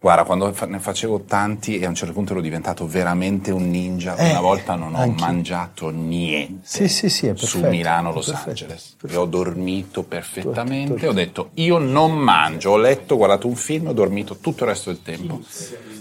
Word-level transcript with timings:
Guarda, 0.00 0.22
quando 0.22 0.54
ne 0.68 0.78
facevo 0.78 1.22
tanti 1.22 1.78
e 1.80 1.84
a 1.84 1.88
un 1.88 1.94
certo 1.96 2.12
punto 2.14 2.30
ero 2.30 2.40
diventato 2.40 2.86
veramente 2.86 3.50
un 3.50 3.68
ninja, 3.68 4.14
Eh, 4.14 4.30
una 4.30 4.40
volta 4.40 4.76
non 4.76 4.94
ho 4.94 4.98
anch'io. 4.98 5.26
mangiato 5.26 5.90
niente 5.90 6.60
Sì, 6.62 6.86
sì, 6.86 7.08
sì, 7.08 7.26
è 7.26 7.34
su 7.34 7.56
perfetto, 7.58 7.68
Milano-Los 7.68 8.26
perfetto, 8.26 8.48
Angeles. 8.50 8.94
perfetto. 8.96 9.12
E 9.12 9.16
ho 9.16 9.26
dormito 9.26 10.02
perfettamente, 10.04 10.90
Perfetto. 10.92 11.10
ho 11.10 11.14
detto 11.14 11.50
io 11.54 11.78
non 11.78 12.16
mangio, 12.16 12.70
ho 12.70 12.76
letto, 12.76 13.14
ho 13.14 13.16
guardato 13.16 13.48
un 13.48 13.56
film, 13.56 13.88
ho 13.88 13.92
dormito 13.92 14.36
tutto 14.36 14.62
il 14.62 14.70
resto 14.70 14.90
del 14.92 15.02
tempo. 15.02 15.40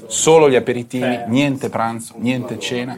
Solo 0.06 0.48
gli 0.48 0.56
aperitivi, 0.56 1.24
niente 1.28 1.70
pranzo, 1.70 2.14
niente 2.18 2.60
cena. 2.60 2.94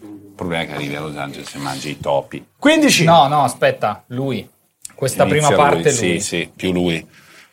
Il 0.00 0.32
problema 0.36 0.62
è 0.62 0.66
che 0.68 0.74
arrivi 0.74 0.94
a 0.94 1.00
Los 1.00 1.16
Angeles 1.16 1.52
e 1.52 1.58
mangi 1.58 1.90
i 1.90 1.98
topi. 1.98 2.46
15. 2.56 3.02
No, 3.04 3.26
no, 3.26 3.42
aspetta, 3.42 4.04
lui. 4.08 4.48
Questa 4.94 5.24
Inizia 5.24 5.48
prima 5.48 5.60
parte 5.60 5.90
lui, 5.90 5.98
lui. 6.10 6.20
Sì, 6.20 6.26
sì, 6.26 6.50
più 6.54 6.70
lui. 6.70 7.04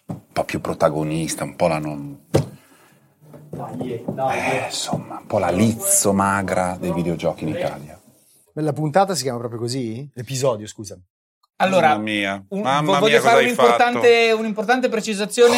Un 0.05 0.19
po' 0.31 0.43
più 0.43 0.61
protagonista, 0.61 1.43
un 1.43 1.55
po' 1.55 1.67
la 1.67 1.79
non... 1.79 2.19
Eh, 3.53 4.63
insomma, 4.65 5.17
un 5.19 5.25
po' 5.27 5.37
la 5.39 5.49
lizzo 5.49 6.13
magra 6.13 6.77
dei 6.79 6.93
videogiochi 6.93 7.43
in 7.43 7.49
Italia. 7.49 7.99
La 8.53 8.73
puntata 8.73 9.13
si 9.15 9.23
chiama 9.23 9.39
proprio 9.39 9.59
così? 9.59 10.09
L'episodio, 10.13 10.67
scusa. 10.67 10.97
Allora, 11.57 11.89
Mamma 11.89 12.01
mia, 12.01 12.43
un- 12.49 12.61
mamma 12.61 12.99
voglio 12.99 13.11
mia, 13.11 13.17
cosa 13.19 13.29
fare 13.29 13.37
hai 13.39 13.43
un'importante, 13.45 14.31
un'importante 14.31 14.89
precisazione. 14.89 15.57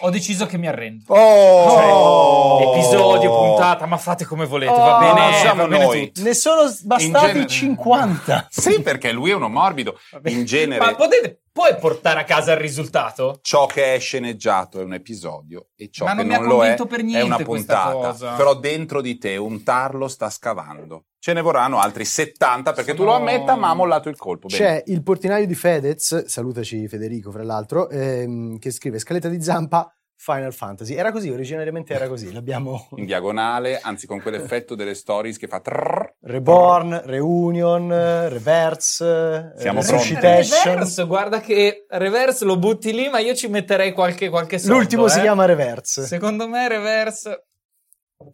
Ho 0.00 0.10
deciso 0.10 0.44
che 0.46 0.58
mi 0.58 0.66
arrendo. 0.68 1.04
Oh! 1.06 2.74
Episodio, 2.74 3.30
puntata, 3.30 3.86
ma 3.86 3.96
fate 3.96 4.24
come 4.24 4.44
volete, 4.46 4.70
va 4.72 4.96
Oh, 4.96 5.00
bene, 5.00 5.20
non 5.20 5.32
siamo 5.40 5.62
va 5.62 5.68
bene 5.68 5.84
noi. 5.84 6.06
tutto. 6.12 6.22
Ne 6.26 6.34
sono 6.34 6.62
bastati 6.82 7.26
genere- 7.26 7.46
50. 7.46 8.46
Sì, 8.50 8.82
perché 8.82 9.12
lui 9.12 9.30
è 9.30 9.34
uno 9.34 9.48
morbido. 9.48 9.98
In 10.24 10.44
genere, 10.44 10.84
Ma 10.84 10.94
potete, 10.94 11.40
puoi 11.56 11.74
portare 11.76 12.20
a 12.20 12.24
casa 12.24 12.52
il 12.52 12.58
risultato? 12.58 13.38
ciò 13.40 13.64
che 13.64 13.94
è 13.94 13.98
sceneggiato 13.98 14.78
è 14.78 14.84
un 14.84 14.92
episodio 14.92 15.68
e 15.74 15.88
ciò 15.90 16.04
Ma 16.04 16.10
che 16.10 16.16
non 16.18 16.26
mi 16.26 16.34
ha 16.34 16.38
non 16.38 16.48
lo 16.48 16.54
è 16.56 16.58
convinto 16.76 16.84
per 16.86 17.00
è 17.06 17.20
una 17.22 17.38
puntata. 17.38 17.92
cosa. 17.92 18.34
Però 18.34 18.54
dentro 18.58 19.00
di 19.00 19.16
te 19.16 19.38
un 19.38 19.62
tarlo 19.62 20.06
sta 20.06 20.28
scavando. 20.28 21.06
Ce 21.18 21.32
ne 21.32 21.40
vorranno 21.40 21.78
altri 21.78 22.04
70 22.04 22.72
perché 22.74 22.92
tu 22.92 22.98
Sono- 22.98 23.10
lo 23.12 23.16
ammetta, 23.16 23.56
ma 23.56 23.70
ha 23.70 23.74
mollato 23.74 24.10
il 24.10 24.16
colpo. 24.16 24.48
Bene. 24.48 24.60
C'è 24.62 24.82
il 24.88 25.02
portinaio 25.02 25.46
di 25.46 25.54
Fedez, 25.54 26.26
salutaci 26.26 26.86
Federico 26.88 27.30
fra 27.30 27.42
l'altro, 27.42 27.88
ehm, 27.88 28.58
che 28.58 28.70
scrive 28.70 28.98
scaletta 28.98 29.28
di 29.28 29.40
zampa 29.42 29.90
Final 30.16 30.52
Fantasy. 30.52 30.94
Era 30.94 31.12
così, 31.12 31.30
originariamente 31.30 31.94
era 31.94 32.08
così. 32.08 32.32
L'abbiamo 32.32 32.88
In 32.96 33.04
diagonale, 33.04 33.78
anzi 33.80 34.06
con 34.06 34.20
quell'effetto 34.20 34.74
delle 34.74 34.94
stories 34.94 35.36
che 35.38 35.46
fa 35.46 35.60
trrr, 35.60 36.14
Reborn, 36.20 37.02
Reunion, 37.04 37.88
Reverse, 38.28 39.52
Siamo 39.56 39.80
eh, 39.80 39.84
pronti. 39.84 40.14
Resuscitation. 40.14 40.72
Reverse, 40.72 41.04
guarda 41.04 41.40
che 41.40 41.86
Reverse 41.88 42.44
lo 42.44 42.58
butti 42.58 42.92
lì, 42.92 43.08
ma 43.08 43.18
io 43.18 43.34
ci 43.34 43.48
metterei 43.48 43.92
qualche, 43.92 44.28
qualche 44.28 44.58
soldo. 44.58 44.78
L'ultimo 44.78 45.08
si 45.08 45.18
eh. 45.18 45.22
chiama 45.22 45.44
Reverse. 45.44 46.06
Secondo 46.06 46.48
me 46.48 46.68
Reverse... 46.68 47.44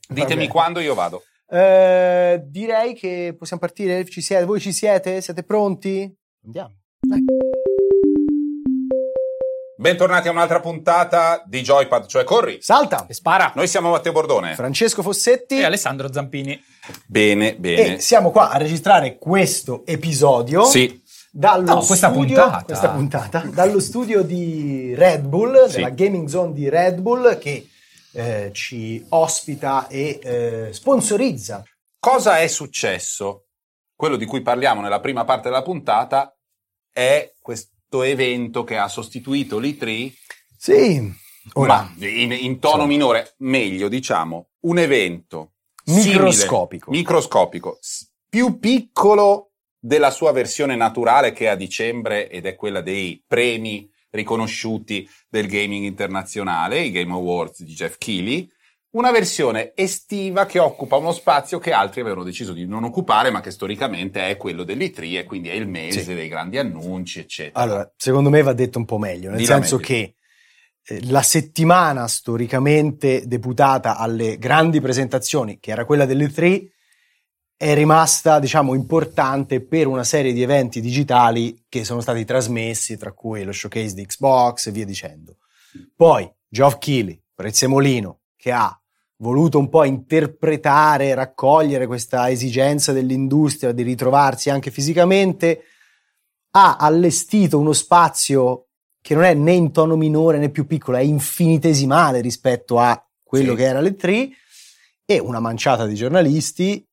Ditemi 0.09 0.47
quando 0.47 0.79
io 0.79 0.95
vado. 0.95 1.25
Eh, 1.49 2.41
direi 2.47 2.95
che 2.95 3.35
possiamo 3.37 3.61
partire. 3.61 4.05
Ci 4.05 4.21
siete? 4.23 4.45
Voi 4.45 4.61
ci 4.61 4.73
siete? 4.73 5.21
Siete 5.21 5.43
pronti? 5.43 6.11
Andiamo. 6.45 6.82
Bentornati 9.83 10.29
a 10.29 10.31
un'altra 10.31 10.61
puntata 10.61 11.43
di 11.45 11.61
Joypad, 11.61 12.07
cioè 12.07 12.23
Corri. 12.23 12.59
Salta! 12.63 13.05
E 13.09 13.15
spara. 13.15 13.51
Noi 13.57 13.67
siamo 13.67 13.91
Matteo 13.91 14.13
Bordone. 14.13 14.55
Francesco 14.55 15.03
Fossetti. 15.03 15.59
E 15.59 15.65
Alessandro 15.65 16.13
Zampini. 16.13 16.63
Bene, 17.05 17.57
bene. 17.57 17.97
E 17.97 17.99
siamo 17.99 18.31
qua 18.31 18.51
a 18.51 18.59
registrare 18.59 19.19
questo 19.19 19.83
episodio. 19.85 20.63
Sì, 20.67 21.03
Dallo 21.33 21.65
No, 21.75 21.81
questa 21.85 22.11
studio, 22.11 22.37
puntata. 22.43 22.65
questa 22.65 22.91
puntata, 22.91 23.41
dallo 23.53 23.81
studio 23.81 24.23
di 24.23 24.95
Red 24.95 25.23
Bull, 25.25 25.67
Sì. 25.67 25.77
della 25.77 25.91
Gaming 25.91 26.29
Zone 26.29 26.53
di 26.53 26.69
Red 26.69 27.01
Bull, 27.01 27.37
che 27.39 27.69
eh, 28.13 28.51
ci 28.53 29.05
ospita 29.09 29.89
e 29.89 30.21
eh, 30.23 30.69
sponsorizza. 30.73 31.65
cosa 31.99 32.39
è 32.39 32.47
successo? 32.47 33.47
Quello 33.97 34.15
di 34.15 34.27
cui 34.27 34.43
parliamo 34.43 34.81
nella 34.81 35.01
prima 35.01 35.25
parte 35.25 35.49
della 35.49 35.63
puntata 35.63 36.33
è 36.93 37.33
questo 37.41 37.72
evento 38.01 38.65
che 38.65 38.79
ha 38.79 38.89
sostituito 38.89 39.59
l'E3, 39.59 40.11
Sì, 40.57 41.13
ora, 41.53 41.93
ma 41.99 42.07
in, 42.07 42.33
in 42.33 42.59
tono 42.59 42.85
Insomma. 42.85 42.87
minore, 42.87 43.35
meglio 43.41 43.89
diciamo, 43.89 44.49
un 44.61 44.79
evento 44.79 45.53
Microscopico. 45.85 46.85
simile, 46.87 47.03
microscopico, 47.03 47.79
più 48.29 48.59
piccolo 48.59 49.51
della 49.79 50.11
sua 50.11 50.33
versione 50.33 50.77
naturale 50.77 51.33
che 51.33 51.47
è 51.47 51.49
a 51.49 51.57
dicembre 51.57 52.31
ed 52.31 52.47
è 52.47 52.55
quella 52.55 52.81
dei 52.81 53.23
premi 53.27 53.91
riconosciuti 54.11 55.09
del 55.29 55.47
gaming 55.49 55.85
internazionale, 55.85 56.81
i 56.81 56.91
Game 56.93 57.13
Awards 57.13 57.63
di 57.63 57.75
Jeff 57.75 57.97
Keighley, 57.99 58.49
una 58.93 59.11
versione 59.11 59.73
estiva 59.75 60.45
che 60.47 60.59
occupa 60.59 60.97
uno 60.97 61.13
spazio 61.13 61.59
che 61.59 61.73
altri 61.73 62.01
avevano 62.03 62.25
deciso 62.25 62.53
di 62.53 62.67
non 62.67 62.85
occupare, 62.85 63.31
ma 63.31 63.41
che 63.41 63.51
storicamente 63.51 64.29
è 64.29 64.37
quello 64.37 64.65
dell'E3 64.65 65.19
e 65.19 65.25
quindi 65.25 65.49
è 65.49 65.55
il 65.55 65.67
mese 65.69 66.03
Sì. 66.03 66.15
dei 66.15 66.29
grandi 66.29 66.59
annunci, 66.59 67.21
eccetera. 67.21 67.59
allora, 67.59 67.91
secondo 67.97 68.29
me 68.31 68.43
va 68.43 68.53
detto 68.53 68.79
un 68.79 68.85
po' 68.85 68.99
meglio, 68.99 69.31
nel 69.31 69.39
Dilla 69.39 69.55
senso 69.55 69.77
meglio. 69.77 69.87
che 69.89 70.15
eh, 70.85 71.07
la 71.11 71.23
settimana 71.23 72.07
storicamente 72.09 73.27
deputata 73.27 73.97
alle 73.97 74.37
grandi 74.37 74.81
presentazioni, 74.81 75.59
che 75.59 75.71
era 75.71 75.85
quella 75.87 76.05
delle 76.05 76.29
3, 76.29 76.67
è 77.57 77.75
rimasta, 77.75 78.41
diciamo, 78.41 78.75
importante 78.75 79.65
per 79.65 79.87
una 79.87 80.03
serie 80.05 80.33
di 80.33 80.43
eventi 80.43 80.81
digitali 80.81 81.65
che 81.69 81.85
sono 81.85 82.01
stati 82.01 82.25
trasmessi, 82.25 82.97
tra 82.99 83.13
cui 83.13 83.45
lo 83.45 83.53
showcase 83.53 83.95
di 83.95 84.05
Xbox 84.05 84.67
e 84.67 84.71
via 84.73 84.85
dicendo. 84.85 85.37
Poi 85.95 86.29
Geoff 86.49 86.79
Keighley, 86.79 87.23
Prezzemolino, 87.33 88.23
che 88.37 88.51
ha 88.51 88.77
voluto 89.23 89.57
un 89.59 89.69
po' 89.69 89.85
interpretare, 89.85 91.15
raccogliere 91.15 91.87
questa 91.87 92.29
esigenza 92.29 92.91
dell'industria 92.93 93.71
di 93.71 93.83
ritrovarsi 93.83 94.51
anche 94.51 94.73
fisicamente, 94.73 95.63
ha 96.55 96.77
allestito 96.77 97.59
uno 97.59 97.73
spazio 97.73 98.67
che 99.01 99.15
non 99.15 99.23
è 99.23 99.33
né 99.35 99.53
in 99.53 99.71
tono 99.71 99.97
minore 99.97 100.39
né 100.39 100.51
più 100.51 100.67
piccolo, 100.67 100.97
è 100.97 101.03
infinitesimale 101.03 102.21
rispetto 102.21 102.79
a 102.81 103.01
quello 103.23 103.53
Sì. 103.53 103.57
che 103.59 103.65
era 103.65 103.81
le 103.81 103.95
3 103.95 104.29
e 105.05 105.19
una 105.21 105.39
manciata 105.41 105.87
di 105.87 105.95
giornalisti 105.95 106.85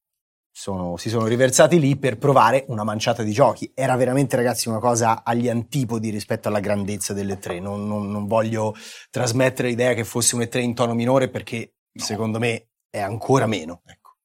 sono- 0.52 0.98
si 0.98 1.10
sono 1.10 1.26
riversati 1.26 1.80
lì 1.80 1.98
per 1.98 2.18
provare 2.18 2.66
una 2.68 2.84
manciata 2.84 3.24
di 3.24 3.32
giochi. 3.32 3.72
Era 3.74 3.96
veramente, 3.96 4.36
ragazzi, 4.36 4.68
una 4.70 4.80
cosa 4.80 5.24
agli 5.24 5.48
antipodi 5.50 6.10
rispetto 6.10 6.48
alla 6.48 6.60
grandezza 6.60 7.14
delle 7.14 7.38
tre. 7.40 7.60
Non, 7.60 7.88
non- 7.88 8.12
non 8.12 8.28
voglio 8.28 8.76
trasmettere 9.10 9.70
l'idea 9.70 9.94
che 9.94 10.04
fosse 10.04 10.36
un 10.36 10.42
E3 10.42 10.60
in 10.62 10.74
tono 10.76 10.94
minore 10.94 11.30
perché 11.30 11.74
secondo 11.94 12.40
me 12.40 12.70
è 12.90 13.00
ancora 13.00 13.46
meno. 13.46 13.82
Ecco. 13.86 14.16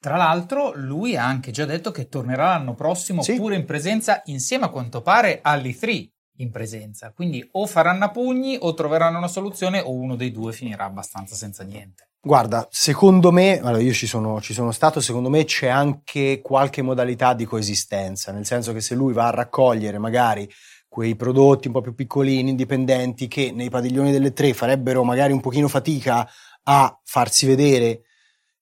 Tra 0.00 0.16
l'altro, 0.16 0.72
lui 0.76 1.16
ha 1.16 1.24
anche 1.24 1.50
già 1.50 1.64
detto 1.64 1.90
che 1.90 2.08
tornerà 2.08 2.50
l'anno 2.50 2.74
prossimo 2.74 3.22
Sì. 3.22 3.34
pure 3.34 3.56
in 3.56 3.64
presenza, 3.64 4.22
insieme 4.26 4.66
a 4.66 4.68
quanto 4.68 5.02
pare 5.02 5.40
all'E3 5.42 6.08
in 6.36 6.50
presenza. 6.52 7.12
Quindi 7.12 7.46
o 7.52 7.66
faranno 7.66 8.04
a 8.04 8.10
pugni 8.10 8.56
o 8.60 8.74
troveranno 8.74 9.18
una 9.18 9.26
soluzione 9.28 9.80
o 9.80 9.92
uno 9.92 10.14
dei 10.14 10.30
due 10.30 10.52
finirà 10.52 10.84
abbastanza 10.84 11.34
senza 11.34 11.64
niente. 11.64 12.10
Guarda, 12.20 12.66
secondo 12.70 13.32
me, 13.32 13.58
allora 13.60 13.80
io 13.80 13.92
ci 13.92 14.06
sono, 14.06 14.40
ci 14.40 14.52
sono 14.52 14.70
stato, 14.70 15.00
secondo 15.00 15.30
me 15.30 15.44
c'è 15.44 15.68
anche 15.68 16.40
qualche 16.42 16.82
modalità 16.82 17.32
di 17.34 17.44
coesistenza, 17.44 18.32
nel 18.32 18.44
senso 18.44 18.72
che 18.72 18.80
se 18.80 18.94
lui 18.94 19.12
va 19.12 19.28
a 19.28 19.30
raccogliere 19.30 19.98
magari 19.98 20.48
quei 20.88 21.16
prodotti 21.16 21.68
un 21.68 21.74
po' 21.74 21.80
più 21.80 21.94
piccolini, 21.94 22.50
indipendenti, 22.50 23.28
che 23.28 23.52
nei 23.52 23.68
padiglioni 23.68 24.10
delle 24.10 24.32
tre 24.32 24.52
farebbero 24.52 25.04
magari 25.04 25.32
un 25.32 25.40
pochino 25.40 25.68
fatica 25.68 26.28
a 26.70 27.00
farsi 27.02 27.46
vedere, 27.46 28.02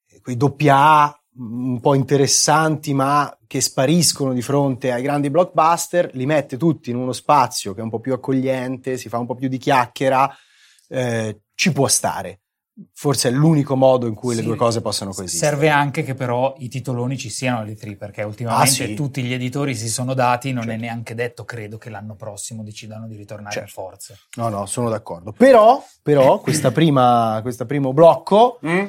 eh, 0.08 0.20
quei 0.20 0.36
doppia 0.36 0.76
A 0.76 1.22
mm, 1.40 1.72
un 1.72 1.80
po' 1.80 1.94
interessanti 1.94 2.94
ma 2.94 3.36
che 3.46 3.60
spariscono 3.60 4.32
di 4.32 4.42
fronte 4.42 4.92
ai 4.92 5.02
grandi 5.02 5.30
blockbuster, 5.30 6.10
li 6.14 6.26
mette 6.26 6.56
tutti 6.56 6.90
in 6.90 6.96
uno 6.96 7.12
spazio 7.12 7.74
che 7.74 7.80
è 7.80 7.82
un 7.82 7.90
po' 7.90 8.00
più 8.00 8.12
accogliente, 8.12 8.96
si 8.96 9.08
fa 9.08 9.18
un 9.18 9.26
po' 9.26 9.34
più 9.34 9.48
di 9.48 9.58
chiacchiera, 9.58 10.32
eh, 10.88 11.40
ci 11.54 11.72
può 11.72 11.88
stare. 11.88 12.42
Forse 12.92 13.28
è 13.28 13.32
l'unico 13.32 13.74
modo 13.74 14.06
in 14.06 14.14
cui 14.14 14.34
le 14.34 14.42
Sì. 14.42 14.46
due 14.48 14.56
cose 14.56 14.82
possono 14.82 15.10
coesistere. 15.12 15.50
Serve 15.52 15.70
anche 15.70 16.02
che 16.02 16.14
però 16.14 16.54
i 16.58 16.68
titoloni 16.68 17.16
ci 17.16 17.30
siano 17.30 17.60
all'E3 17.60 17.96
perché 17.96 18.22
ultimamente 18.22 18.64
Ah, 18.82 18.86
sì. 18.86 18.94
tutti 18.94 19.22
gli 19.22 19.32
editori 19.32 19.74
si 19.74 19.88
sono 19.88 20.12
dati, 20.12 20.52
non 20.52 20.64
è 20.64 20.66
Certo. 20.72 20.80
neanche 20.82 21.14
detto, 21.14 21.44
credo, 21.46 21.78
che 21.78 21.88
l'anno 21.88 22.16
prossimo 22.16 22.62
decidano 22.62 23.06
di 23.06 23.16
ritornare 23.16 23.54
Certo. 23.54 23.80
a 23.80 23.82
forze. 23.82 24.18
No, 24.36 24.48
no, 24.50 24.66
sono 24.66 24.90
d'accordo. 24.90 25.32
Però, 25.32 25.82
però 26.02 26.38
questa 26.40 26.70
prima, 26.70 27.38
questo 27.40 27.64
primo 27.64 27.94
blocco 27.94 28.58
Mm? 28.66 28.86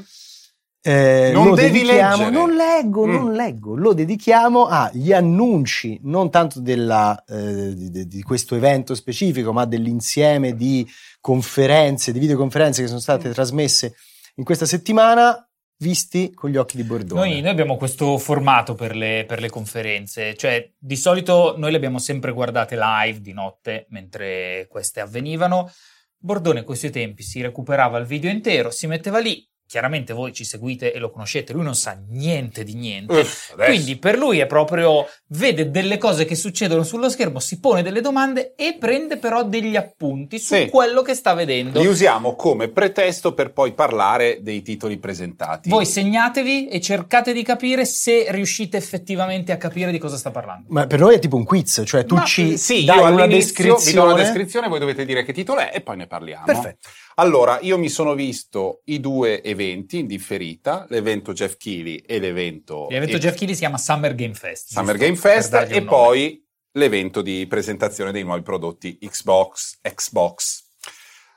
Eh, 0.87 1.31
Non 1.33 1.47
lo 1.47 1.55
devi 1.55 1.83
leggere. 1.83 2.29
non 2.29 2.55
leggo, 2.55 3.05
Mm. 3.05 3.11
non 3.13 3.33
leggo, 3.33 3.75
lo 3.75 3.93
dedichiamo 3.93 4.65
agli 4.67 5.11
annunci, 5.11 5.99
non 6.03 6.29
tanto 6.29 6.61
della, 6.61 7.21
eh, 7.27 7.73
di, 7.75 8.07
di- 8.07 8.21
questo 8.23 8.55
evento 8.55 8.95
specifico, 8.95 9.51
ma 9.51 9.65
dell'insieme 9.65 10.55
di 10.55 10.87
conferenze, 11.19 12.11
di 12.13 12.19
videoconferenze 12.19 12.81
che 12.81 12.87
sono 12.87 12.99
Mm. 12.99 13.03
state 13.03 13.29
trasmesse 13.31 13.95
in 14.35 14.43
questa 14.43 14.65
settimana, 14.65 15.41
visti 15.79 16.33
con 16.33 16.49
gli 16.49 16.55
occhi 16.57 16.77
di 16.77 16.83
Bordone. 16.83 17.19
Noi, 17.19 17.41
noi 17.41 17.49
abbiamo 17.51 17.75
questo 17.77 18.17
formato 18.17 18.73
per 18.73 18.95
le, 18.95 19.25
per 19.27 19.39
le 19.41 19.49
conferenze, 19.49 20.35
cioè 20.35 20.71
di 20.77 20.95
solito 20.95 21.53
noi 21.57 21.69
le 21.71 21.77
abbiamo 21.77 21.99
sempre 21.99 22.31
guardate 22.31 22.75
live 22.79 23.21
di 23.21 23.33
notte 23.33 23.85
mentre 23.89 24.67
queste 24.69 25.01
avvenivano. 25.01 25.69
Bordone 26.17 26.61
a 26.61 26.63
questi 26.63 26.89
tempi 26.89 27.21
si 27.21 27.41
recuperava 27.41 27.97
il 27.99 28.05
video 28.05 28.31
intero, 28.31 28.71
si 28.71 28.87
metteva 28.87 29.19
lì, 29.19 29.47
chiaramente 29.67 30.13
voi 30.13 30.33
ci 30.33 30.43
seguite 30.45 30.93
e 30.93 30.99
lo 30.99 31.11
conoscete, 31.11 31.53
lui 31.53 31.63
non 31.63 31.75
sa 31.75 31.97
niente 32.09 32.63
di 32.63 32.73
niente. 32.73 33.19
Uff. 33.19 33.53
Quindi 33.55 33.97
per 33.97 34.17
lui 34.17 34.39
è 34.39 34.45
proprio 34.45 35.05
vede 35.27 35.69
delle 35.69 35.97
cose 35.97 36.25
che 36.25 36.35
succedono 36.35 36.83
sullo 36.83 37.09
schermo, 37.09 37.39
si 37.39 37.59
pone 37.59 37.83
delle 37.83 38.01
domande 38.01 38.53
e 38.55 38.77
prende 38.79 39.17
però 39.17 39.43
degli 39.43 39.75
appunti 39.75 40.39
su 40.39 40.55
Sì. 40.55 40.69
quello 40.69 41.01
che 41.01 41.13
sta 41.13 41.33
vedendo. 41.33 41.79
Li 41.81 41.87
usiamo 41.87 42.35
come 42.35 42.69
pretesto 42.69 43.33
per 43.33 43.51
poi 43.51 43.73
parlare 43.73 44.39
dei 44.41 44.61
titoli 44.61 44.97
presentati. 44.97 45.69
Voi 45.69 45.85
segnatevi 45.85 46.67
e 46.69 46.79
cercate 46.79 47.33
di 47.33 47.43
capire 47.43 47.85
se 47.85 48.27
riuscite 48.29 48.77
effettivamente 48.77 49.51
a 49.51 49.57
capire 49.57 49.91
di 49.91 49.97
cosa 49.97 50.15
sta 50.17 50.31
parlando. 50.31 50.65
Ma 50.69 50.87
per 50.87 50.99
noi 50.99 51.15
è 51.15 51.19
tipo 51.19 51.35
un 51.35 51.43
quiz, 51.43 51.81
cioè 51.85 52.05
tu 52.05 52.15
Ma, 52.15 52.23
ci 52.23 52.57
sì, 52.57 52.85
dai 52.85 52.97
io 52.97 53.03
una 53.03 53.23
all'inizio 53.23 53.63
vi 53.63 53.69
do 53.69 53.75
descrizione. 53.75 54.13
una 54.13 54.21
descrizione, 54.23 54.67
voi 54.69 54.79
dovete 54.79 55.05
dire 55.05 55.23
che 55.25 55.33
titolo 55.33 55.59
è 55.59 55.71
e 55.73 55.81
poi 55.81 55.97
ne 55.97 56.07
parliamo. 56.07 56.45
Perfetto. 56.45 56.87
Allora, 57.19 57.59
io 57.61 57.79
mi 57.79 57.89
sono 57.89 58.13
visto 58.13 58.81
i 58.85 58.99
due 58.99 59.41
eventi 59.41 59.97
in 59.99 60.05
differita, 60.07 60.85
l'evento 60.89 61.33
Jeff 61.33 61.57
Keighley 61.57 61.95
e 62.05 62.19
l'evento, 62.19 62.87
L'evento 62.89 63.15
e- 63.15 63.19
Jeff 63.19 63.35
Keighley 63.35 63.55
si 63.55 63.61
chiama 63.61 63.79
Summer 63.79 64.13
Game 64.13 64.35
Fest. 64.35 64.71
Summer? 64.71 64.97
Game 64.97 65.15
Fest 65.15 65.65
e 65.69 65.81
poi 65.83 66.45
l'evento 66.73 67.23
di 67.23 67.47
presentazione 67.47 68.11
dei 68.11 68.23
nuovi 68.23 68.43
prodotti 68.43 68.99
Xbox, 68.99 69.79
Xbox. 69.81 70.65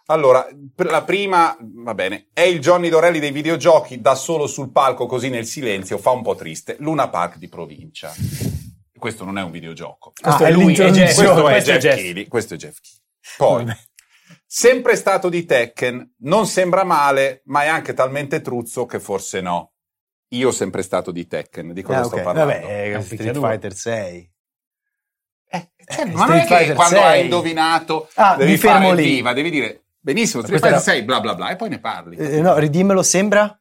Allora, 0.07 0.47
per 0.75 0.87
la 0.91 1.03
prima, 1.03 1.57
va 1.59 1.95
bene, 1.95 2.29
è 2.35 2.43
il 2.43 2.59
Johnny 2.61 2.91
Dorelli 2.91 3.19
dei 3.19 3.31
videogiochi, 3.33 4.03
da 4.03 4.15
solo 4.17 4.47
sul 4.47 4.73
palco 4.73 5.07
così 5.07 5.31
nel 5.31 5.47
silenzio, 5.47 5.97
fa 5.97 6.11
un 6.11 6.21
po' 6.23 6.35
triste. 6.35 6.77
Luna 6.81 7.09
Park 7.09 7.39
di 7.39 7.49
provincia. 7.49 8.13
Questo 8.99 9.25
non 9.25 9.39
è 9.39 9.43
un 9.43 9.51
videogioco. 9.51 10.13
Questo 10.21 10.43
Ah, 10.43 10.47
è 10.49 10.51
è 10.51 10.53
lui, 10.53 10.75
è 10.75 10.91
Jeff. 10.91 11.15
Questo 11.15 11.23
è 11.23 11.51
questo 11.53 11.71
è 11.71 11.79
Jeff 11.79 11.83
Jeff. 11.83 11.95
Keighley. 11.97 12.27
Questo 12.29 12.55
è 12.55 12.57
Jeff 12.59 12.77
Keighley. 12.81 12.99
Poi. 13.37 13.89
Sempre 14.53 14.97
stato 14.97 15.29
di 15.29 15.45
Tekken, 15.45 16.15
non 16.23 16.45
sembra 16.45 16.83
male, 16.83 17.43
ma 17.45 17.63
è 17.63 17.69
anche 17.69 17.95
talmente 17.95 18.41
truzzo 18.41 18.85
che 18.85 18.99
forse 18.99 19.41
no. 19.41 19.75
Io 20.31 20.51
sempre 20.51 20.83
stato 20.83 21.13
di 21.13 21.27
Tekken, 21.29 21.73
di 21.73 21.83
cosa 21.83 22.01
Ah, 22.01 22.05
sto 22.05 22.17
ok. 22.17 22.23
parlando? 22.23 22.53
Vabbè, 22.53 22.67
è 22.67 22.91
È 22.91 22.95
un 22.97 23.03
Street. 23.05 23.39
Fighter 23.39 23.75
6. 23.75 24.33
Eh, 25.53 25.71
cioè, 25.87 26.01
Eh, 26.05 26.11
ma 26.11 26.27
non 26.27 26.37
è 26.39 26.45
che 26.47 26.75
quando 26.75 26.97
6. 26.97 27.05
hai 27.05 27.23
indovinato 27.23 28.09
Ah, 28.15 28.35
devi 28.37 28.57
fare 28.57 28.89
il 28.89 28.95
lì. 28.97 29.05
viva, 29.05 29.33
devi 29.33 29.51
dire 29.51 29.85
benissimo, 30.01 30.43
Street 30.43 30.61
Fighter 30.61 30.79
era- 30.81 30.85
6, 30.93 31.03
bla 31.05 31.21
bla 31.21 31.35
bla, 31.37 31.51
e 31.51 31.57
poi 31.57 31.69
ne 31.69 31.79
parli. 31.79 32.17
Eh, 32.17 32.41
no, 32.41 32.59
ridimmelo, 32.59 33.03
sembra? 33.05 33.57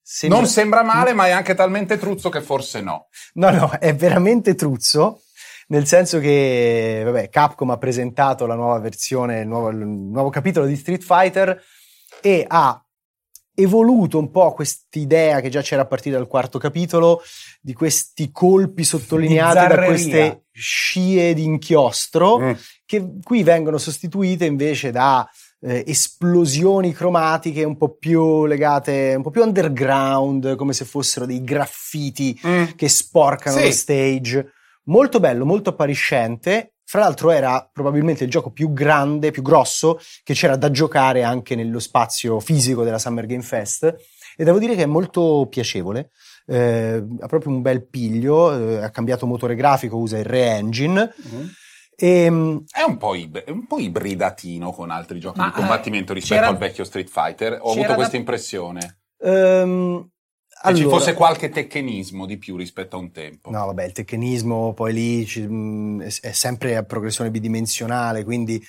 Sembra- 0.00 0.38
Non 0.38 0.48
sembra 0.48 0.82
male, 0.82 1.12
ma 1.12 1.26
è 1.26 1.30
anche 1.32 1.54
talmente 1.54 1.98
truzzo 1.98 2.30
che 2.30 2.40
forse 2.40 2.80
no. 2.80 3.08
No, 3.34 3.50
no, 3.50 3.70
è 3.78 3.94
veramente 3.94 4.54
truzzo, 4.54 5.22
nel 5.68 5.86
senso 5.86 6.18
che, 6.20 7.02
vabbè, 7.04 7.28
Capcom 7.28 7.70
ha 7.70 7.76
presentato 7.78 8.46
la 8.46 8.54
nuova 8.54 8.78
versione, 8.78 9.40
il 9.40 9.48
nuovo, 9.48 9.68
il 9.70 9.78
nuovo 9.78 10.30
capitolo 10.30 10.66
di 10.66 10.76
Street 10.76 11.02
Fighter 11.02 11.60
e 12.22 12.44
ha 12.46 12.80
evoluto 13.58 14.18
un 14.18 14.30
po' 14.30 14.52
quest'idea 14.52 15.40
che 15.40 15.48
già 15.48 15.62
c'era 15.62 15.82
a 15.82 15.86
partire 15.86 16.16
dal 16.16 16.26
quarto 16.26 16.58
capitolo 16.58 17.22
di 17.60 17.72
questi 17.72 18.30
colpi 18.30 18.84
sottolineati 18.84 19.54
da 19.66 19.84
queste 19.86 20.44
scie 20.52 21.32
di 21.34 21.44
inchiostro 21.44 22.38
Mm. 22.38 22.52
che 22.84 23.12
qui 23.22 23.42
vengono 23.42 23.78
sostituite 23.78 24.44
invece 24.44 24.90
da 24.90 25.26
eh, 25.60 25.82
esplosioni 25.86 26.92
cromatiche 26.92 27.64
un 27.64 27.78
po' 27.78 27.94
più 27.96 28.44
legate, 28.44 29.14
un 29.16 29.22
po' 29.22 29.30
più 29.30 29.42
underground, 29.42 30.54
come 30.54 30.74
se 30.74 30.84
fossero 30.84 31.24
dei 31.24 31.42
graffiti 31.42 32.38
che 32.76 32.88
sporcano 32.90 33.56
Sì. 33.56 33.64
lo 33.64 33.70
stage. 33.70 34.50
Molto 34.86 35.20
bello, 35.20 35.44
molto 35.44 35.70
appariscente. 35.70 36.74
Fra 36.88 37.00
l'altro 37.00 37.30
era 37.30 37.68
probabilmente 37.72 38.22
il 38.22 38.30
gioco 38.30 38.52
più 38.52 38.72
grande, 38.72 39.32
più 39.32 39.42
grosso 39.42 39.98
che 40.22 40.34
c'era 40.34 40.54
da 40.54 40.70
giocare 40.70 41.24
anche 41.24 41.56
nello 41.56 41.80
spazio 41.80 42.38
fisico 42.38 42.84
della 42.84 43.00
Summer 43.00 43.26
Game 43.26 43.42
Fest 43.42 43.82
e 44.36 44.44
devo 44.44 44.60
dire 44.60 44.76
che 44.76 44.82
è 44.84 44.86
molto 44.86 45.48
piacevole. 45.50 46.10
Eh, 46.46 47.04
ha 47.20 47.26
proprio 47.26 47.52
un 47.52 47.60
bel 47.62 47.88
piglio, 47.88 48.56
eh, 48.56 48.84
ha 48.84 48.90
cambiato 48.90 49.26
motore 49.26 49.56
grafico, 49.56 49.96
usa 49.96 50.18
il 50.18 50.24
Re-Engine. 50.24 51.12
Mm. 51.34 51.44
E, 51.96 52.30
mm, 52.30 52.56
È 52.70 52.82
un, 52.82 52.96
po 52.98 53.14
ib- 53.14 53.42
è 53.42 53.50
un 53.50 53.66
po' 53.66 53.78
ibridatino 53.78 54.70
con 54.70 54.90
altri 54.90 55.18
giochi 55.18 55.40
di 55.40 55.50
combattimento 55.50 56.12
eh, 56.12 56.16
rispetto 56.16 56.46
al 56.46 56.58
vecchio 56.58 56.84
Street 56.84 57.08
Fighter. 57.08 57.58
Ho 57.60 57.72
avuto 57.72 57.88
da- 57.88 57.94
questa 57.94 58.16
impressione. 58.16 58.98
ehm, 59.18 60.08
Che 60.62 60.74
ci 60.74 60.82
allora- 60.82 60.96
fosse 60.98 61.14
qualche 61.14 61.48
tecchenismo 61.50 62.26
di 62.26 62.38
più 62.38 62.56
rispetto 62.56 62.96
a 62.96 62.98
un 62.98 63.10
tempo. 63.12 63.50
No, 63.50 63.66
vabbè, 63.66 63.84
il 63.84 63.92
tecnicismo 63.92 64.72
poi 64.72 64.92
lì 64.92 65.26
ci- 65.26 65.46
mh, 65.46 66.02
è, 66.02 66.28
è 66.28 66.32
sempre 66.32 66.76
a 66.76 66.82
progressione 66.82 67.30
bidimensionale, 67.30 68.24
quindi 68.24 68.60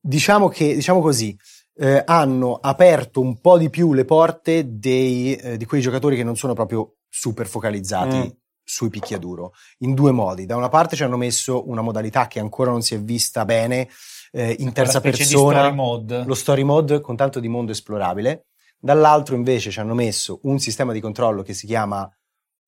diciamo 0.00 0.48
che, 0.48 0.74
diciamo 0.74 1.00
così, 1.00 1.36
eh, 1.76 2.02
hanno 2.04 2.54
aperto 2.54 3.20
un 3.20 3.40
po' 3.40 3.58
di 3.58 3.70
più 3.70 3.92
le 3.92 4.04
porte 4.04 4.64
dei, 4.78 5.34
eh, 5.34 5.56
di 5.56 5.64
quei 5.66 5.80
giocatori 5.80 6.16
che 6.16 6.24
non 6.24 6.36
sono 6.36 6.52
proprio 6.54 6.96
super 7.08 7.46
focalizzati 7.46 8.16
Mm. 8.16 8.28
sui 8.64 8.88
picchiaduro, 8.88 9.52
in 9.78 9.94
due 9.94 10.12
modi. 10.12 10.46
Da 10.46 10.56
una 10.56 10.68
parte 10.68 10.94
ci 10.96 11.02
hanno 11.02 11.16
messo 11.16 11.68
una 11.68 11.80
modalità 11.82 12.26
che 12.28 12.38
ancora 12.40 12.70
non 12.70 12.82
si 12.82 12.94
è 12.94 13.00
vista 13.00 13.44
bene 13.44 13.88
eh, 14.32 14.54
in 14.60 14.72
terza 14.72 15.00
persona 15.00 15.26
story 15.60 15.74
mode. 15.74 16.24
lo 16.24 16.34
story 16.34 16.62
mode 16.62 17.00
con 17.00 17.16
tanto 17.16 17.40
di 17.40 17.48
mondo 17.48 17.72
esplorabile. 17.72 18.46
Dall'altro 18.80 19.34
invece 19.34 19.70
ci 19.70 19.78
hanno 19.78 19.94
messo 19.94 20.40
un 20.44 20.58
sistema 20.58 20.92
di 20.92 21.00
controllo 21.00 21.42
che 21.42 21.52
si 21.52 21.66
chiama 21.66 22.10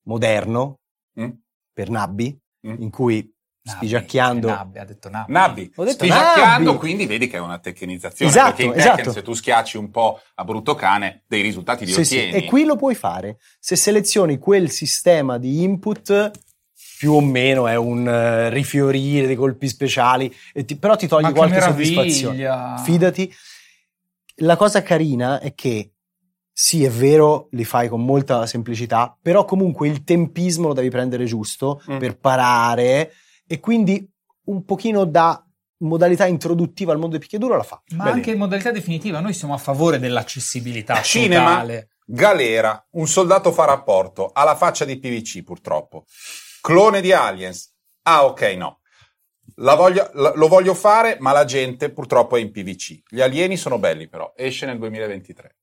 moderno 0.03 0.79
Mm? 1.19 1.29
per 1.73 1.89
nabbi, 1.89 2.35
Mm. 2.67 2.75
in 2.81 2.89
cui 2.89 3.31
cioè, 3.65 4.05
Nabbi, 4.13 4.77
ha 4.79 4.83
detto 4.83 5.09
Nabbi. 5.09 5.31
Nabbi, 5.31 5.71
Ho 5.75 5.83
detto 5.85 6.03
spigacchiando, 6.03 6.65
Nabbi. 6.71 6.77
quindi 6.79 7.05
vedi 7.05 7.27
che 7.27 7.37
è 7.37 7.39
una 7.39 7.59
tecnicizzazione. 7.59 8.29
Esatto, 8.29 8.47
perché 8.55 8.63
in 8.63 8.71
Tekken, 8.73 8.89
esatto. 8.99 9.11
se 9.13 9.21
tu 9.21 9.33
schiacci 9.33 9.77
un 9.77 9.89
po' 9.89 10.19
a 10.35 10.43
brutto 10.43 10.75
cane, 10.75 11.23
dei 11.27 11.41
risultati 11.41 11.85
li 11.85 11.91
Sì, 11.93 12.03
sì, 12.03 12.17
ottieni. 12.17 12.37
E 12.37 12.45
qui 12.45 12.65
lo 12.65 12.75
puoi 12.75 12.93
fare. 12.95 13.37
Se 13.59 13.77
selezioni 13.77 14.37
quel 14.37 14.69
sistema 14.69 15.37
di 15.37 15.63
input, 15.63 16.31
più 16.97 17.13
o 17.13 17.21
meno 17.21 17.67
è 17.67 17.75
un 17.77 18.05
eh, 18.05 18.49
rifiorire 18.49 19.27
dei 19.27 19.35
colpi 19.37 19.69
speciali, 19.69 20.33
e 20.51 20.65
ti- 20.65 20.75
però 20.77 20.95
ti 20.97 21.07
togli 21.07 21.31
qualche 21.31 21.55
meraviglia! 21.55 22.01
soddisfazione. 22.01 22.83
Fidati. 22.83 23.33
La 24.37 24.57
cosa 24.57 24.81
carina 24.83 25.39
è 25.39 25.53
che 25.53 25.92
sì, 26.53 26.83
è 26.83 26.89
vero, 26.89 27.47
li 27.51 27.65
fai 27.65 27.89
con 27.89 28.05
molta 28.05 28.45
semplicità, 28.45 29.17
però 29.19 29.43
comunque 29.43 29.87
il 29.87 30.03
tempismo 30.03 30.67
lo 30.67 30.73
devi 30.73 30.89
prendere 30.89 31.25
giusto 31.25 31.81
Mm. 31.91 31.97
per 31.97 32.17
parare 32.19 33.11
e 33.47 33.59
quindi 33.59 34.07
un 34.45 34.63
pochino 34.63 35.05
da 35.05 35.43
modalità 35.79 36.25
introduttiva 36.27 36.91
al 36.91 36.97
mondo 36.99 37.13
del 37.13 37.21
picchiaduro 37.21 37.57
la 37.57 37.63
fa. 37.63 37.81
Ma 37.95 38.03
Bene. 38.05 38.15
anche 38.17 38.31
in 38.31 38.37
modalità 38.37 38.71
definitiva, 38.71 39.19
noi 39.19 39.33
siamo 39.33 39.53
a 39.53 39.57
favore 39.57 39.99
dell'accessibilità 39.99 41.01
Cinema. 41.01 41.49
totale. 41.51 41.89
Galera, 42.05 42.85
un 42.91 43.07
soldato 43.07 43.51
fa 43.51 43.65
rapporto, 43.65 44.29
ha 44.31 44.43
la 44.43 44.55
faccia 44.55 44.85
di 44.85 44.99
PVC 44.99 45.41
purtroppo. 45.43 46.05
Clone 46.61 47.01
di 47.01 47.11
Aliens. 47.13 47.73
Ah, 48.03 48.25
ok, 48.25 48.41
no. 48.57 48.79
La 49.55 49.75
voglio- 49.75 50.09
lo 50.13 50.47
voglio 50.47 50.73
fare, 50.73 51.17
ma 51.19 51.31
la 51.31 51.45
gente 51.45 51.89
purtroppo 51.91 52.37
è 52.37 52.39
in 52.41 52.51
PVC. 52.51 53.01
Gli 53.09 53.21
alieni 53.21 53.57
sono 53.57 53.77
belli 53.79 54.07
però. 54.07 54.31
Esce 54.35 54.65
nel 54.65 54.77
2023. 54.77 55.57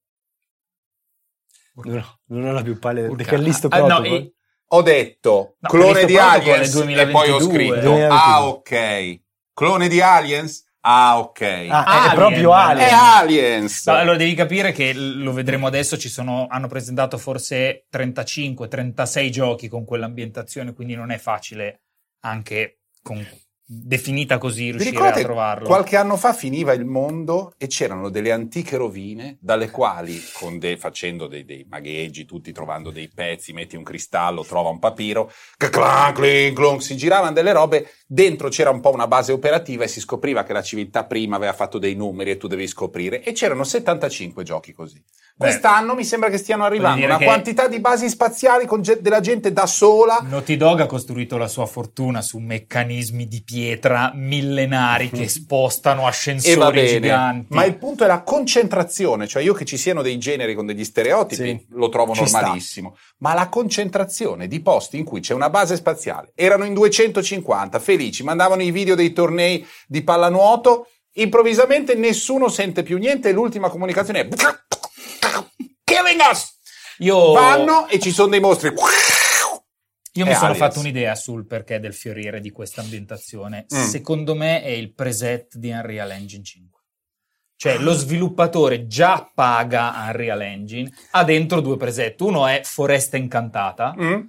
Non 1.75 1.97
ho, 1.99 2.19
non 2.27 2.45
ho 2.47 2.53
la 2.53 2.63
più 2.63 2.79
pallida. 2.79 3.15
The 3.15 3.25
Callisto 3.25 3.69
Ah, 3.71 3.79
no, 3.79 3.87
Protocol. 3.87 4.13
e- 4.19 4.33
Ho 4.73 4.83
detto 4.83 5.57
No, 5.59 5.69
clone 5.69 6.05
di 6.05 6.13
Protocol 6.15 6.39
è 6.45 6.51
Aliens 6.51 6.69
e 6.69 6.73
2022. 6.73 7.13
poi 7.13 7.31
ho 7.31 7.41
scritto 7.41 7.75
2022. 7.81 8.07
Ah, 8.07 8.47
ok. 8.47 9.21
Clone 9.53 9.89
di 9.89 10.01
Aliens? 10.01 10.65
Ah, 10.83 11.19
ok. 11.19 11.41
Ah, 11.43 11.47
è 11.47 11.67
Alien. 11.69 12.15
proprio 12.15 12.53
Alien. 12.53 12.89
È 12.89 12.93
Aliens. 12.93 13.87
No, 13.87 13.95
allora 13.95 14.17
devi 14.17 14.35
capire 14.35 14.73
che 14.73 14.93
lo 14.95 15.33
vedremo 15.33 15.67
adesso, 15.67 15.99
ci 15.99 16.09
sono, 16.09 16.47
hanno 16.49 16.69
presentato 16.69 17.19
forse 17.19 17.87
35-36 17.91 19.29
giochi 19.31 19.69
con 19.69 19.85
quell'ambientazione, 19.85 20.73
quindi 20.73 20.95
non 20.95 21.11
è 21.11 21.19
facile 21.19 21.83
anche 22.21 22.81
con- 23.03 23.27
definita 23.73 24.37
così 24.37 24.73
riuscire 24.73 24.99
a 24.99 25.13
trovarlo. 25.13 25.69
qualche 25.69 25.97
anno 25.97 26.17
fa 26.17 26.33
finiva 26.33 26.73
il 26.73 26.85
mondo 26.85 27.55
e 27.57 27.69
c'erano 27.69 28.09
delle 28.09 28.33
antiche 28.33 28.77
rovine 28.77 29.37
dalle 29.41 29.71
quali, 29.71 30.21
de- 30.59 30.77
facendo 30.77 31.29
dei, 31.29 31.45
dei 31.45 31.65
magheggi, 31.69 32.25
tutti 32.25 32.51
trovando 32.51 32.91
dei 32.91 33.09
pezzi, 33.09 33.53
metti 33.53 33.77
un 33.77 33.85
cristallo, 33.85 34.45
trova 34.45 34.71
un 34.71 34.81
papiro, 34.81 35.31
clink, 35.57 36.53
clonk, 36.53 36.83
si 36.83 36.97
giravano 36.97 37.33
delle 37.33 37.53
robe, 37.53 37.89
dentro 38.13 38.49
c'era 38.49 38.71
un 38.71 38.81
po' 38.81 38.91
una 38.93 39.07
base 39.07 39.31
operativa 39.31 39.85
e 39.85 39.89
si 39.89 40.01
scopriva 40.01 40.43
che 40.43 40.53
la 40.53 40.63
civiltà 40.63 41.05
prima 41.05 41.37
aveva 41.37 41.53
fatto 41.53 41.79
dei 41.79 41.95
numeri 41.95 42.33
e 42.33 42.37
tu 42.39 42.49
devi 42.49 42.67
scoprire 42.67 43.23
e 43.23 43.31
c'erano 43.31 43.63
75 43.63 44.43
giochi 44.43 44.73
così. 44.73 44.97
Beh, 45.41 45.47
Quest'anno 45.47 45.95
mi 45.95 46.05
sembra 46.05 46.29
che 46.29 46.37
stiano 46.37 46.65
arrivando 46.65 47.05
una 47.05 47.17
quantità 47.19 47.67
di 47.69 47.79
basi 47.81 48.09
spaziali 48.11 48.67
con 48.67 48.83
ge- 48.83 49.01
della 49.01 49.21
gente 49.21 49.53
da 49.53 49.65
sola 49.65 50.19
Naughty 50.29 50.57
Dog 50.57 50.81
ha 50.81 50.87
costruito 50.87 51.39
la 51.39 51.49
sua 51.49 51.65
fortuna 51.67 52.21
su 52.21 52.37
meccanismi 52.39 53.27
di 53.27 53.43
pietra 53.43 54.11
millenari 54.15 55.09
che 55.09 55.29
spostano 55.31 56.07
ascensori 56.07 56.87
giganti. 56.87 57.55
ma 57.55 57.65
il 57.65 57.77
punto 57.79 58.05
è 58.05 58.07
la 58.07 58.23
concentrazione, 58.23 59.27
cioè 59.27 59.43
io 59.43 59.55
che 59.55 59.65
ci 59.65 59.77
siano 59.79 60.03
dei 60.03 60.19
generi 60.19 60.55
con 60.55 60.67
degli 60.67 60.85
stereotipi 60.85 61.43
Sì, 61.43 61.67
lo 61.71 61.89
trovo 61.89 62.13
ci 62.13 62.27
sta. 62.27 62.41
normalissimo, 62.41 62.97
ma 63.19 63.33
la 63.33 63.49
concentrazione 63.49 64.47
di 64.47 64.61
posti 64.61 64.99
in 64.99 65.05
cui 65.05 65.21
c'è 65.21 65.33
una 65.33 65.49
base 65.49 65.77
spaziale, 65.77 66.33
erano 66.35 66.65
in 66.65 66.75
250, 66.75 67.79
felici, 67.79 67.99
mandavano 68.23 68.63
i 68.63 68.71
video 68.71 68.95
dei 68.95 69.13
tornei 69.13 69.67
di 69.87 70.03
pallanuoto 70.03 70.87
Improvvisamente 71.15 71.95
nessuno 71.95 72.49
sente 72.49 72.85
più 72.85 72.97
niente 72.97 73.29
e 73.29 73.33
l'ultima 73.33 73.69
comunicazione 73.69 74.21
è 74.21 74.29
Killing 75.85 76.21
us! 76.31 76.59
Io, 76.99 77.33
Vanno 77.33 77.89
e 77.89 77.99
ci 77.99 78.11
sono 78.13 78.29
dei 78.29 78.41
mostri. 78.41 78.69
io 78.69 80.25
mi 80.25 80.31
È 80.31 80.35
sono 80.35 80.51
Aliens. 80.53 80.59
fatto 80.59 80.79
un'idea 80.81 81.15
sul 81.15 81.47
perché 81.47 81.81
del 81.81 81.95
fiorire 81.95 82.41
di 82.41 82.51
questa 82.51 82.81
ambientazione. 82.83 83.67
Mm. 83.75 83.79
Secondo 83.83 84.35
me 84.35 84.63
è 84.63 84.69
il 84.69 84.93
preset 84.95 85.57
di 85.57 85.71
Unreal 85.71 86.11
Engine 86.13 86.45
5. 86.45 86.81
Cioè, 87.57 87.79
lo 87.79 87.93
sviluppatore 87.93 88.87
già 88.87 89.31
paga 89.35 89.93
Unreal 90.07 90.41
Engine, 90.43 90.91
ha 91.11 91.25
dentro 91.25 91.61
due 91.61 91.77
preset. 91.77 92.19
Uno 92.21 92.47
è 92.47 92.61
Foresta 92.65 93.17
Incantata, 93.17 93.95
Mm? 94.01 94.21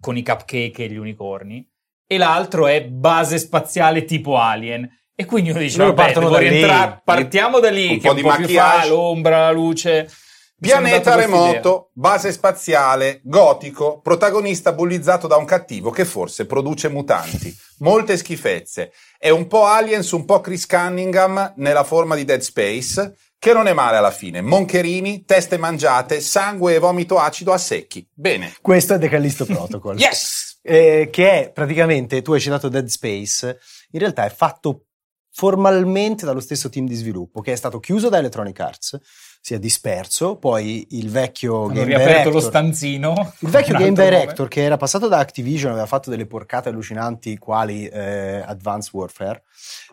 con 0.00 0.16
i 0.16 0.22
cupcake 0.22 0.84
e 0.84 0.88
gli 0.90 0.96
unicorni, 0.96 1.66
e 2.06 2.16
l'altro 2.18 2.66
è 2.66 2.84
base 2.84 3.38
spaziale 3.38 4.04
tipo 4.04 4.36
Alien. 4.38 4.88
E 5.16 5.24
quindi 5.26 5.50
uno 5.50 5.60
dice, 5.60 5.78
vabbè, 5.78 5.94
partono 5.94 6.28
da 6.28 6.38
lì. 6.38 6.48
rientrare- 6.48 7.00
partiamo 7.04 7.60
da 7.60 7.70
lì, 7.70 7.88
Un 7.92 8.00
che 8.00 8.08
po' 8.08 8.14
di 8.14 8.22
un 8.22 8.30
po' 8.30 8.38
maquillage. 8.40 8.80
fa, 8.80 8.86
l'ombra, 8.86 9.40
la 9.42 9.50
luce. 9.52 10.10
Pianeta 10.58 11.14
remoto, 11.14 11.90
base 11.92 12.32
spaziale, 12.32 13.20
gotico, 13.24 14.00
protagonista 14.00 14.72
bullizzato 14.72 15.26
da 15.26 15.36
un 15.36 15.44
cattivo 15.44 15.90
che 15.90 16.04
forse 16.04 16.46
produce 16.46 16.88
mutanti. 16.88 17.54
Molte 17.80 18.16
schifezze. 18.16 18.92
È 19.18 19.28
un 19.28 19.46
po' 19.46 19.66
Aliens, 19.66 20.10
un 20.12 20.24
po' 20.24 20.40
Chris 20.40 20.64
Cunningham 20.66 21.52
nella 21.56 21.84
forma 21.84 22.14
di 22.14 22.24
Dead 22.24 22.40
Space, 22.40 23.14
che 23.38 23.52
non 23.52 23.66
è 23.66 23.72
male 23.74 23.98
alla 23.98 24.10
fine. 24.12 24.40
Moncherini, 24.40 25.24
teste 25.26 25.58
mangiate, 25.58 26.20
sangue 26.20 26.74
e 26.74 26.78
vomito 26.78 27.18
acido 27.18 27.52
a 27.52 27.58
secchi. 27.58 28.08
Bene. 28.14 28.54
Questo 28.62 28.94
è 28.94 28.98
The 28.98 29.08
Callisto 29.10 29.44
Protocol. 29.44 29.98
Yes! 29.98 30.43
Eh, 30.66 31.10
che 31.12 31.30
è 31.30 31.52
praticamente, 31.52 32.22
tu 32.22 32.32
hai 32.32 32.40
citato 32.40 32.68
Dead 32.68 32.86
Space, 32.86 33.58
in 33.90 34.00
realtà 34.00 34.24
è 34.24 34.30
fatto 34.30 34.86
formalmente 35.30 36.24
dallo 36.24 36.40
stesso 36.40 36.68
team 36.68 36.86
di 36.86 36.94
sviluppo, 36.94 37.40
che 37.40 37.52
è 37.52 37.56
stato 37.56 37.80
chiuso 37.80 38.08
da 38.08 38.18
Electronic 38.18 38.58
Arts, 38.60 38.98
si 39.40 39.52
è 39.52 39.58
disperso, 39.58 40.36
poi 40.36 40.86
il 40.90 41.10
vecchio 41.10 41.64
Hanno 41.64 41.72
Game 41.74 41.84
riaperto 41.86 42.30
lo 42.30 42.38
Director, 42.38 42.42
stanzino. 42.42 43.34
il 43.40 43.48
vecchio 43.48 43.74
Game 43.76 43.92
Director 43.92 44.38
nome. 44.38 44.48
che 44.48 44.62
era 44.62 44.76
passato 44.76 45.08
da 45.08 45.18
Activision, 45.18 45.72
aveva 45.72 45.86
fatto 45.86 46.08
delle 46.08 46.26
porcate 46.26 46.68
allucinanti 46.68 47.36
quali 47.36 47.86
eh, 47.88 48.42
Advanced 48.46 48.94
Warfare, 48.94 49.42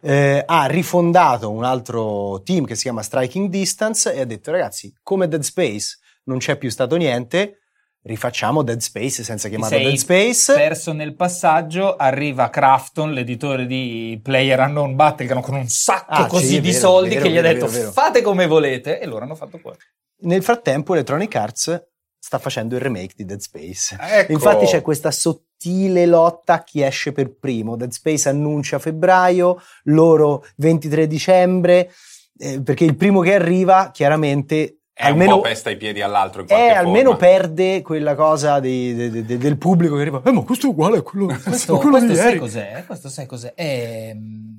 eh, 0.04 0.44
ha 0.46 0.66
rifondato 0.68 1.50
un 1.50 1.64
altro 1.64 2.42
team 2.44 2.66
che 2.66 2.76
si 2.76 2.84
chiama 2.84 3.02
Striking 3.02 3.50
Distance 3.50 4.14
e 4.14 4.22
ha 4.22 4.26
detto 4.26 4.52
ragazzi, 4.52 4.94
come 5.02 5.28
Dead 5.28 5.42
Space 5.42 5.98
non 6.26 6.38
c'è 6.38 6.56
più 6.56 6.70
stato 6.70 6.96
niente, 6.98 7.61
rifacciamo 8.04 8.64
Dead 8.64 8.80
Space 8.80 9.24
senza 9.24 9.48
chiamarlo 9.50 9.78
Dead 9.78 9.96
Space. 9.96 10.54
perso 10.54 10.92
nel 10.94 11.16
passaggio, 11.16 11.96
arriva 11.96 12.50
Crafton, 12.50 13.12
l'editore 13.12 13.66
di 13.66 14.20
Player 14.22 14.60
Unknown 14.60 14.96
Battleground, 14.96 15.44
con 15.44 15.56
un 15.56 15.68
sacco 15.68 16.14
Ah, 16.14 16.26
così 16.26 16.46
sì, 16.48 16.62
di 16.62 16.70
vero, 16.70 16.80
soldi 16.80 17.10
vero, 17.10 17.22
che 17.22 17.30
gli 17.32 17.38
ha 17.38 17.42
vero, 17.42 17.54
detto 17.54 17.66
vero, 17.68 17.80
vero. 17.80 17.92
fate 17.92 18.22
come 18.22 18.48
volete 18.48 19.00
e 19.00 19.06
loro 19.06 19.24
hanno 19.26 19.36
fatto 19.36 19.60
quello. 19.62 19.78
Nel 20.24 20.44
frattempo 20.44 20.94
Electronic 20.94 21.36
Arts 21.36 21.86
sta 22.18 22.38
facendo 22.38 22.76
il 22.76 22.82
remake 22.82 23.14
di 23.16 23.26
Dead 23.26 23.40
Space. 23.40 23.98
Ecco. 24.00 24.32
Infatti 24.32 24.66
c'è 24.66 24.82
questa 24.82 25.10
sottile 25.12 26.06
lotta 26.06 26.54
a 26.54 26.64
chi 26.64 26.82
esce 26.82 27.12
per 27.12 27.36
primo. 27.36 27.76
Dead 27.76 27.92
Space 27.92 28.30
annuncia 28.30 28.78
febbraio, 28.80 29.60
loro 29.86 30.46
23 30.58 31.08
dicembre, 31.08 31.92
eh, 32.38 32.62
perché 32.62 32.84
il 32.84 32.96
primo 32.96 33.22
che 33.22 33.34
arriva 33.36 33.90
chiaramente 33.92 34.81
È 34.94 35.06
un 35.06 35.12
almeno 35.14 35.36
po' 35.38 35.42
pesta 35.42 35.70
i 35.70 35.78
piedi 35.78 36.02
all'altro 36.02 36.42
in 36.42 36.48
qualche 36.48 36.66
eh, 36.66 36.74
forma. 36.74 36.88
almeno 36.88 37.16
perde 37.16 37.82
quella 37.82 38.14
cosa 38.16 38.60
di- 38.60 38.94
de- 38.94 39.10
de- 39.10 39.26
de- 39.26 39.38
del 39.38 39.58
pubblico 39.58 39.96
che 39.96 40.02
arriva. 40.02 40.22
Eh, 40.24 40.32
ma 40.32 40.42
questo 40.44 40.68
è 40.68 40.70
uguale 40.70 40.98
a 40.98 41.02
quello, 41.02 41.28
Questo, 41.28 41.76
a 41.76 41.78
quello 41.78 41.92
questo 41.98 42.10
di 42.12 42.16
sai 42.18 42.26
ieri. 42.28 42.40
cos'è? 42.40 42.84
Questo 42.86 43.10
sai 43.10 43.26
cos'è? 43.26 43.54
È 43.54 44.12
mm, 44.14 44.50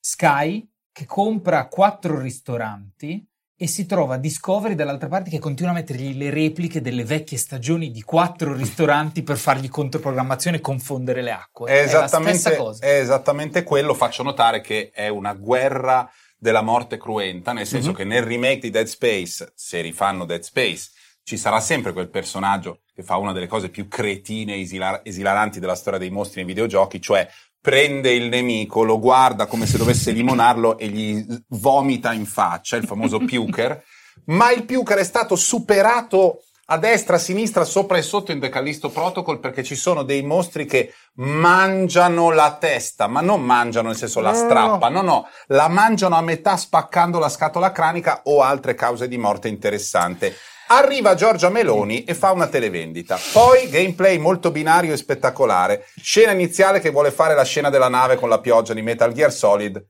Sky 0.00 0.68
che 0.92 1.04
compra 1.04 1.66
quattro 1.68 2.18
ristoranti 2.20 3.26
e 3.58 3.66
si 3.66 3.86
trova 3.86 4.18
Discovery 4.18 4.74
dall'altra 4.74 5.08
parte 5.08 5.30
che 5.30 5.38
continua 5.38 5.70
a 5.72 5.74
mettergli 5.74 6.14
le 6.16 6.28
repliche 6.30 6.82
delle 6.82 7.04
vecchie 7.04 7.38
stagioni 7.38 7.90
di 7.90 8.02
quattro 8.02 8.52
ristoranti 8.54 9.22
per 9.22 9.38
fargli 9.38 9.68
controprogrammazione 9.70 10.58
e 10.58 10.60
confondere 10.60 11.22
le 11.22 11.32
acque. 11.32 11.70
È 11.70 11.72
È, 11.72 11.80
la 11.80 11.86
stessa 11.86 12.04
esattamente, 12.04 12.56
cosa. 12.56 12.84
è 12.86 12.98
esattamente 13.00 13.62
quello. 13.62 13.94
Faccio 13.94 14.22
notare 14.22 14.60
che 14.60 14.90
è 14.92 15.08
una 15.08 15.32
guerra 15.32 16.08
della 16.38 16.62
morte 16.62 16.98
cruenta, 16.98 17.52
nel 17.52 17.66
senso 17.66 17.90
Mhm. 17.90 17.94
che 17.94 18.04
nel 18.04 18.22
remake 18.22 18.60
di 18.60 18.70
Dead 18.70 18.86
Space, 18.86 19.52
se 19.54 19.80
rifanno 19.80 20.24
Dead 20.24 20.42
Space, 20.42 20.90
ci 21.22 21.36
sarà 21.36 21.60
sempre 21.60 21.92
quel 21.92 22.08
personaggio 22.08 22.82
che 22.94 23.02
fa 23.02 23.16
una 23.16 23.32
delle 23.32 23.48
cose 23.48 23.68
più 23.68 23.88
cretine 23.88 24.54
e 24.54 24.60
esila- 24.60 25.04
esilaranti 25.04 25.58
della 25.58 25.74
storia 25.74 25.98
dei 25.98 26.10
mostri 26.10 26.36
nei 26.36 26.46
videogiochi, 26.52 27.00
cioè 27.00 27.28
prende 27.60 28.12
il 28.12 28.28
nemico, 28.28 28.84
lo 28.84 29.00
guarda 29.00 29.46
come 29.46 29.66
se 29.66 29.76
dovesse 29.76 30.12
limonarlo 30.12 30.78
e 30.78 30.86
gli 30.88 31.26
vomita 31.48 32.12
in 32.12 32.24
faccia, 32.26 32.76
il 32.76 32.84
famoso 32.86 33.18
puker, 33.26 33.82
ma 34.26 34.52
il 34.52 34.64
puker 34.64 34.98
è 34.98 35.04
stato 35.04 35.34
superato 35.34 36.44
a 36.68 36.78
destra, 36.78 37.16
a 37.16 37.18
sinistra, 37.20 37.64
sopra 37.64 37.96
e 37.96 38.02
sotto 38.02 38.32
in 38.32 38.40
The 38.40 38.48
Callisto 38.48 38.88
Protocol 38.88 39.38
perché 39.38 39.62
ci 39.62 39.76
sono 39.76 40.02
dei 40.02 40.22
mostri 40.22 40.66
che 40.66 40.92
mangiano 41.14 42.32
la 42.32 42.56
testa, 42.58 43.06
ma 43.06 43.20
non 43.20 43.42
mangiano 43.42 43.88
nel 43.88 43.96
senso 43.96 44.20
la 44.20 44.32
no, 44.32 44.36
strappa, 44.36 44.88
no, 44.88 45.02
no, 45.02 45.28
la 45.48 45.68
mangiano 45.68 46.16
a 46.16 46.22
metà 46.22 46.56
spaccando 46.56 47.18
la 47.18 47.28
scatola 47.28 47.70
cranica 47.70 48.22
o 48.24 48.42
altre 48.42 48.74
cause 48.74 49.06
di 49.06 49.16
morte 49.16 49.48
interessante. 49.48 50.34
Arriva 50.68 51.14
Giorgia 51.14 51.48
Meloni 51.48 52.02
e 52.02 52.14
fa 52.14 52.32
una 52.32 52.48
televendita. 52.48 53.16
Poi 53.32 53.68
gameplay 53.68 54.18
molto 54.18 54.50
binario 54.50 54.92
e 54.92 54.96
spettacolare. 54.96 55.86
Scena 55.94 56.32
iniziale 56.32 56.80
che 56.80 56.90
vuole 56.90 57.12
fare 57.12 57.36
la 57.36 57.44
scena 57.44 57.70
della 57.70 57.88
nave 57.88 58.16
con 58.16 58.28
la 58.28 58.40
pioggia 58.40 58.74
di 58.74 58.82
Metal 58.82 59.12
Gear 59.12 59.32
Solid. 59.32 59.80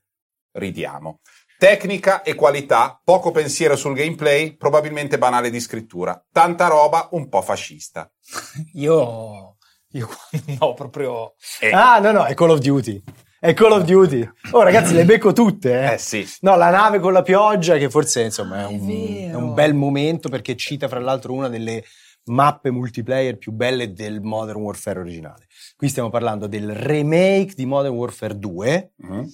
Ridiamo. 0.52 1.20
Tecnica 1.58 2.22
e 2.22 2.34
qualità, 2.34 3.00
poco 3.02 3.30
pensiero 3.30 3.76
sul 3.76 3.94
gameplay, 3.94 4.56
probabilmente 4.56 5.16
banale 5.18 5.50
di 5.50 5.60
scrittura. 5.60 6.22
Tanta 6.30 6.66
roba, 6.66 7.08
un 7.12 7.28
po' 7.28 7.42
fascista. 7.42 8.10
Io, 8.74 9.56
io 9.92 10.08
no, 10.60 10.74
proprio... 10.74 11.34
Eh, 11.60 11.70
Ah, 11.70 11.98
no, 11.98 12.12
no, 12.12 12.24
è 12.24 12.34
Call 12.34 12.50
of 12.50 12.58
Duty. 12.58 13.02
È 13.38 13.54
Call 13.54 13.72
of 13.72 13.84
Duty. 13.84 14.28
Oh, 14.52 14.62
ragazzi, 14.62 14.92
le 14.94 15.04
becco 15.04 15.32
tutte, 15.32 15.72
eh. 15.72 15.92
eh 15.94 15.98
sì. 15.98 16.26
No, 16.40 16.56
la 16.56 16.70
nave 16.70 16.98
con 16.98 17.12
la 17.12 17.22
pioggia, 17.22 17.76
che 17.76 17.88
forse 17.88 18.22
insomma 18.22 18.60
è 18.60 18.62
È 18.62 18.66
un, 18.66 18.86
vero. 18.86 19.30
è 19.30 19.34
un 19.34 19.54
bel 19.54 19.74
momento 19.74 20.28
perché 20.28 20.56
cita 20.56 20.88
fra 20.88 21.00
l'altro 21.00 21.32
una 21.32 21.48
delle 21.48 21.84
mappe 22.24 22.70
multiplayer 22.72 23.38
più 23.38 23.52
belle 23.52 23.92
del 23.92 24.20
Modern 24.20 24.58
Warfare 24.60 24.98
originale. 24.98 25.46
Qui 25.76 25.88
stiamo 25.88 26.10
parlando 26.10 26.46
del 26.48 26.74
remake 26.74 27.52
di 27.54 27.66
Modern 27.66 27.94
Warfare 27.94 28.36
2. 28.38 28.92
Mhm. 28.96 29.26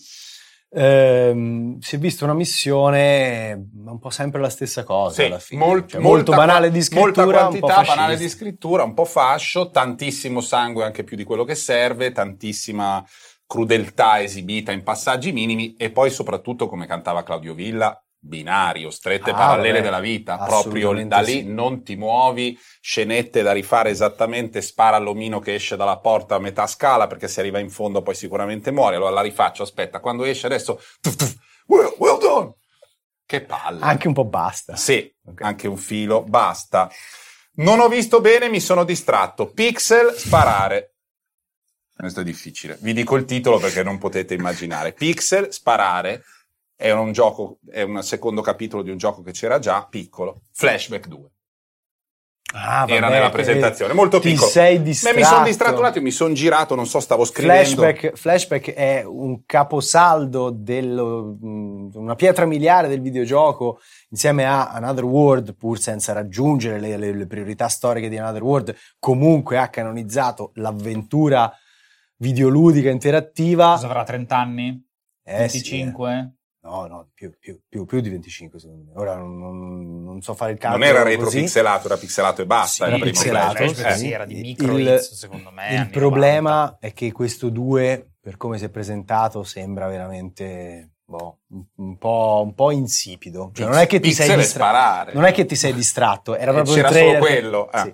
Ehm, 0.75 1.79
si 1.81 1.97
è 1.97 1.99
vista 1.99 2.25
una 2.25 2.33
missione, 2.35 3.69
un 3.85 3.99
po' 3.99 4.09
sempre 4.09 4.41
la 4.41 4.49
stessa 4.49 4.85
cosa 4.85 5.14
Sì, 5.14 5.25
alla 5.25 5.38
fine. 5.38 5.64
molt- 5.64 5.91
Cioè, 5.91 6.00
molto 6.00 6.33
banale 6.33 6.71
di 6.71 6.81
scrittura, 6.83 7.05
molta 7.05 7.47
un 7.49 7.59
po' 7.59 7.67
quantità, 7.67 7.95
banale 7.95 8.17
di 8.17 8.29
scrittura, 8.29 8.83
un 8.83 8.95
po' 8.95 9.05
fascio, 9.05 9.71
tantissimo 9.71 10.41
sangue 10.41 10.85
anche 10.85 11.05
più 11.05 11.17
di 11.17 11.25
quello 11.25 11.45
che 11.45 11.55
serve, 11.55 12.12
tantissima 12.12 13.05
crudeltà 13.47 14.23
esibita 14.23 14.73
in 14.73 14.83
passaggi 14.83 15.31
minimi 15.31 15.75
e 15.76 15.91
poi 15.91 16.09
soprattutto 16.09 16.69
come 16.69 16.87
cantava 16.87 17.23
Claudio 17.23 17.52
Villa 17.52 18.02
binario, 18.25 18.91
strette 18.91 19.31
Ah, 19.31 19.35
parallele 19.35 19.73
vabbè, 19.79 19.83
della 19.83 19.99
vita, 20.00 20.38
proprio 20.38 20.93
da 21.07 21.19
lì 21.21 21.41
sì. 21.41 21.45
non 21.45 21.83
ti 21.83 21.97
muovi, 21.97 22.57
scenette 22.81 23.43
da 23.43 23.50
rifare 23.52 23.91
esattamente, 23.91 24.62
spara 24.62 24.97
all'omino 24.97 25.41
che 25.41 25.55
esce 25.55 25.75
dalla 25.76 25.99
porta 25.99 26.37
a 26.37 26.38
metà 26.38 26.67
scala 26.69 27.09
perché 27.09 27.26
se 27.26 27.41
arriva 27.41 27.59
in 27.59 27.69
fondo 27.69 28.00
poi 28.02 28.14
sicuramente 28.14 28.71
muore, 28.71 28.95
allora 28.97 29.11
la 29.11 29.23
rifaccio, 29.23 29.64
aspetta, 29.64 29.99
quando 29.99 30.25
esce 30.25 30.47
adesso, 30.47 30.81
tuf, 31.00 31.17
tuf, 31.17 31.35
well, 31.67 31.95
well 31.99 32.19
done! 32.21 32.55
Che 33.26 33.41
palle! 33.43 33.83
Anche 33.85 34.07
un 34.07 34.14
po' 34.14 34.25
basta. 34.25 34.76
Sì, 34.76 35.12
Ok. 35.26 35.43
anche 35.43 35.67
un 35.67 35.76
filo, 35.76 36.23
basta. 36.23 36.91
Non 37.55 37.81
ho 37.81 37.88
visto 37.88 38.21
bene, 38.21 38.49
mi 38.49 38.61
sono 38.61 38.85
distratto. 38.85 39.47
Pixel, 39.50 40.14
sparare. 40.14 40.95
Questo 41.95 42.21
è 42.21 42.25
difficile. 42.25 42.79
Vi 42.81 42.93
dico 42.93 43.17
il 43.17 43.25
titolo 43.25 43.59
perché 43.59 43.83
non 43.83 43.99
potete 43.99 44.35
immaginare. 44.35 44.93
Pixel, 44.93 45.52
sparare. 45.52 46.25
È 46.76 46.91
un 46.91 47.12
gioco, 47.12 47.59
è 47.71 47.83
un 47.83 48.02
secondo 48.02 48.41
capitolo 48.41 48.83
di 48.83 48.91
un 48.91 48.97
gioco 48.97 49.23
che 49.23 49.33
c'era 49.33 49.59
già, 49.59 49.87
piccolo. 49.88 50.43
Flashback 50.52 51.07
2. 51.07 51.31
Ah, 52.55 52.81
vabbè, 52.81 52.93
Era 52.93 53.09
nella 53.09 53.31
presentazione, 53.31 53.95
molto 53.95 54.21
ti 54.21 54.31
piccolo. 54.31 54.50
sei 54.50 54.76
Beh, 54.76 54.83
distratto. 54.83 55.17
mi 55.17 55.25
sono 55.25 55.45
distratto 55.45 55.79
un 55.79 55.87
attimo, 55.87 56.05
mi 56.05 56.11
sono 56.11 56.35
girato, 56.35 56.75
non 56.75 56.87
so, 56.87 57.00
stavo 57.00 57.25
scrivendo. 57.25 57.81
Flashback, 57.81 58.14
Flashback 58.14 58.73
è 58.75 59.05
un 59.07 59.47
caposaldo, 59.47 60.50
dello- 60.50 61.38
mh, 61.41 61.93
una 61.95 62.14
pietra 62.14 62.45
miliare 62.45 62.88
del 62.88 63.00
videogioco 63.00 63.81
insieme 64.11 64.45
a 64.45 64.69
Another 64.71 65.05
World, 65.05 65.55
pur 65.55 65.79
senza 65.79 66.12
raggiungere 66.12 66.79
le, 66.79 66.99
le- 66.99 67.14
le 67.14 67.26
priorità 67.26 67.69
storiche 67.69 68.11
di 68.11 68.19
Another 68.19 68.43
World, 68.43 68.76
comunque 68.99 69.57
ha 69.57 69.69
canonizzato 69.69 70.50
l'avventura 70.57 71.50
videoludica 72.17 72.91
interattiva. 72.91 73.73
Cosa 73.73 73.87
avrà 73.87 74.05
30 74.05 74.37
anni? 74.37 74.87
Eh, 75.25 75.49
sì, 75.49 75.59
25? 75.61 76.12
eh. 76.19 76.31
No, 76.64 76.87
no, 76.87 77.09
più, 77.12 77.33
più- 77.40 77.61
più- 77.69 77.85
più 77.87 78.00
di 78.00 78.09
25 78.09 78.61
secondo 78.61 78.85
me. 78.85 78.92
Ora 79.00 79.16
non, 79.16 79.37
non- 79.37 80.04
non 80.04 80.21
so 80.23 80.33
fare 80.35 80.52
il 80.52 80.59
Non 80.62 80.71
calcolo 80.78 80.88
era 80.90 81.02
così. 81.02 81.16
retro-pixelato, 81.16 81.87
era 81.88 81.97
pixelato 81.97 82.42
e 82.42 82.47
basta. 82.47 82.66
Sì, 82.69 82.83
il 82.83 82.87
era 82.88 82.97
primo 82.99 83.11
pixelato, 83.12 83.54
Flashback. 83.57 83.75
Flashback 83.75 83.95
Eh. 83.95 83.99
sì, 83.99 84.11
era 84.12 84.25
di 84.25 84.35
Il- 84.35 84.40
micro 84.42 84.78
il- 84.78 85.00
secondo 85.00 85.50
me. 85.50 85.75
Il 85.75 85.90
problema 85.90 86.50
90. 86.50 86.78
è 86.81 86.92
che 86.92 87.11
questo 87.11 87.49
2, 87.49 88.12
per 88.21 88.37
come 88.37 88.59
si 88.59 88.64
è 88.64 88.69
presentato, 88.69 89.42
sembra 89.42 89.88
veramente 89.88 90.90
boh, 91.04 91.40
un, 91.49 91.64
un 91.76 91.99
po', 91.99 92.42
un 92.45 92.54
po' 92.54 92.71
insipido. 92.71 93.50
Cioè, 93.52 93.66
non 93.66 93.78
è 93.78 93.87
che 93.88 93.99
ti 93.99 94.12
sei 94.12 94.42
sparare. 94.45 95.12
Non 95.14 95.25
è 95.25 95.33
che 95.33 95.45
ti 95.45 95.57
sei 95.57 95.75
distratto, 95.75 96.37
era 96.37 96.52
Eh, 96.52 96.54
proprio 96.54 96.75
c'era 96.76 96.88
il 96.90 96.95
solo 96.95 97.19
quello. 97.19 97.69
ah. 97.73 97.85
Sì. 97.85 97.92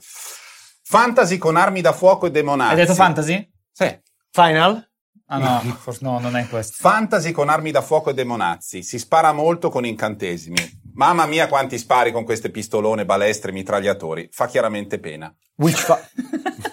Fantasy 0.82 1.36
con 1.38 1.56
armi 1.56 1.80
da 1.80 1.92
fuoco 1.92 2.26
e 2.26 2.30
demonazzi. 2.30 2.70
Hai 2.72 2.76
detto 2.80 2.94
fantasy? 2.94 3.50
Sì. 3.72 3.98
Final? 4.30 4.87
Ah 5.30 5.38
no, 5.38 5.60
forse 5.78 6.00
no, 6.02 6.18
non 6.18 6.36
è 6.36 6.48
questo. 6.48 6.76
Fantasy 6.78 7.32
con 7.32 7.48
armi 7.48 7.70
da 7.70 7.82
fuoco 7.82 8.10
e 8.10 8.14
demonazzi. 8.14 8.82
Si 8.82 8.98
spara 8.98 9.32
molto 9.32 9.70
con 9.70 9.84
incantesimi. 9.84 10.80
Mamma 10.94 11.26
mia 11.26 11.48
quanti 11.48 11.78
spari 11.78 12.12
con 12.12 12.24
queste 12.24 12.50
pistolone, 12.50 13.04
balestre, 13.04 13.52
mitragliatori. 13.52 14.28
Fa 14.32 14.46
chiaramente 14.46 14.98
pena. 14.98 15.32
Witchfire. 15.56 16.10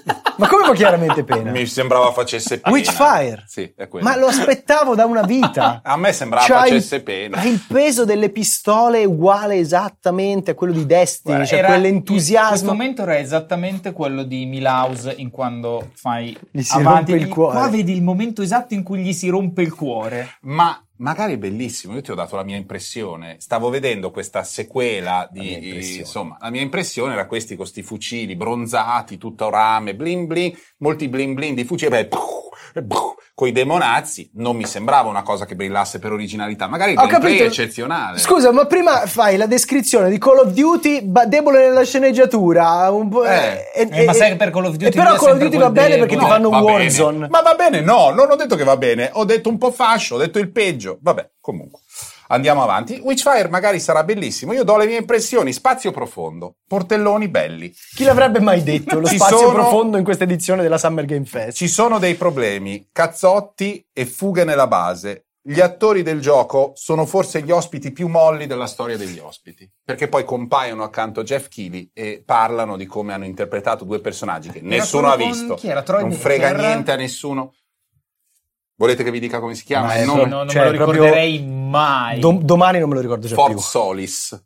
Ma 0.38 0.48
come 0.48 0.66
fa 0.66 0.74
chiaramente 0.74 1.24
pena? 1.24 1.52
Mi 1.52 1.66
sembrava 1.66 2.12
facesse 2.12 2.60
pena. 2.60 2.76
Witchfire. 2.76 3.44
Sì, 3.48 3.74
è 3.76 3.88
quello. 3.88 4.06
Ma 4.08 4.18
lo 4.18 4.28
aspettavo 4.28 4.96
da 4.96 5.06
una 5.06 5.22
vita. 5.24 5.82
A 5.86 5.98
me 5.98 6.12
sembrava 6.12 6.46
C'ha 6.46 6.60
facesse 6.62 7.02
pena. 7.02 7.42
il 7.44 7.62
peso 7.66 8.06
delle 8.06 8.30
pistole 8.30 9.06
uguale 9.06 9.56
esattamente 9.56 10.52
a 10.52 10.54
quello 10.56 10.74
di 10.74 10.86
Destiny, 10.86 11.36
Guarda, 11.36 11.46
cioè 11.56 11.64
quell'entusiasmo. 11.66 12.50
Questo 12.50 12.72
momento 12.72 13.02
era 13.04 13.18
esattamente 13.18 13.92
quello 13.94 14.24
di 14.24 14.46
Milhouse 14.46 15.14
in 15.18 15.30
quando 15.32 15.92
fai 15.94 16.38
Gli 16.52 16.62
si 16.62 16.76
avanti. 16.78 17.12
rompe 17.12 17.26
il 17.26 17.30
cuore. 17.32 17.58
Qua 17.58 17.70
vedi 17.70 17.94
il 17.94 18.04
momento 18.04 18.42
esatto 18.42 18.74
in 18.74 18.84
cui 18.84 19.02
gli 19.02 19.14
si 19.14 19.30
rompe 19.30 19.62
il 19.62 19.74
cuore. 19.74 20.38
Ma 20.42 20.80
magari 20.98 21.34
è 21.34 21.38
bellissimo, 21.38 21.94
io 21.96 22.02
ti 22.02 22.12
ho 22.12 22.16
dato 22.16 22.36
la 22.36 22.44
mia 22.44 22.58
impressione. 22.58 23.36
Stavo 23.40 23.70
vedendo 23.70 24.12
questa 24.12 24.44
sequela 24.44 25.28
di, 25.32 25.54
impressione. 25.54 26.00
insomma, 26.00 26.38
la 26.40 26.50
mia 26.50 26.62
impressione 26.62 27.14
era 27.14 27.26
questi 27.28 27.56
con 27.56 27.66
sti 27.66 27.82
fucili 27.84 28.36
bronzati, 28.36 29.18
tutto 29.18 29.50
rame, 29.50 29.96
blin 29.96 30.26
blin, 30.28 30.56
molti 30.78 31.08
blin 31.08 31.34
blin 31.34 31.56
di 31.56 31.64
fucili, 31.64 31.90
beh, 31.92 32.08
con 33.34 33.48
i 33.50 33.52
demonazzi, 33.52 34.32
non 34.36 34.56
mi 34.56 34.66
sembrava 34.66 35.10
una 35.10 35.22
cosa 35.22 35.46
che 35.46 35.56
brillasse 35.56 36.00
per 36.00 36.14
originalità, 36.14 36.68
magari 36.68 36.92
il 36.92 36.98
gameplay 36.98 37.20
è 37.20 37.38
capito. 37.40 37.44
eccezionale. 37.44 38.18
Scusa, 38.18 38.52
ma 38.54 38.66
prima 38.66 39.06
fai 39.08 39.36
la 39.36 39.46
descrizione 39.46 40.10
di 40.10 40.18
Call 40.18 40.38
of 40.40 40.52
Duty 40.54 41.02
ba- 41.04 41.26
debole 41.26 41.60
nella 41.68 41.84
sceneggiatura. 41.84 42.90
Un 42.92 43.10
po', 43.10 43.26
Eh, 43.26 43.72
eh, 43.76 44.06
ma 44.06 44.14
sai 44.14 44.30
che 44.32 44.36
per 44.38 44.52
Call 44.52 44.66
of 44.66 44.76
Duty 44.76 44.92
però 44.96 45.16
Call 45.16 45.34
of 45.34 45.38
Duty 45.40 45.58
va 45.58 45.70
bene 45.70 45.96
perché 45.98 46.08
ti 46.08 46.16
debole. 46.16 46.32
fanno 46.32 46.48
un 46.50 46.54
va 46.54 46.62
bene. 46.62 46.72
Warzone. 46.84 47.28
Ma 47.30 47.42
va 47.42 47.54
bene, 47.56 47.82
no, 47.82 48.10
non 48.12 48.32
ho 48.32 48.36
detto 48.36 48.56
che 48.56 48.64
va 48.64 48.78
bene, 48.78 49.10
ho 49.12 49.26
detto 49.26 49.50
un 49.50 49.58
po' 49.58 49.72
fascio, 49.72 50.16
ho 50.16 50.18
detto 50.18 50.40
il 50.40 50.50
peggio. 50.52 50.85
Vabbè, 51.02 51.32
comunque. 51.40 51.82
Andiamo 52.28 52.64
avanti. 52.64 53.00
Witchfire 53.04 53.50
magari 53.50 53.80
sarà 53.80 54.04
bellissimo. 54.04 54.54
Io 54.54 54.64
do 54.64 54.78
le 54.78 54.86
mie 54.88 54.98
impressioni. 54.98 55.54
Spazio 55.54 55.92
profondo, 55.92 56.56
portelloni 56.68 57.28
belli. 57.28 57.74
Chi 57.96 58.04
l'avrebbe 58.04 58.40
mai 58.40 58.64
detto? 58.64 59.00
Lo 59.00 59.08
spazio 59.08 59.38
sono- 59.38 59.52
profondo 59.54 59.98
in 59.98 60.04
questa 60.04 60.24
edizione 60.24 60.62
della 60.62 60.78
Summer 60.78 61.06
Game 61.06 61.26
Fest. 61.26 61.58
Ci 61.58 61.68
sono 61.68 62.00
dei 62.00 62.16
problemi, 62.16 62.90
cazzotti 62.92 63.88
e 63.94 64.06
fughe 64.06 64.44
nella 64.44 64.68
base. 64.68 65.22
Gli 65.48 65.60
attori 65.62 66.02
del 66.02 66.22
gioco 66.22 66.72
sono 66.74 67.06
forse 67.06 67.44
gli 67.44 67.52
ospiti 67.52 67.92
più 67.92 68.08
molli 68.08 68.48
della 68.48 68.66
storia 68.66 68.98
degli 68.98 69.20
ospiti, 69.20 69.70
perché 69.84 70.08
poi 70.08 70.24
compaiono 70.24 70.82
accanto 70.82 71.20
a 71.20 71.24
Jeff 71.24 71.50
Keighley 71.50 71.92
e 71.94 72.24
parlano 72.26 72.76
di 72.78 72.88
come 72.88 73.14
hanno 73.14 73.26
interpretato 73.26 73.86
due 73.86 74.00
personaggi 74.00 74.50
che 74.50 74.62
nessuno 74.64 75.12
ha 75.12 75.16
visto. 75.16 75.54
chi 75.54 75.68
era? 75.68 75.84
Troy 75.84 76.02
non 76.02 76.14
frega 76.14 76.52
niente 76.52 76.92
a 76.94 76.96
nessuno. 76.96 77.54
Volete 78.78 79.04
che 79.04 79.12
vi 79.12 79.20
dica 79.20 79.40
come 79.40 79.56
si 79.56 79.64
chiama? 79.64 79.88
Ma 79.88 79.96
Il 79.96 80.02
è 80.02 80.06
nome? 80.06 80.26
No, 80.26 80.38
non 80.38 80.50
Cioè, 80.50 80.64
me 80.66 80.72
lo 80.72 80.78
proprio- 80.78 81.04
ricorderei 81.04 81.42
mai. 81.46 82.20
Dom- 82.20 82.42
domani 82.42 82.80
non 82.80 82.90
me 82.90 82.96
lo 82.96 83.02
ricordo 83.02 83.28
già 83.28 83.36
Fort 83.36 83.52
più. 83.54 83.62
Solis. 83.62 84.44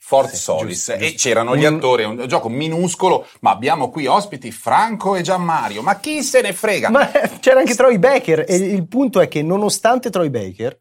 Fort 0.00 0.30
Sì, 0.30 0.36
Solis. 0.36 0.86
giusto, 0.86 0.92
e 0.92 0.98
giusto. 1.10 1.16
c'erano 1.28 1.54
gli 1.56 1.66
attori, 1.66 2.04
un 2.04 2.26
gioco 2.26 2.48
minuscolo, 2.48 3.26
ma 3.40 3.50
abbiamo 3.50 3.90
qui 3.90 4.06
ospiti 4.06 4.50
Franco 4.50 5.16
e 5.16 5.20
Gianmario. 5.22 5.82
Ma 5.82 5.98
chi 6.00 6.22
se 6.22 6.40
ne 6.40 6.54
frega? 6.54 6.88
Ma 6.88 7.12
eh, 7.12 7.38
c'era 7.40 7.60
anche 7.60 7.74
Troy 7.74 7.98
Baker 7.98 8.44
e 8.48 8.56
il 8.56 8.88
punto 8.88 9.20
è 9.20 9.28
che 9.28 9.42
nonostante 9.42 10.08
Troy 10.08 10.30
Baker 10.30 10.80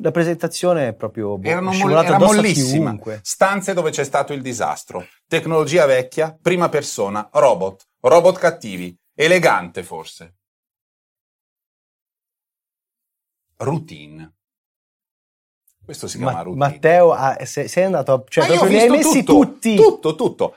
la 0.00 0.10
presentazione 0.10 0.88
è 0.88 0.94
proprio 0.94 1.36
boh, 1.36 1.48
Erano 1.48 1.72
moll- 1.72 2.02
era 2.04 2.18
mollissima. 2.18 2.96
Stanze 3.20 3.74
dove 3.74 3.90
c'è 3.90 4.04
stato 4.04 4.32
il 4.32 4.40
disastro. 4.40 5.06
Tecnologia 5.26 5.84
vecchia, 5.84 6.34
prima 6.40 6.70
persona, 6.70 7.28
robot, 7.32 7.88
robot 8.00 8.38
cattivi, 8.38 8.96
elegante 9.14 9.82
forse. 9.82 10.36
Routine. 13.58 14.32
Questo 15.84 16.06
si 16.06 16.16
chiama 16.18 16.32
Ma- 16.32 16.42
routine. 16.42 16.66
Matteo, 16.66 17.12
ah, 17.12 17.44
sei, 17.44 17.66
sei 17.66 17.84
andato 17.84 18.12
a... 18.12 18.24
Cioè, 18.28 18.44
Ma 18.46 18.50
io 18.50 18.56
ho 18.56 18.58
proprio 18.60 18.78
li 18.78 18.84
hai 18.84 18.96
visto 18.96 19.10
messi 19.12 19.24
tutto, 19.24 19.44
tutti. 19.46 19.74
Tutto, 19.76 20.14
tutto. 20.14 20.56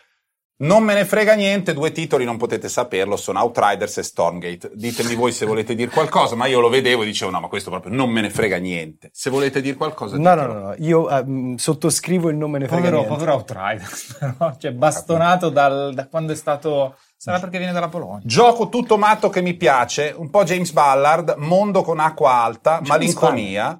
Non 0.61 0.83
me 0.83 0.93
ne 0.93 1.05
frega 1.05 1.33
niente, 1.33 1.73
due 1.73 1.91
titoli 1.91 2.23
non 2.23 2.37
potete 2.37 2.69
saperlo, 2.69 3.17
sono 3.17 3.39
Outriders 3.41 3.97
e 3.97 4.03
Stormgate. 4.03 4.71
Ditemi 4.75 5.15
voi 5.15 5.31
se 5.31 5.45
volete 5.45 5.73
dire 5.75 5.89
qualcosa, 5.89 6.35
ma 6.35 6.45
io 6.45 6.59
lo 6.59 6.69
vedevo 6.69 7.01
e 7.01 7.05
dicevo 7.05 7.31
no, 7.31 7.39
ma 7.39 7.47
questo 7.47 7.69
proprio 7.71 7.91
non 7.93 8.09
me 8.09 8.21
ne 8.21 8.29
frega 8.29 8.57
niente. 8.57 9.09
Se 9.11 9.29
volete 9.29 9.59
dire 9.61 9.75
qualcosa, 9.75 10.17
No, 10.17 10.35
no, 10.35 10.41
ditelo. 10.41 10.53
no, 10.53 10.59
no, 10.67 10.75
io 10.77 11.23
mh, 11.25 11.55
sottoscrivo 11.55 12.29
il 12.29 12.35
non 12.37 12.51
me 12.51 12.59
ne 12.59 12.67
frega 12.67 12.81
Povero, 12.89 12.97
niente. 12.97 13.13
povero 13.15 13.33
Outriders, 13.33 14.17
però, 14.37 14.55
cioè 14.57 14.71
bastonato 14.73 15.49
dal- 15.49 15.93
da 15.93 16.07
quando 16.07 16.33
è 16.33 16.35
stato... 16.35 16.95
Sarà 17.21 17.39
perché 17.39 17.57
viene 17.59 17.73
dalla 17.73 17.87
Polonia. 17.89 18.21
Gioco 18.25 18.69
tutto 18.69 18.97
matto 18.97 19.29
che 19.29 19.41
mi 19.41 19.53
piace, 19.55 20.13
un 20.15 20.29
po' 20.31 20.43
James 20.43 20.71
Ballard, 20.71 21.35
mondo 21.37 21.81
con 21.83 21.99
acqua 21.99 22.33
alta, 22.33 22.73
James 22.81 22.87
malinconia, 22.89 23.79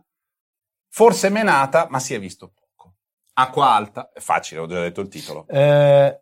forse 0.89 1.30
menata, 1.30 1.88
ma 1.89 2.00
si 2.00 2.13
è 2.13 2.20
visto 2.20 2.48
poco. 2.54 2.96
Acqua 3.34 3.72
alta, 3.74 4.12
è 4.13 4.20
facile, 4.20 4.62
ho 4.62 4.67
già 4.67 4.80
detto 4.82 5.02
il 5.02 5.08
titolo. 5.08 5.46
Eh, 5.48 6.20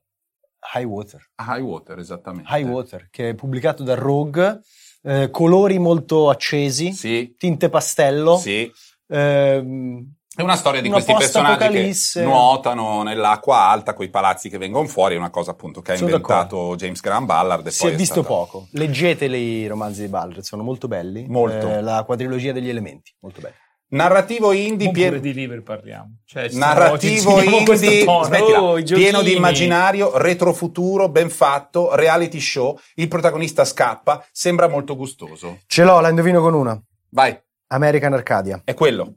High 0.76 0.84
Water. 0.86 1.22
High 1.38 1.62
Water, 1.62 2.00
esattamente. 2.00 2.50
High 2.54 2.66
Water, 2.68 3.08
che 3.10 3.30
è 3.30 3.36
pubblicato 3.36 3.84
da 3.84 3.96
Rogue, 3.96 4.62
eh, 5.04 5.30
colori 5.32 5.80
molto 5.80 6.30
accesi, 6.30 6.92
Sì, 6.94 7.34
tinte 7.38 7.70
pastello. 7.70 8.38
sì. 8.38 8.72
ehm, 9.08 10.14
È 10.36 10.42
una 10.42 10.56
storia 10.56 10.80
di 10.82 10.88
Una 10.88 10.96
questi 11.04 11.14
personaggi 11.14 11.94
che 12.14 12.22
nuotano 12.24 13.04
nell'acqua 13.04 13.58
alta 13.68 13.94
con 13.94 14.06
i 14.06 14.10
palazzi 14.10 14.48
che 14.50 14.58
vengono 14.58 14.88
fuori, 14.88 15.16
è 15.16 15.18
una 15.18 15.30
cosa 15.32 15.52
appunto 15.52 15.82
che 15.82 15.94
ha 15.94 15.96
Sono 15.96 16.10
inventato 16.12 16.76
James 16.78 17.02
Graham 17.02 17.26
Ballard. 17.26 17.66
E 17.68 17.72
si 17.72 17.84
poi 17.84 17.94
è 17.94 17.96
visto 17.96 18.22
stata- 18.22 18.28
poco. 18.28 18.68
Leggeteli 18.72 19.38
i 19.38 19.68
romanzi 19.68 20.02
di 20.02 20.08
Ballard, 20.08 20.40
sono 20.42 20.64
molto 20.64 20.88
belli. 20.88 21.26
Molto. 21.28 21.68
Eh, 21.70 21.82
la 21.82 22.04
quadrilogia 22.06 22.52
degli 22.54 22.70
elementi, 22.70 23.14
molto 23.20 23.42
belli. 23.42 23.56
Narrativo 23.92 24.52
indie 24.52 24.92
pieno, 24.92 25.18
di 25.18 25.34
libri 25.34 25.62
parliamo. 25.62 26.18
Cioè, 26.24 26.50
ci 26.50 26.58
narrativo 26.58 27.42
indie 27.42 28.06
tono. 28.06 28.24
smettila, 28.24 28.62
Oh, 28.62 28.82
pieno 28.82 29.22
di 29.24 29.36
immaginario, 29.36 30.18
retrofuturo, 30.18 31.10
ben 31.10 31.30
fatto, 31.32 31.96
reality 31.96 32.40
show, 32.40 32.78
il 32.96 33.08
protagonista 33.08 33.66
scappa, 33.66 34.24
sembra 34.32 34.68
molto 34.68 34.96
gustoso. 34.96 35.60
Ce 35.66 35.84
l'ho, 35.84 36.00
la 36.02 36.10
indovino 36.10 36.40
con 36.40 36.54
una. 36.54 36.80
Vai, 37.10 37.36
American 37.68 38.14
Arcadia. 38.14 38.62
è 38.64 38.76
quello. 38.76 39.16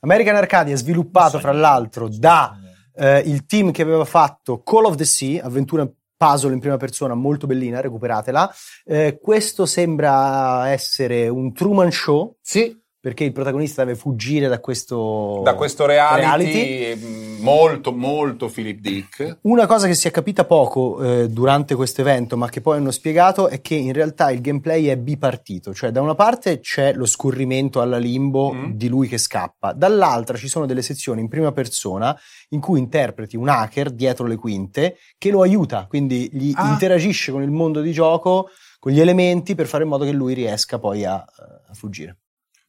American 0.00 0.36
Arcadia 0.36 0.74
è 0.74 0.76
sviluppato 0.76 1.40
fra 1.40 1.52
l'altro 1.52 2.08
da 2.08 2.56
eh, 2.94 3.18
il 3.20 3.44
team 3.44 3.70
che 3.70 3.82
aveva 3.82 4.04
fatto 4.04 4.62
Call 4.62 4.84
of 4.84 4.94
the 4.94 5.04
Sea, 5.04 5.44
avventura 5.44 5.86
puzzle 6.16 6.52
in 6.52 6.60
prima 6.60 6.76
persona 6.76 7.14
molto 7.14 7.46
bellina, 7.46 7.80
recuperatela. 7.80 8.54
Eh, 8.84 9.18
questo 9.20 9.66
sembra 9.66 10.68
essere 10.68 11.28
un 11.28 11.52
Truman 11.52 11.90
Show 11.90 12.36
Sì, 12.40 12.78
perché 13.00 13.24
il 13.24 13.32
protagonista 13.32 13.82
deve 13.84 13.96
fuggire 13.98 14.46
da 14.46 14.60
questo, 14.60 15.40
da 15.42 15.54
questo 15.54 15.86
reality, 15.86 16.52
reality. 16.52 16.96
mm, 17.06 17.42
molto 17.42 17.92
molto 17.92 18.48
Philip 18.48 18.78
Dick. 18.78 19.38
Una 19.42 19.66
cosa 19.66 19.86
che 19.86 19.94
si 19.94 20.06
è 20.06 20.10
capita 20.10 20.44
poco 20.44 21.02
eh, 21.02 21.28
durante 21.28 21.74
questo 21.74 22.02
evento, 22.02 22.36
ma 22.36 22.48
che 22.50 22.60
poi 22.60 22.76
hanno 22.76 22.90
spiegato, 22.90 23.48
è 23.48 23.60
che 23.62 23.74
in 23.74 23.92
realtà 23.94 24.30
il 24.30 24.40
gameplay 24.42 24.84
è 24.86 24.96
bipartito, 24.96 25.72
cioè 25.72 25.90
da 25.90 26.00
una 26.02 26.14
parte 26.14 26.60
c'è 26.60 26.92
lo 26.92 27.06
scorrimento 27.06 27.80
alla 27.80 27.96
limbo 27.98 28.52
Mm. 28.52 28.72
di 28.72 28.88
lui 28.88 29.08
che 29.08 29.16
scappa, 29.18 29.72
dall'altra 29.72 30.36
ci 30.36 30.48
sono 30.48 30.66
delle 30.66 30.82
sezioni 30.82 31.20
in 31.20 31.28
prima 31.28 31.52
persona 31.52 32.16
in 32.50 32.60
cui 32.60 32.78
interpreti 32.78 33.36
un 33.36 33.48
hacker 33.48 33.90
dietro 33.90 34.26
le 34.26 34.36
quinte 34.36 34.96
che 35.16 35.30
lo 35.30 35.40
aiuta, 35.42 35.86
quindi 35.88 36.28
gli 36.32 36.52
Ah. 36.54 36.68
interagisce 36.72 37.32
con 37.32 37.42
il 37.42 37.50
mondo 37.50 37.80
di 37.80 37.92
gioco, 37.92 38.48
con 38.78 38.92
gli 38.92 39.00
elementi 39.00 39.54
per 39.54 39.66
fare 39.66 39.84
in 39.84 39.88
modo 39.90 40.04
che 40.04 40.12
lui 40.12 40.34
riesca 40.34 40.78
poi 40.78 41.04
a, 41.04 41.14
a 41.14 41.72
fuggire. 41.74 42.16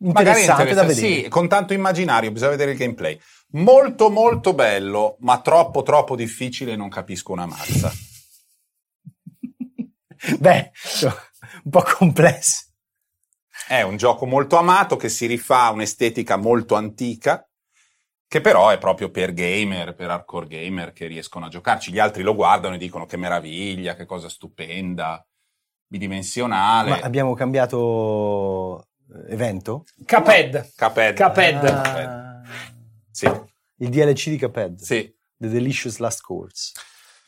Interessante 0.04 0.74
da 0.74 0.84
vedere. 0.84 1.24
Sì, 1.24 1.30
con 1.30 1.48
tanto 1.48 1.74
immaginario, 1.74 2.32
bisogna 2.32 2.52
vedere 2.52 2.72
il 2.72 2.78
gameplay. 2.78 3.20
Molto 3.52 4.10
molto 4.10 4.54
bello, 4.54 5.18
ma 5.20 5.42
troppo 5.42 5.84
troppo 5.84 6.16
difficile, 6.16 6.76
non 6.76 6.90
capisco 6.90 7.32
una 7.32 7.46
mazza. 7.46 7.92
Beh, 10.40 10.72
un 11.64 11.72
po' 11.72 11.84
complesso. 11.98 12.66
È 13.68 13.82
un 13.82 13.98
gioco 13.98 14.26
molto 14.26 14.58
amato 14.58 14.96
che 14.96 15.10
si 15.10 15.28
rifà 15.28 15.66
a 15.66 15.72
un'estetica 15.72 16.36
molto 16.36 16.76
antica, 16.76 17.48
che 18.28 18.42
però 18.42 18.70
è 18.70 18.78
proprio 18.78 19.12
per 19.12 19.34
gamer, 19.34 19.94
per 19.94 20.10
hardcore 20.10 20.48
gamer 20.48 20.94
che 20.94 21.06
riescono 21.06 21.46
a 21.46 21.50
giocarci. 21.50 21.92
Gli 21.92 22.00
altri 22.00 22.24
lo 22.24 22.34
guardano 22.34 22.76
e 22.76 22.80
dicono 22.80 23.06
che 23.06 23.18
meraviglia, 23.18 23.96
che 23.96 24.06
cosa 24.06 24.30
stupenda, 24.30 25.26
bidimensionale. 25.86 26.90
Ma 26.90 27.00
abbiamo 27.02 27.34
cambiato 27.34 28.88
evento? 29.28 29.84
Cuphead. 30.06 30.72
Cuphead. 30.76 31.16
Cuphead. 31.16 31.66
Ah. 31.66 32.42
Sì, 33.10 33.30
Il 33.78 33.90
DLC 33.90 34.30
di 34.30 34.40
Cuphead, 34.40 34.80
sì. 34.80 35.14
The 35.38 35.48
Delicious 35.50 35.98
Last 35.98 36.22
Course. 36.22 36.72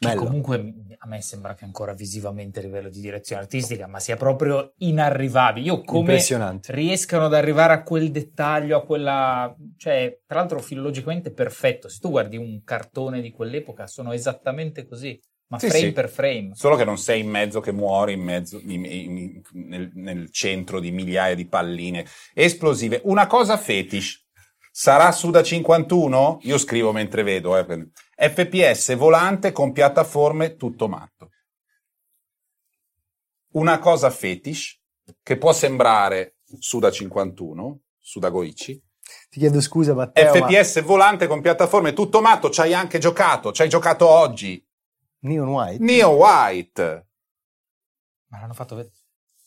Che 0.04 0.10
Bello. 0.10 0.24
comunque 0.26 0.74
a 0.98 1.08
me 1.08 1.22
sembra 1.22 1.56
che 1.56 1.64
ancora 1.64 1.94
visivamente 1.94 2.60
a 2.60 2.62
livello 2.64 2.90
di 2.90 3.00
direzione 3.00 3.42
artistica, 3.42 3.88
ma 3.88 4.00
sia 4.00 4.18
proprio 4.18 4.74
inarrivabile. 4.80 5.66
Io 5.66 5.82
come 5.82 6.00
Impressionante. 6.00 6.74
riescano 6.74 7.26
ad 7.26 7.34
arrivare 7.34 7.74
a 7.74 7.84
quel 7.84 8.12
dettaglio, 8.12 8.78
a 8.78 8.84
quella... 8.84 9.56
cioè, 9.78 10.20
tra 10.26 10.40
l'altro 10.40 10.60
filologicamente 10.60 11.32
perfetto. 11.32 11.88
Se 11.88 12.00
tu 12.02 12.10
guardi 12.10 12.36
un 12.36 12.64
cartone 12.64 13.22
di 13.22 13.32
quell'epoca, 13.32 13.88
sono 13.88 14.12
esattamente 14.12 14.86
così, 14.86 15.18
ma 15.54 15.60
Sì, 15.60 15.70
frame 15.70 15.84
sì. 15.86 15.92
per 15.92 16.10
frame. 16.10 16.50
Solo 16.56 16.76
che 16.76 16.84
non 16.84 16.98
sei 16.98 17.20
in 17.22 17.30
mezzo 17.30 17.60
che 17.60 17.72
muori 17.72 18.14
in 18.14 18.22
mezzo, 18.22 18.60
in- 18.60 18.86
in- 18.86 19.42
nel, 19.52 19.92
nel 19.94 20.32
centro 20.32 20.80
di 20.80 20.90
migliaia 20.90 21.36
di 21.36 21.46
palline 21.46 22.06
esplosive. 22.34 23.02
Una 23.04 23.28
cosa 23.28 23.56
fetish. 23.56 24.22
Sarà 24.72 25.12
su 25.12 25.30
da 25.30 25.44
51? 25.44 26.40
Io 26.42 26.58
scrivo 26.58 26.92
mentre 26.92 27.22
vedo. 27.22 27.56
eh, 27.56 27.88
FPS 28.16 28.96
volante 28.96 29.52
con 29.52 29.72
piattaforme 29.72 30.56
tutto 30.56 30.88
matto. 30.88 31.30
Una 33.52 33.78
cosa 33.78 34.10
fetish 34.10 34.82
che 35.22 35.38
può 35.38 35.54
sembrare 35.54 36.38
su 36.58 36.80
da 36.80 36.90
51, 36.90 37.82
su 38.00 38.18
da 38.18 38.30
Goici. 38.30 38.82
Ti 39.30 39.38
chiedo 39.40 39.62
scusa, 39.62 39.94
Matteo. 39.94 40.34
ma 40.40 40.48
FPS 40.48 40.82
volante 40.82 41.28
con 41.28 41.42
piattaforme 41.42 41.94
tutto 41.94 42.22
matto, 42.22 42.50
ci 42.50 42.62
hai 42.62 42.74
anche 42.74 42.98
giocato, 42.98 43.52
ci 43.52 43.62
hai 43.62 43.70
giocato 43.70 44.08
oggi. 44.08 44.63
Neon 45.24 45.48
White? 45.50 45.84
Neo 45.84 46.10
White. 46.10 47.08
Ma 48.30 48.40
l'hanno 48.40 48.54
fatto 48.54 48.76
vedere. 48.76 48.94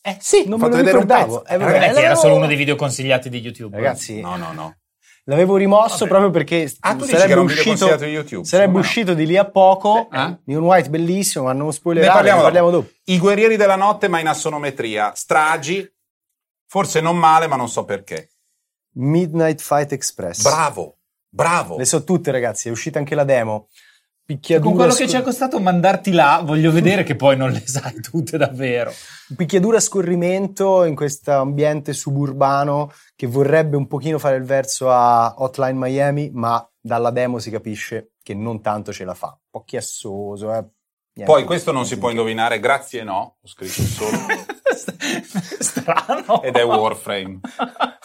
Eh 0.02 0.16
sì, 0.20 0.46
Non 0.46 0.60
me 0.60 0.68
lo 0.68 0.76
ricordavo. 0.80 1.44
Eh, 1.44 1.56
vabbè, 1.56 1.92
che 1.92 2.00
era 2.02 2.14
solo 2.14 2.36
uno 2.36 2.46
dei 2.46 2.56
video 2.56 2.76
consigliati 2.76 3.28
di 3.28 3.40
YouTube. 3.40 3.76
Ragazzi, 3.76 4.20
No, 4.20 4.36
no, 4.36 4.52
no. 4.52 4.76
l'avevo 5.24 5.56
rimosso 5.56 5.98
Vabbè. 6.06 6.08
proprio 6.10 6.30
perché 6.30 6.72
Ah, 6.80 6.92
tu 6.94 6.98
dici 7.04 7.08
sarebbe 7.10 7.26
che 7.26 7.32
era 7.32 7.40
un 7.40 7.46
video 7.48 7.60
uscito, 7.62 7.70
consigliato 7.86 8.04
di 8.04 8.10
YouTube? 8.12 8.44
sarebbe 8.46 8.78
uscito 8.78 9.14
di 9.14 9.26
lì 9.26 9.36
a 9.36 9.44
poco. 9.50 10.08
Eh? 10.12 10.38
Neon 10.44 10.62
White 10.62 10.88
bellissimo, 10.90 11.44
ma 11.46 11.52
non 11.52 11.66
Ne 11.66 11.72
spoilerare, 11.72 12.12
parliamo, 12.12 12.36
ne 12.38 12.44
parliamo 12.44 12.70
dopo. 12.70 12.82
dopo. 12.86 12.98
I 13.04 13.18
guerrieri 13.18 13.56
della 13.56 13.76
notte, 13.76 14.06
ma 14.08 14.20
in 14.20 14.28
assonometria. 14.28 15.12
Stragi, 15.14 15.92
forse 16.68 17.00
non 17.00 17.16
male, 17.18 17.48
ma 17.48 17.56
non 17.56 17.68
so 17.68 17.84
perché. 17.84 18.30
Midnight 18.98 19.60
Fight 19.60 19.90
Express. 19.92 20.42
Bravo, 20.42 20.98
bravo. 21.28 21.76
Le 21.76 21.84
so 21.84 22.04
tutte, 22.04 22.30
ragazzi, 22.30 22.68
è 22.68 22.70
uscita 22.70 22.98
anche 23.00 23.16
la 23.16 23.24
demo. 23.24 23.68
Picchiadura, 24.26 24.68
Con 24.68 24.76
quello 24.78 24.90
che 24.92 24.96
scor- 25.04 25.10
ci 25.10 25.16
è 25.16 25.22
costato 25.22 25.60
mandarti 25.60 26.10
là, 26.10 26.42
voglio 26.44 26.72
vedere 26.72 27.04
che 27.04 27.14
poi 27.14 27.36
non 27.36 27.50
le 27.52 27.62
sai 27.66 28.00
tutte 28.00 28.36
davvero. 28.36 28.92
picchiadura 29.36 29.76
a 29.76 29.80
scorrimento 29.80 30.82
in 30.82 30.96
questo 30.96 31.30
ambiente 31.32 31.92
suburbano 31.92 32.92
che 33.14 33.28
vorrebbe 33.28 33.76
un 33.76 33.86
pochino 33.86 34.18
fare 34.18 34.34
il 34.36 34.42
verso 34.42 34.90
a 34.90 35.32
Hotline 35.38 35.78
Miami, 35.78 36.30
ma 36.34 36.68
dalla 36.80 37.10
demo 37.10 37.38
si 37.38 37.50
capisce 37.52 38.14
che 38.20 38.34
non 38.34 38.60
tanto 38.60 38.92
ce 38.92 39.04
la 39.04 39.14
fa. 39.14 39.28
Un 39.28 39.38
po' 39.48 39.62
chiassoso, 39.64 40.52
eh. 40.52 40.64
Niente. 41.16 41.32
Poi 41.32 41.44
questo 41.44 41.70
non 41.70 41.86
si 41.86 41.96
può 41.96 42.10
indovinare, 42.10 42.58
grazie 42.60 43.04
no, 43.04 43.36
ho 43.40 43.46
scritto 43.48 43.80
solo, 43.82 44.18
Strano. 45.60 46.42
ed 46.42 46.56
è 46.56 46.64
Warframe. 46.64 47.40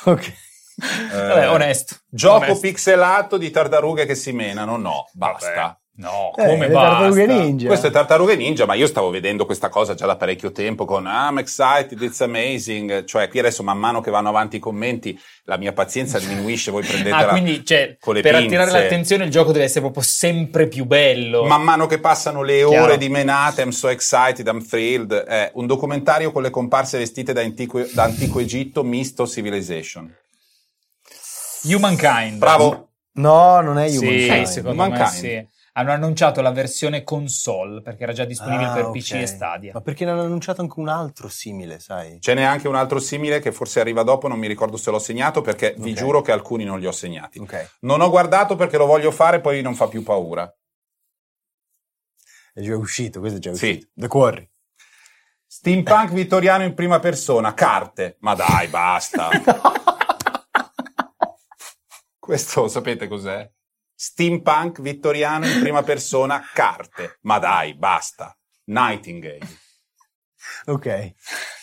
Ok. 0.05 0.27
Eh, 0.27 1.15
Vabbè, 1.15 1.49
onesto. 1.51 1.95
Gioco 2.09 2.37
Onesto. 2.45 2.59
pixelato 2.61 3.37
di 3.37 3.51
tartarughe 3.51 4.05
che 4.07 4.15
si 4.15 4.31
menano, 4.31 4.77
no, 4.77 5.05
basta. 5.13 5.53
Vabbè. 5.53 5.79
No, 6.01 6.33
Eh, 6.35 6.47
come 6.47 6.67
tartarughe 6.67 7.25
ninja. 7.27 7.67
Questo 7.67 7.87
è 7.87 7.91
Tartarughe 7.91 8.35
Ninja, 8.35 8.65
ma 8.65 8.73
io 8.73 8.87
stavo 8.87 9.11
vedendo 9.11 9.45
questa 9.45 9.69
cosa 9.69 9.93
già 9.93 10.07
da 10.07 10.15
parecchio 10.15 10.51
tempo 10.51 10.85
con 10.85 11.05
I'm 11.05 11.37
excited, 11.37 12.01
it's 12.01 12.21
amazing. 12.21 13.03
Cioè, 13.05 13.27
qui 13.29 13.37
adesso 13.37 13.61
man 13.61 13.77
mano 13.77 14.01
che 14.01 14.09
vanno 14.09 14.29
avanti 14.29 14.55
i 14.55 14.59
commenti, 14.59 15.17
la 15.43 15.57
mia 15.57 15.73
pazienza 15.73 16.17
diminuisce, 16.17 16.71
voi 16.71 16.83
prendetela. 16.83 17.19
Ah, 17.29 17.29
quindi 17.29 17.63
cioè, 17.63 17.97
con 17.99 18.15
le 18.15 18.21
per 18.21 18.31
pinze. 18.31 18.45
attirare 18.47 18.71
l'attenzione 18.71 19.25
il 19.25 19.29
gioco 19.31 19.51
deve 19.51 19.65
essere 19.65 19.81
proprio 19.81 20.01
sempre 20.01 20.67
più 20.67 20.85
bello. 20.85 21.43
Man 21.45 21.61
mano 21.61 21.85
che 21.85 21.99
passano 21.99 22.41
le 22.41 22.65
Chiaro. 22.65 22.83
ore 22.85 22.97
di 22.97 23.07
menate, 23.09 23.61
I'm 23.61 23.69
so 23.69 23.87
excited, 23.89 24.47
I'm 24.47 24.65
thrilled. 24.65 25.13
È 25.13 25.51
un 25.53 25.67
documentario 25.67 26.31
con 26.31 26.41
le 26.41 26.49
comparse 26.49 26.97
vestite 26.97 27.31
da 27.31 27.41
antico, 27.41 27.79
da 27.93 28.03
antico 28.03 28.39
Egitto, 28.39 28.83
misto 28.83 29.27
civilization. 29.27 30.11
Humankind. 31.63 32.37
Bravo. 32.37 32.87
No, 33.13 33.59
non 33.61 33.77
è 33.77 33.87
Sì, 33.89 33.97
Humankind. 33.97 34.45
secondo 34.47 34.81
me 34.81 34.87
Humankind. 34.87 35.09
sì. 35.19 35.47
Hanno 35.73 35.91
annunciato 35.93 36.41
la 36.41 36.51
versione 36.51 37.03
console 37.03 37.81
perché 37.81 38.03
era 38.03 38.11
già 38.11 38.25
disponibile 38.25 38.69
Ah, 38.69 38.73
per 38.73 38.85
ok. 38.87 38.91
PC 38.97 39.13
e 39.13 39.25
Stadia. 39.25 39.71
Ma 39.73 39.79
perché 39.79 40.03
ne 40.03 40.11
hanno 40.11 40.23
annunciato 40.23 40.59
anche 40.59 40.77
un 40.81 40.89
altro 40.89 41.29
simile, 41.29 41.79
sai? 41.79 42.19
Ce 42.19 42.33
n'è 42.33 42.41
anche 42.43 42.67
un 42.67 42.75
altro 42.75 42.99
simile 42.99 43.39
che 43.39 43.53
forse 43.53 43.79
arriva 43.79 44.03
dopo, 44.03 44.27
non 44.27 44.37
mi 44.37 44.47
ricordo 44.47 44.75
se 44.75 44.91
l'ho 44.91 44.99
segnato 44.99 45.39
perché 45.39 45.73
vi 45.77 45.91
Ok. 45.91 45.97
giuro 45.97 46.21
che 46.21 46.33
alcuni 46.33 46.65
non 46.65 46.77
li 46.77 46.87
ho 46.87 46.91
segnati. 46.91 47.39
Ok. 47.39 47.77
Non 47.81 48.01
ho 48.01 48.09
guardato 48.09 48.55
perché 48.57 48.75
lo 48.77 48.85
voglio 48.85 49.11
fare, 49.11 49.39
poi 49.39 49.61
non 49.61 49.73
fa 49.73 49.87
più 49.87 50.03
paura. 50.03 50.53
È 52.53 52.59
già 52.59 52.75
uscito, 52.75 53.19
questo 53.21 53.37
è 53.37 53.41
già 53.41 53.53
Sì. 53.53 53.69
uscito. 53.69 53.87
The 53.93 54.07
Quarry. 54.07 54.49
Steampunk 55.47 56.11
vittoriano 56.11 56.63
in 56.65 56.73
prima 56.73 56.99
persona, 56.99 57.53
carte. 57.53 58.17
Ma 58.19 58.35
dai, 58.35 58.67
basta. 58.67 59.29
Questo 62.19 62.67
sapete 62.67 63.07
cos'è? 63.07 63.49
Steampunk 64.03 64.81
vittoriano 64.81 65.45
in 65.45 65.59
prima 65.59 65.83
persona, 65.83 66.41
carte. 66.55 67.19
Ma 67.21 67.37
dai, 67.37 67.75
basta. 67.75 68.35
Nightingale. 68.63 69.47
ok. 70.65 71.13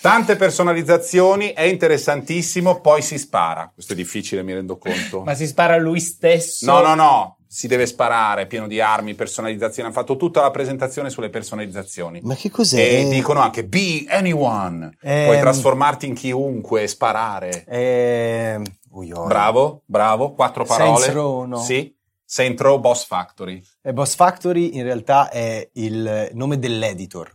Tante 0.00 0.36
personalizzazioni, 0.36 1.48
è 1.48 1.62
interessantissimo, 1.62 2.80
poi 2.80 3.02
si 3.02 3.18
spara. 3.18 3.68
Questo 3.74 3.92
è 3.94 3.96
difficile, 3.96 4.44
mi 4.44 4.54
rendo 4.54 4.78
conto. 4.78 5.24
Ma 5.24 5.34
si 5.34 5.48
spara 5.48 5.78
lui 5.78 5.98
stesso. 5.98 6.64
No, 6.64 6.80
no, 6.80 6.94
no, 6.94 7.38
si 7.48 7.66
deve 7.66 7.86
sparare, 7.86 8.42
è 8.42 8.46
pieno 8.46 8.68
di 8.68 8.80
armi, 8.80 9.16
personalizzazioni. 9.16 9.88
Hanno 9.88 9.98
fatto 9.98 10.16
tutta 10.16 10.40
la 10.40 10.52
presentazione 10.52 11.10
sulle 11.10 11.30
personalizzazioni. 11.30 12.20
Ma 12.22 12.36
che 12.36 12.50
cos'è? 12.50 12.80
E 12.80 13.08
dicono 13.08 13.40
anche 13.40 13.64
be 13.64 14.04
anyone. 14.06 14.96
Ehm. 15.02 15.24
Puoi 15.24 15.40
trasformarti 15.40 16.06
in 16.06 16.14
chiunque 16.14 16.86
sparare. 16.86 17.64
Eh, 17.64 18.60
oi. 18.92 19.12
Bravo, 19.26 19.82
bravo, 19.86 20.34
quattro 20.34 20.62
parole. 20.62 21.00
Saints 21.00 21.12
Row, 21.12 21.44
no? 21.44 21.58
Sì. 21.58 21.96
Saint 22.30 22.60
Row 22.60 22.78
Boss 22.78 23.06
Factory. 23.06 23.62
E 23.80 23.92
Boss 23.94 24.14
Factory 24.14 24.76
in 24.76 24.82
realtà 24.82 25.30
è 25.30 25.66
il 25.74 26.28
nome 26.34 26.58
dell'editor 26.58 27.34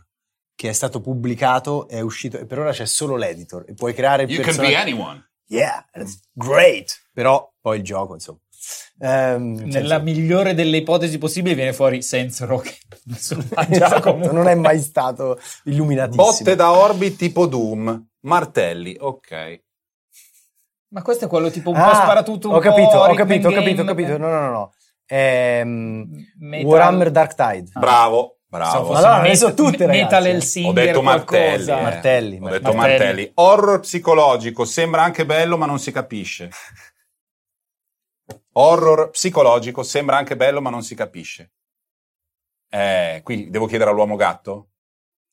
che 0.54 0.68
è 0.68 0.72
stato 0.72 1.00
pubblicato, 1.00 1.88
è 1.88 1.98
uscito 1.98 2.38
e 2.38 2.46
per 2.46 2.60
ora 2.60 2.70
c'è 2.70 2.86
solo 2.86 3.16
l'editor 3.16 3.64
e 3.66 3.74
puoi 3.74 3.92
creare 3.92 4.22
You 4.22 4.40
can 4.44 4.56
be 4.56 4.76
anyone. 4.76 5.30
Yeah, 5.48 5.84
that's 5.90 6.20
great. 6.32 6.96
Però 7.12 7.52
poi 7.60 7.78
il 7.78 7.82
gioco, 7.82 8.14
insomma. 8.14 8.38
Ehm, 9.00 9.54
Nella 9.54 9.70
senza- 9.72 9.98
migliore 9.98 10.54
delle 10.54 10.76
ipotesi 10.76 11.18
possibili 11.18 11.56
viene 11.56 11.72
fuori 11.72 11.96
insomma, 11.96 12.62
già 13.68 13.86
Esatto, 13.86 14.14
non 14.32 14.46
è 14.46 14.54
mai 14.54 14.80
stato 14.80 15.40
illuminatissimo. 15.64 16.24
Botte 16.24 16.54
da 16.54 16.70
orbi 16.70 17.16
tipo 17.16 17.46
Doom. 17.46 18.10
Martelli, 18.20 18.96
ok. 18.98 19.60
Ma 20.90 21.02
questo 21.02 21.24
è 21.24 21.28
quello 21.28 21.50
tipo 21.50 21.70
un 21.70 21.76
po' 21.76 21.82
Ah, 21.82 21.94
sparatutto 21.94 22.48
un 22.48 22.54
ho 22.54 22.58
capito, 22.60 22.90
po' 22.90 22.98
ho 22.98 23.06
Rhythm 23.06 23.16
capito, 23.18 23.48
ho 23.48 23.52
capito, 23.52 23.82
ho 23.82 23.84
capito. 23.84 24.16
No, 24.16 24.28
no, 24.28 24.40
no, 24.40 24.50
no. 24.50 24.72
Ehm, 25.06 26.26
Metal- 26.38 26.66
Warhammer 26.66 27.10
Dark 27.10 27.34
Tide. 27.34 27.70
Ah. 27.74 27.80
Bravo, 27.80 28.38
bravo. 28.46 28.84
fosse 28.86 29.02
Madonna, 29.02 29.20
Met- 29.20 29.30
le 29.30 29.36
so 29.36 29.54
tutte, 29.54 29.86
Metal 29.86 30.22
ragazzi. 30.24 30.64
Ho 30.64 30.72
detto 30.72 31.02
Martelli. 31.02 31.70
eh. 31.70 31.80
Martelli, 31.82 32.38
Ho 32.40 32.48
detto 32.48 32.72
Martelli. 32.72 32.74
Martelli. 32.98 33.30
Horror 33.34 33.80
psicologico, 33.80 34.64
sembra 34.64 35.02
anche 35.02 35.26
bello, 35.26 35.56
ma 35.58 35.66
non 35.66 35.78
si 35.78 35.92
capisce. 35.92 36.50
Horror 38.56 39.10
psicologico, 39.10 39.82
sembra 39.82 40.16
anche 40.16 40.36
bello, 40.36 40.60
ma 40.60 40.70
non 40.70 40.82
si 40.82 40.94
capisce. 40.94 41.52
Eh, 42.68 43.20
qui 43.22 43.50
devo 43.50 43.66
chiedere 43.66 43.90
all'uomo 43.90 44.16
gatto? 44.16 44.70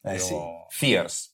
Eh 0.04 0.18
sì. 0.20 0.36
Fierce. 0.70 1.30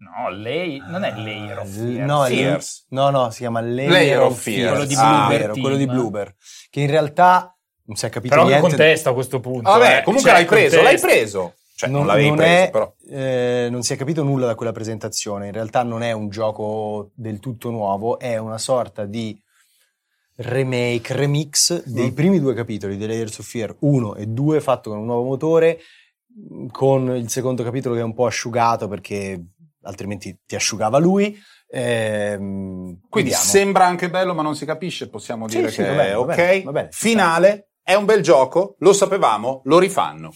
No, 0.00 0.30
lei 0.30 0.82
non 0.88 1.04
è 1.04 1.12
Layer 1.14 1.58
of 1.58 1.66
L- 1.76 1.92
Fear. 1.92 2.06
No, 2.06 2.22
Fears. 2.24 2.86
no, 2.90 3.10
no, 3.10 3.30
si 3.30 3.38
chiama 3.40 3.60
Layer, 3.60 3.90
Layer 3.90 4.20
of 4.20 4.32
of 4.32 4.40
Fear. 4.40 4.56
Fear. 4.58 4.70
Quello 4.70 4.84
di 4.86 4.94
Ah, 4.96 5.08
Bloober 5.26 5.38
vero, 5.40 5.52
quello 5.60 5.76
di. 5.76 5.86
Bloober. 5.86 6.34
Che 6.70 6.80
in 6.80 6.90
realtà 6.90 7.54
non 7.84 7.96
si 7.96 8.06
è 8.06 8.08
capito 8.08 8.34
Però 8.34 8.46
niente. 8.46 8.66
contesta 8.66 9.10
a 9.10 9.12
questo 9.12 9.40
punto. 9.40 9.70
Vabbè, 9.70 9.98
eh. 9.98 10.02
comunque 10.02 10.30
Cioè, 10.30 10.38
l'hai 10.38 10.46
preso, 10.48 10.76
contesta. 10.78 11.06
l'hai 11.06 11.14
preso. 11.16 11.54
Cioè, 11.74 11.88
non, 11.90 11.98
non, 12.00 12.08
l'avevi 12.08 12.28
non 12.28 12.36
preso, 12.36 12.52
è, 12.62 12.70
però. 12.70 12.94
eh, 13.10 13.68
non 13.70 13.82
si 13.82 13.92
è 13.92 13.96
capito 13.96 14.22
nulla 14.22 14.46
da 14.46 14.54
quella 14.54 14.72
presentazione. 14.72 15.46
In 15.46 15.52
realtà 15.52 15.82
non 15.82 16.02
è 16.02 16.12
un 16.12 16.28
gioco 16.30 17.10
del 17.14 17.38
tutto 17.40 17.70
nuovo, 17.70 18.18
è 18.18 18.36
una 18.38 18.58
sorta 18.58 19.04
di 19.06 19.38
remake, 20.36 21.14
remix 21.14 21.82
dei 21.84 22.10
Mm. 22.10 22.14
primi 22.14 22.40
due 22.40 22.54
capitoli 22.54 22.96
di 22.96 23.06
Layers 23.06 23.38
of 23.38 23.46
Fear 23.46 23.76
1 23.80 24.14
e 24.14 24.26
2 24.26 24.60
fatto 24.60 24.88
con 24.90 24.98
un 24.98 25.04
nuovo 25.06 25.24
motore, 25.24 25.78
con 26.70 27.14
il 27.16 27.28
secondo 27.28 27.62
capitolo 27.62 27.94
che 27.94 28.00
è 28.00 28.04
un 28.04 28.14
po' 28.14 28.26
asciugato 28.26 28.88
perché 28.88 29.42
altrimenti 29.82 30.38
ti 30.46 30.54
asciugava 30.54 30.98
lui. 30.98 31.38
Ehm, 31.68 33.00
Quindi 33.08 33.30
vediamo. 33.30 33.50
sembra 33.50 33.86
anche 33.86 34.10
bello, 34.10 34.34
ma 34.34 34.42
non 34.42 34.54
si 34.56 34.64
capisce. 34.64 35.08
Possiamo 35.08 35.48
Sì, 35.48 35.56
dire 35.56 35.70
sì, 35.70 35.76
che 35.82 35.88
va 35.88 35.94
bene, 35.94 36.08
è 36.10 36.12
va 36.14 36.18
ok. 36.20 36.34
bene, 36.36 36.62
va 36.64 36.72
bene, 36.72 36.88
Finale, 36.92 37.70
è 37.82 37.94
un 37.94 38.04
bel 38.04 38.22
gioco, 38.22 38.76
lo 38.80 38.92
sapevamo, 38.92 39.62
lo 39.64 39.78
rifanno. 39.78 40.32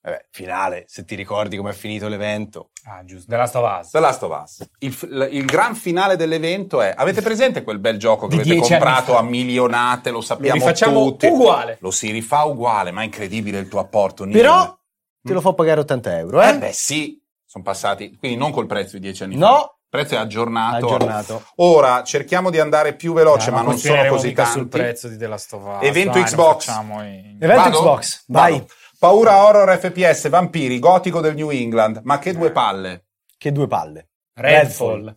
Vabbè, 0.00 0.26
finale, 0.30 0.84
se 0.86 1.04
ti 1.04 1.16
ricordi 1.16 1.56
come 1.56 1.70
è 1.70 1.74
finito 1.74 2.06
l'evento. 2.08 2.70
Ah, 2.84 3.04
giusto. 3.04 3.28
The 3.30 3.36
Last 3.36 3.56
of 3.56 3.78
Us. 3.80 3.90
The 3.90 4.00
Last 4.00 4.22
of 4.22 4.42
Us. 4.42 4.68
Il, 4.78 5.28
il 5.32 5.44
gran 5.44 5.74
finale 5.74 6.16
dell'evento 6.16 6.80
è: 6.80 6.94
avete 6.96 7.20
presente 7.20 7.62
quel 7.62 7.78
bel 7.80 7.98
gioco 7.98 8.26
che 8.28 8.40
Di 8.40 8.52
avete 8.52 8.68
comprato 8.68 9.16
a 9.18 9.22
milionate? 9.22 10.10
Lo 10.10 10.16
Lo 10.18 10.22
sappiamo 10.22 10.54
rifacciamo 10.54 11.04
tutti. 11.04 11.26
uguale. 11.26 11.78
Lo 11.80 11.90
si 11.90 12.10
rifà 12.12 12.44
uguale, 12.44 12.90
ma 12.90 13.02
è 13.02 13.04
incredibile 13.04 13.58
il 13.58 13.68
tuo 13.68 13.80
apporto. 13.80 14.24
Neil. 14.24 14.36
Però 14.38 14.78
te 15.20 15.32
lo 15.32 15.40
fa 15.42 15.52
pagare 15.52 15.80
80 15.80 16.16
euro, 16.18 16.40
eh? 16.42 16.48
Eh 16.50 16.58
beh 16.58 16.72
sì, 16.72 17.20
sono 17.48 17.64
passati, 17.64 18.14
quindi 18.18 18.36
non 18.36 18.52
col 18.52 18.66
prezzo 18.66 18.96
di 18.96 19.00
dieci 19.02 19.22
anni 19.22 19.38
fa. 19.38 19.46
no, 19.48 19.56
Il 19.80 19.86
prezzo 19.88 20.14
è 20.14 20.18
aggiornato. 20.18 20.76
aggiornato. 20.86 21.42
Ora 21.56 22.02
cerchiamo 22.04 22.50
di 22.50 22.60
andare 22.60 22.94
più 22.94 23.14
veloce, 23.14 23.46
Dai, 23.50 23.54
ma 23.58 23.62
non 23.66 23.78
sono 23.78 24.06
così 24.08 24.32
tanti. 24.34 24.50
sul 24.52 24.68
prezzo 24.68 25.08
di 25.08 25.16
The 25.16 25.26
Last 25.26 25.52
of 25.54 25.62
Us. 25.64 25.86
Evento 25.88 26.12
dai, 26.18 26.24
Xbox. 26.24 26.64
facciamo 26.66 27.02
i- 27.02 27.36
Evento 27.40 27.62
Vado? 27.62 27.78
Xbox, 27.78 28.24
vai. 28.26 28.52
Vado. 28.52 28.66
Paura 28.98 29.44
horror 29.46 29.78
FPS, 29.78 30.28
vampiri, 30.28 30.78
gotico 30.78 31.20
del 31.20 31.34
New 31.36 31.48
England, 31.50 32.00
ma 32.04 32.18
che 32.18 32.34
due 32.34 32.50
palle. 32.50 33.06
Che 33.38 33.50
due 33.52 33.66
palle. 33.66 34.08
Redfall. 34.34 35.16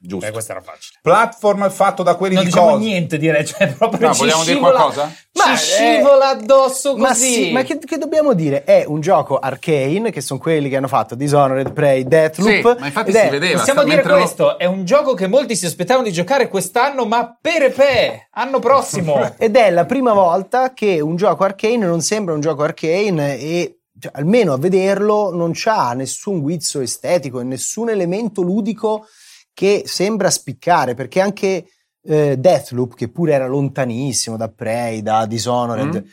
Giusto. 0.00 0.24
Beh, 0.26 0.32
questo 0.32 0.52
era 0.52 0.60
facile. 0.62 0.98
Platform 1.02 1.68
fatto 1.70 2.02
da 2.02 2.14
quelli 2.14 2.34
Non 2.36 2.44
di 2.44 2.50
diciamo 2.50 2.68
cosa? 2.70 2.78
niente 2.78 3.18
direi, 3.18 3.44
cioè 3.44 3.74
proprio 3.74 4.06
No, 4.06 4.14
ci 4.14 4.20
vogliamo 4.20 4.42
dire 4.44 4.54
scivola- 4.54 4.76
qualcosa? 4.78 5.12
Ma 5.32 5.44
ci 5.44 5.50
eh, 5.52 5.56
scivola 5.56 6.28
addosso 6.28 6.90
così. 6.92 7.00
Ma 7.02 7.14
sì, 7.14 7.52
ma 7.52 7.62
che, 7.64 7.78
che 7.78 7.98
dobbiamo 7.98 8.32
dire? 8.32 8.64
È 8.64 8.84
un 8.86 9.00
gioco 9.00 9.38
arcane, 9.38 10.10
che 10.10 10.20
sono 10.22 10.38
quelli 10.40 10.68
che 10.70 10.76
hanno 10.76 10.88
fatto 10.88 11.14
Dishonored, 11.16 11.72
Prey, 11.72 12.04
Deathloop. 12.04 12.74
Sì, 12.76 12.80
ma 12.80 12.86
infatti 12.86 13.10
si 13.10 13.18
è- 13.18 13.28
vedeva. 13.28 13.58
Possiamo 13.58 13.82
dire 13.82 13.96
mentre 13.96 14.12
lo- 14.12 14.18
questo, 14.20 14.58
è 14.58 14.64
un 14.64 14.84
gioco 14.84 15.12
che 15.14 15.26
molti 15.26 15.54
si 15.56 15.66
aspettavano 15.66 16.06
di 16.06 16.12
giocare 16.12 16.48
quest'anno, 16.48 17.04
ma 17.04 17.36
per 17.38 17.62
e 17.64 17.70
pe, 17.70 18.28
anno 18.30 18.60
prossimo. 18.60 19.20
Ed 19.36 19.54
è 19.56 19.68
la 19.70 19.84
prima 19.84 20.12
volta 20.14 20.72
che 20.72 21.00
un 21.00 21.16
gioco 21.16 21.44
arcane 21.44 21.84
non 21.84 22.00
sembra 22.00 22.32
un 22.34 22.40
gioco 22.40 22.62
arcane 22.62 23.36
e 23.38 23.80
cioè, 24.00 24.12
almeno 24.14 24.52
a 24.52 24.58
vederlo 24.58 25.30
non 25.34 25.50
c'ha 25.52 25.92
nessun 25.92 26.40
guizzo 26.40 26.80
estetico 26.80 27.40
e 27.40 27.44
nessun 27.44 27.90
elemento 27.90 28.42
ludico 28.42 29.06
che 29.58 29.82
sembra 29.86 30.30
spiccare, 30.30 30.94
perché 30.94 31.20
anche 31.20 31.66
eh, 32.04 32.36
Deathloop, 32.38 32.94
che 32.94 33.08
pure 33.10 33.32
era 33.32 33.48
lontanissimo 33.48 34.36
da 34.36 34.48
Prey, 34.48 35.02
da 35.02 35.26
Dishonored, 35.26 35.96
Mm. 36.04 36.08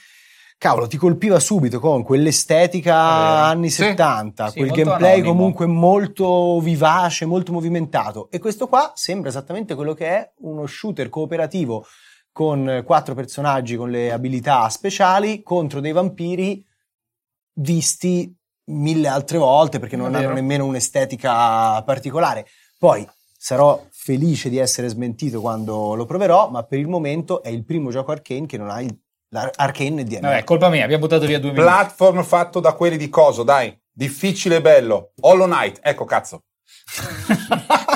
cavolo, 0.58 0.88
ti 0.88 0.97
colpiva 0.97 1.39
subito 1.39 1.79
con 1.79 2.01
quell'estetica 2.01 2.91
vero. 2.93 3.36
anni 3.43 3.69
Sì. 3.69 3.84
70, 3.84 4.49
Sì, 4.49 4.58
quel 4.58 4.71
gameplay 4.71 5.12
anonimo. 5.19 5.29
comunque 5.36 5.65
molto 5.67 6.60
vivace, 6.60 7.25
molto 7.25 7.51
movimentato. 7.51 8.29
E 8.31 8.39
questo 8.39 8.67
qua 8.67 8.93
sembra 8.95 9.29
esattamente 9.29 9.75
quello 9.75 9.93
che 9.93 10.08
è 10.08 10.31
uno 10.39 10.65
shooter 10.65 11.10
cooperativo 11.10 11.86
con 12.31 12.67
eh, 12.67 12.84
quattro 12.84 13.13
personaggi 13.13 13.75
con 13.75 13.91
le 13.91 14.12
abilità 14.12 14.67
speciali 14.69 15.43
contro 15.43 15.79
dei 15.81 15.91
vampiri 15.91 16.65
visti 17.53 18.36
mille 18.71 19.08
altre 19.08 19.38
volte 19.38 19.77
perché 19.77 19.95
non 19.95 20.15
hanno 20.15 20.34
nemmeno 20.34 20.65
un'estetica 20.65 21.81
particolare. 21.84 22.47
Poi 22.79 23.08
sarò 23.45 23.86
felice 23.91 24.49
di 24.49 24.58
essere 24.58 24.88
smentito 24.88 25.39
quando 25.39 25.93
lo 25.93 26.05
proverò, 26.05 26.49
ma 26.49 26.63
per 26.63 26.79
il 26.79 26.88
momento 26.88 27.43
è 27.43 27.49
il 27.49 27.63
primo 27.63 27.91
gioco 27.91 28.12
arcane 28.12 28.47
che 28.47 28.58
non 28.58 28.71
ha 28.71 28.81
il, 28.81 28.91
l'arcane 29.29 30.03
DNA. 30.03 30.27
Vabbè, 30.27 30.43
colpa 30.43 30.69
mia, 30.69 30.84
abbiamo 30.84 31.03
buttato 31.03 31.27
via 31.27 31.38
due 31.38 31.51
minuti. 31.51 31.69
Platform 31.69 32.23
fatto 32.23 32.60
da 32.60 32.73
quelli 32.73 32.97
di 32.97 33.08
coso, 33.08 33.43
dai. 33.43 33.71
Difficile 33.91 34.55
e 34.55 34.62
bello. 34.62 35.12
Hollow 35.21 35.45
Knight, 35.45 35.77
ecco 35.84 36.05
cazzo. 36.05 36.45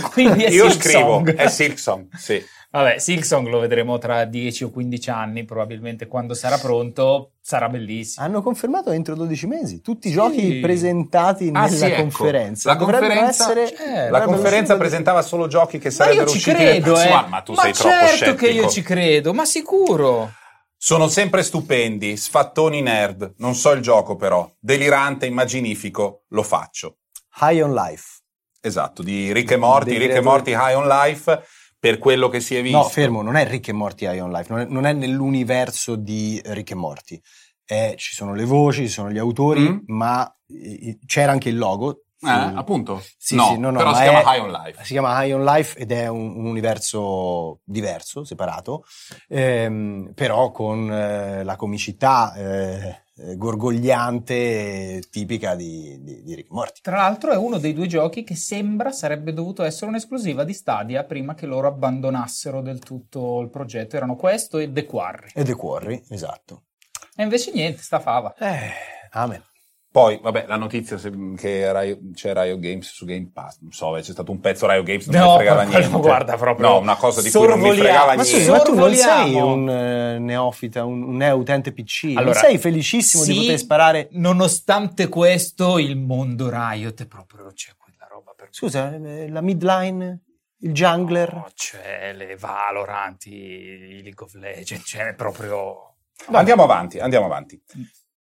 Quindi 0.12 0.44
è 0.44 0.50
Io 0.50 0.68
Silk 0.70 0.82
scrivo, 0.82 0.98
Song. 1.14 1.34
è 1.34 1.48
Silksong, 1.48 2.06
sì. 2.16 2.44
Vabbè, 2.70 2.98
Silksong 2.98 3.48
lo 3.48 3.58
vedremo 3.58 3.98
tra 3.98 4.24
10 4.24 4.64
o 4.64 4.70
15 4.70 5.10
anni, 5.10 5.44
probabilmente 5.44 6.06
quando 6.06 6.32
sarà 6.32 6.56
pronto 6.56 7.32
sarà 7.42 7.68
bellissimo. 7.68 8.24
Hanno 8.24 8.40
confermato 8.40 8.90
entro 8.92 9.14
12 9.14 9.46
mesi 9.46 9.82
tutti 9.82 10.06
i 10.06 10.10
Sì. 10.10 10.16
giochi 10.16 10.58
presentati 10.60 11.48
Ah, 11.52 11.64
nella 11.66 11.68
sì, 11.68 11.84
ecco. 11.84 12.00
conferenza. 12.00 12.70
La 12.70 12.76
Dovrebbero 12.78 13.08
conferenza- 13.12 13.44
essere- 13.60 13.76
Cioè, 13.76 14.08
La 14.10 14.22
conferenza 14.22 14.76
presentava 14.78 15.20
solo 15.20 15.48
giochi 15.48 15.76
che 15.78 15.88
Ma 15.88 15.94
sarebbero 15.94 16.22
io 16.24 16.30
ci 16.30 16.36
usciti 16.38 16.56
credo, 16.56 16.98
eh. 16.98 17.26
Ma 17.28 17.42
tu 17.42 17.54
sei 17.54 17.72
troppo 17.74 17.88
certo 17.94 18.14
scettico. 18.16 18.36
che 18.36 18.48
io 18.48 18.68
ci 18.70 18.80
credo, 18.82 19.34
ma 19.34 19.44
sicuro. 19.44 20.32
Sono 20.78 21.08
sempre 21.08 21.42
stupendi, 21.42 22.16
sfattoni 22.16 22.80
nerd. 22.80 23.34
Non 23.36 23.54
so 23.54 23.70
il 23.72 23.82
gioco 23.82 24.16
però. 24.16 24.50
Delirante, 24.58 25.26
immaginifico, 25.26 26.22
lo 26.28 26.42
faccio. 26.42 26.96
High 27.40 27.60
on 27.60 27.74
Life. 27.74 28.20
Esatto, 28.64 29.02
di 29.02 29.32
Rick 29.32 29.50
e 29.50 29.56
Morty, 29.56 29.96
Rick 29.98 30.14
e 30.14 30.20
Morty 30.20 30.52
High 30.52 30.76
on 30.76 30.86
Life, 30.86 31.42
per 31.80 31.98
quello 31.98 32.28
che 32.28 32.38
si 32.38 32.54
è 32.56 32.62
visto. 32.62 32.76
No, 32.78 32.84
fermo, 32.84 33.20
non 33.20 33.34
è 33.34 33.44
Rick 33.48 33.68
e 33.68 33.72
Morty 33.72 34.06
High 34.08 34.20
on 34.22 34.30
Life, 34.30 34.46
non 34.50 34.60
è, 34.60 34.64
non 34.66 34.86
è 34.86 34.92
nell'universo 34.92 35.96
di 35.96 36.40
Rick 36.44 36.70
e 36.70 36.74
Morty. 36.76 37.20
È- 37.64 37.94
ci 37.96 38.14
sono 38.14 38.34
le 38.34 38.44
voci, 38.44 38.82
ci 38.82 38.92
sono 38.92 39.10
gli 39.10 39.18
autori, 39.18 39.68
Mm. 39.68 39.78
ma 39.86 40.32
eh, 40.48 40.98
c'era 41.06 41.32
anche 41.32 41.48
il 41.48 41.58
logo. 41.58 42.02
Eh, 42.24 42.28
appunto. 42.28 43.02
Sì, 43.18 43.34
no, 43.34 43.46
sì, 43.46 43.58
no, 43.58 43.70
no, 43.70 43.78
però 43.78 43.94
si 43.94 44.02
chiama 44.02 44.20
è- 44.20 44.36
High 44.36 44.42
on 44.44 44.50
Life. 44.52 44.84
Si 44.84 44.92
chiama 44.92 45.24
High 45.24 45.32
on 45.34 45.44
Life 45.44 45.76
ed 45.76 45.90
è 45.90 46.06
un, 46.06 46.36
un 46.36 46.46
universo 46.46 47.58
diverso, 47.64 48.22
separato, 48.22 48.84
ehm, 49.26 50.12
però 50.14 50.52
con 50.52 50.88
eh, 50.88 51.42
la 51.42 51.56
comicità 51.56 52.32
eh, 52.34 52.42
eh, 52.88 53.02
gorgogliante 53.36 54.34
eh, 54.34 55.02
tipica 55.10 55.54
di, 55.54 55.98
di, 56.02 56.22
di 56.22 56.34
Rick 56.34 56.50
Morty. 56.50 56.80
Tra 56.82 56.96
l'altro 56.96 57.32
è 57.32 57.36
uno 57.36 57.58
dei 57.58 57.72
due 57.72 57.86
giochi 57.86 58.24
che 58.24 58.36
sembra 58.36 58.92
sarebbe 58.92 59.32
dovuto 59.32 59.62
essere 59.62 59.86
un'esclusiva 59.86 60.44
di 60.44 60.52
Stadia 60.52 61.04
prima 61.04 61.34
che 61.34 61.46
loro 61.46 61.68
abbandonassero 61.68 62.60
del 62.60 62.78
tutto 62.80 63.40
il 63.40 63.50
progetto. 63.50 63.96
Erano 63.96 64.16
questo 64.16 64.58
e 64.58 64.72
The 64.72 64.84
Quarry. 64.84 65.30
E 65.34 65.44
The 65.44 65.54
Quarry, 65.54 66.02
esatto. 66.08 66.64
E 67.14 67.22
invece 67.22 67.52
niente, 67.52 67.82
sta 67.82 68.00
fava. 68.00 68.34
Eh, 68.38 68.72
amen. 69.10 69.42
Poi, 69.92 70.18
vabbè, 70.22 70.46
la 70.48 70.56
notizia 70.56 70.96
che 71.36 71.70
Riot- 71.70 72.14
c'è 72.14 72.32
Riot 72.32 72.58
Games 72.60 72.90
su 72.90 73.04
Game 73.04 73.28
Pass, 73.30 73.58
non 73.60 73.72
so, 73.72 73.90
c'è 73.92 74.02
stato 74.02 74.30
un 74.32 74.40
pezzo 74.40 74.66
Riot 74.66 74.84
Games, 74.86 75.06
non 75.08 75.20
No, 75.20 75.28
mi 75.32 75.34
fregava 75.36 75.62
niente. 75.68 75.98
guarda 75.98 76.36
proprio- 76.36 76.66
No, 76.66 76.78
una 76.78 76.96
cosa 76.96 77.20
di 77.20 77.30
cui 77.30 77.46
non 77.46 77.60
mi 77.60 77.76
fregava 77.76 78.06
Ma, 78.06 78.22
niente. 78.22 78.30
scusi, 78.30 78.50
ma 78.50 78.60
tu 78.60 78.74
non 78.74 78.94
sei 78.94 79.34
un 79.34 79.68
eh, 79.68 80.18
neofita, 80.18 80.86
un, 80.86 81.02
un 81.20 81.30
utente 81.34 81.72
PC, 81.72 82.04
non 82.04 82.16
Allora, 82.16 82.38
sei 82.38 82.56
felicissimo 82.56 83.22
di 83.24 83.32
sì, 83.34 83.38
poter 83.40 83.58
sparare... 83.58 84.08
Nonostante 84.12 85.08
questo, 85.08 85.78
il 85.78 85.98
mondo 85.98 86.48
Riot 86.50 87.02
è 87.02 87.06
proprio 87.06 87.52
c'è 87.52 87.72
quella 87.76 88.06
roba 88.10 88.32
per 88.34 88.48
Scusa, 88.50 88.94
eh, 88.94 89.28
la 89.28 89.42
midline, 89.42 90.20
il 90.60 90.72
jungler... 90.72 91.34
No, 91.34 91.48
c'è 91.54 92.14
le 92.14 92.34
Valorant, 92.36 93.26
i 93.26 94.00
League 94.02 94.24
of 94.24 94.32
Legends, 94.36 94.84
c'è 94.84 95.12
proprio 95.14 95.96
Andiamo 96.30 96.62
avanti, 96.62 96.98
andiamo 96.98 97.26
avanti. 97.26 97.60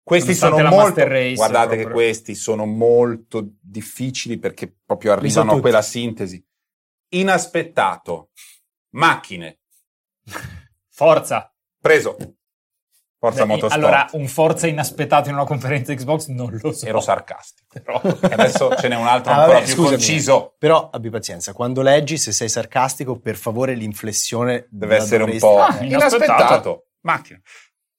Questi 0.06 0.36
sono 0.36 0.62
molto, 0.70 1.08
Race, 1.08 1.34
guardate 1.34 1.76
che 1.78 1.82
proprio. 1.84 1.94
questi 2.04 2.36
sono 2.36 2.66
molto 2.66 3.54
difficili 3.60 4.38
perché 4.38 4.72
proprio 4.86 5.14
arrivano 5.14 5.54
a 5.54 5.60
quella 5.60 5.82
sintesi. 5.82 6.46
Inaspettato. 7.10 8.30
Macchine. 8.92 9.60
forza. 10.90 11.52
Preso. 11.82 12.16
Forza 13.18 13.42
Beh, 13.46 13.54
Motorsport. 13.54 13.74
Allora, 13.84 14.08
un 14.12 14.28
forza 14.28 14.68
inaspettato 14.68 15.30
in 15.30 15.36
una 15.36 15.46
conferenza 15.46 15.92
Xbox 15.94 16.28
non 16.28 16.56
lo 16.62 16.72
so. 16.72 16.86
Ero 16.86 17.00
sarcastico. 17.00 17.80
Però- 17.82 18.00
adesso 18.32 18.76
ce 18.76 18.88
n'è 18.88 18.96
un 18.96 19.08
altro 19.08 19.32
Ah, 19.32 19.38
ancora 19.38 19.54
vabbè, 19.56 19.66
più 19.66 19.74
scusami. 19.76 19.96
conciso. 19.96 20.56
Però 20.60 20.90
abbi 20.92 21.10
pazienza, 21.10 21.52
quando 21.54 21.82
leggi, 21.82 22.18
se 22.18 22.32
sei 22.32 22.50
sarcastico, 22.50 23.18
per 23.20 23.36
favore 23.38 23.74
l'inflessione 23.74 24.68
Deve 24.70 24.98
essere 24.98 25.24
un 25.24 25.32
dovresti- 25.32 25.48
po' 25.48 25.60
Ah, 25.62 25.84
inaspettato. 25.84 25.88
inaspettato. 25.88 26.88
Macchina. 27.02 27.42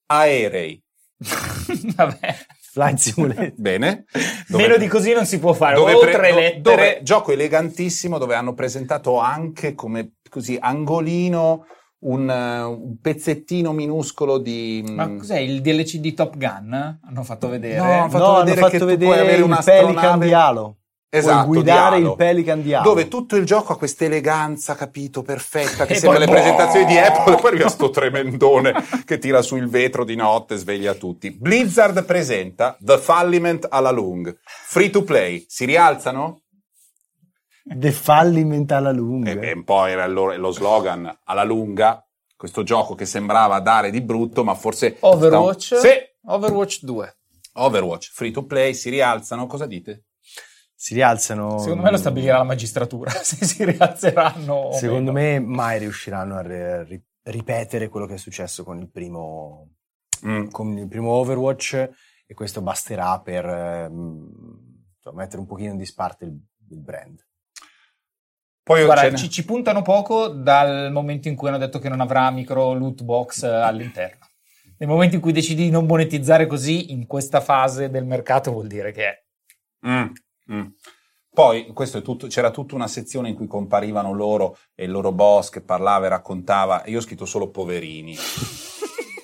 Aerei. 0.07 0.85
Vabbè. 1.96 2.37
Flight 2.72 2.98
Simulator. 2.98 3.52
Bene. 3.57 4.05
Dove- 4.48 4.62
Meno 4.62 4.76
di 4.76 4.87
così 4.87 5.12
non 5.12 5.24
si 5.24 5.38
può 5.38 5.52
fare. 5.55 5.74
dove 5.76 5.98
pre- 5.98 6.12
tre 6.12 6.33
lettere. 6.35 6.61
dove- 6.61 7.00
gioco 7.02 7.33
elegantissimo 7.33 8.18
dove 8.18 8.35
hanno 8.35 8.52
presentato 8.55 9.18
anche 9.18 9.74
come 9.74 10.16
così 10.29 10.59
angolino 10.61 11.64
un, 12.00 12.29
un 12.29 13.00
pezzettino 13.00 13.72
minuscolo 13.72 14.37
di 14.38 14.85
Ma 14.87 15.14
cos'è 15.16 15.38
il 15.38 15.62
DLC 15.62 15.96
di 15.96 16.12
Top 16.12 16.37
Gun? 16.37 16.98
Hanno 17.02 17.22
fatto 17.22 17.48
vedere. 17.48 17.76
No, 17.79 17.85
hanno 17.85 18.11
fatto 18.11 18.18
no, 18.24 18.31
hanno 18.35 18.38
vedere 18.44 18.61
fatto 18.61 18.72
che 18.72 18.79
tu 18.79 18.85
vedere 18.85 19.11
puoi 19.11 19.18
avere 19.26 19.42
un'astronave- 19.42 19.87
Pelican 19.94 20.18
di 20.18 20.33
Halo. 20.35 20.76
Esatto, 21.09 21.47
guidare 21.47 21.97
di 21.97 22.03
Halo, 22.03 22.11
il 22.11 22.16
Pelican 22.16 22.62
di 22.62 22.75
Halo. 22.75 22.88
dove 22.88 23.09
tutto 23.09 23.37
il 23.37 23.45
gioco 23.45 23.73
ha 23.73 23.79
questa 23.79 24.05
eleganza, 24.05 24.75
capito, 24.75 25.23
perfetta, 25.23 25.87
che 25.87 25.95
sembra 25.99 26.19
poi- 26.19 26.27
le 26.27 26.33
presentazioni 26.33 26.87
di 26.87 26.97
Apple, 26.99 27.35
e 27.37 27.40
poi 27.40 27.51
arriva 27.51 27.69
sto 27.69 27.90
tremendone 27.90 28.75
che 29.05 29.19
tira 29.19 29.42
su 29.42 29.57
il 29.57 29.69
vetro 29.69 30.05
di 30.05 30.16
notte 30.16 30.55
e 30.55 30.57
sveglia 30.59 30.95
tutti. 30.95 31.31
Blizzard 31.31 32.05
presenta 32.05 32.77
The 32.81 32.99
Falliment 32.99 33.66
alla 33.71 33.90
Lung. 33.90 34.37
Free 34.42 34.90
to 34.90 35.03
play, 35.03 35.45
si 35.49 35.64
rialzano? 35.64 36.42
The 37.64 37.90
Falliment 37.90 38.71
alla 38.73 38.92
lunga. 38.92 39.33
E, 39.33 39.49
e 39.49 39.53
un 39.53 39.64
po' 39.64 39.87
era 39.87 40.07
loro- 40.07 40.37
lo 40.37 40.53
slogan 40.53 41.21
alla 41.25 41.42
lunga, 41.42 42.01
questo 42.37 42.62
gioco 42.62 42.95
che 42.95 43.07
sembrava 43.07 43.59
dare 43.61 43.90
di 43.90 44.01
brutto, 44.03 44.45
ma 44.45 44.55
forse... 44.55 44.97
Overwatch? 45.01 45.77
Sì, 45.77 45.90
Overwatch 46.27 46.85
2. 46.85 47.16
Overwatch, 47.55 48.11
free 48.12 48.31
to 48.31 48.45
play, 48.45 48.75
si 48.75 48.90
rialzano, 48.90 49.47
cosa 49.47 49.66
dite? 49.66 50.05
Si 50.78 50.92
rialzano... 50.94 51.58
Secondo 51.58 51.82
me 51.82 51.90
lo 51.90 51.96
stabilirà 51.96 52.36
la 52.36 52.44
magistratura, 52.44 53.10
se 53.24 53.44
si 53.46 53.64
rialzeranno. 53.64 54.72
Secondo 54.72 55.10
meno. 55.10 55.46
me 55.46 55.54
mai 55.54 55.78
riusciranno 55.78 56.36
a 56.36 56.42
ri- 56.42 56.84
ri- 56.84 57.04
ripetere 57.22 57.88
quello 57.88 58.06
che 58.06 58.14
è 58.14 58.18
successo 58.18 58.62
con 58.62 58.78
il 58.78 58.90
primo 58.90 59.70
Mm. 60.26 60.48
con 60.48 60.78
il 60.78 60.88
primo 60.88 61.10
Overwatch 61.10 61.74
e 62.26 62.34
questo 62.34 62.62
basterà 62.62 63.20
per 63.20 63.44
insomma, 63.44 65.22
mettere 65.22 65.40
un 65.40 65.46
pochino 65.46 65.72
in 65.72 65.76
disparte 65.76 66.24
il, 66.24 66.34
il 66.70 66.80
brand. 66.80 67.22
Poi 68.62 68.84
Guarda, 68.84 69.14
ci, 69.14 69.28
ci 69.30 69.44
puntano 69.44 69.82
poco 69.82 70.28
dal 70.28 70.90
momento 70.90 71.28
in 71.28 71.36
cui 71.36 71.48
hanno 71.48 71.58
detto 71.58 71.78
che 71.78 71.88
non 71.90 72.00
avrà 72.00 72.30
micro 72.30 72.72
loot 72.72 73.02
box 73.02 73.42
eh, 73.44 73.48
all'interno. 73.48 74.26
Nel 74.78 74.88
momento 74.88 75.14
in 75.14 75.20
cui 75.20 75.32
decidi 75.32 75.64
di 75.64 75.70
non 75.70 75.86
monetizzare 75.86 76.46
così, 76.46 76.92
in 76.92 77.06
questa 77.06 77.40
fase 77.40 77.90
del 77.90 78.04
mercato 78.06 78.50
vuol 78.52 78.66
dire 78.66 78.90
che. 78.92 79.26
Mm, 79.86 80.06
mm. 80.52 80.66
Poi 81.37 81.66
questo 81.74 81.98
è 81.98 82.02
tutto, 82.02 82.28
c'era 82.28 82.50
tutta 82.50 82.74
una 82.74 82.88
sezione 82.88 83.28
in 83.28 83.35
cui 83.35 83.46
comparivano 83.46 84.14
loro 84.14 84.56
e 84.74 84.85
il 84.85 84.90
loro 84.90 85.12
boss 85.12 85.50
che 85.50 85.61
parlava 85.61 86.06
e 86.06 86.09
raccontava. 86.09 86.82
Io 86.87 86.96
ho 86.96 87.02
scritto 87.02 87.26
solo 87.26 87.50
poverini. 87.50 88.16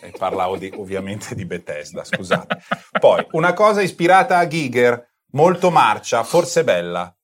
e 0.02 0.12
parlavo 0.18 0.58
di- 0.58 0.70
ovviamente 0.76 1.34
di 1.34 1.46
Bethesda, 1.46 2.04
scusate. 2.04 2.58
Poi, 3.00 3.26
una 3.30 3.54
cosa 3.54 3.80
ispirata 3.80 4.36
a 4.36 4.46
Giger, 4.46 5.14
molto 5.32 5.70
marcia, 5.70 6.22
forse 6.22 6.64
bella. 6.64 7.16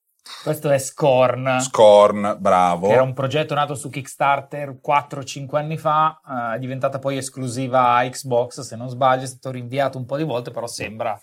Questo 0.43 0.69
è 0.69 0.79
Scorn. 0.79 1.59
Scorn, 1.59 2.37
bravo. 2.39 2.87
che 2.87 2.93
era 2.93 3.03
un 3.03 3.13
progetto 3.13 3.53
nato 3.53 3.75
su 3.75 3.89
Kickstarter 3.89 4.79
4-5 4.81 5.55
anni 5.57 5.77
fa, 5.77 6.19
eh, 6.25 6.55
è 6.55 6.59
diventata 6.59 6.97
poi 6.97 7.17
esclusiva 7.17 7.95
a 7.95 8.09
Xbox, 8.09 8.61
se 8.61 8.75
non 8.75 8.89
sbaglio, 8.89 9.23
è 9.23 9.27
stato 9.27 9.51
rinviato 9.51 9.97
un 9.97 10.05
po' 10.05 10.17
di 10.17 10.23
volte, 10.23 10.51
però 10.51 10.67
sembra, 10.67 11.19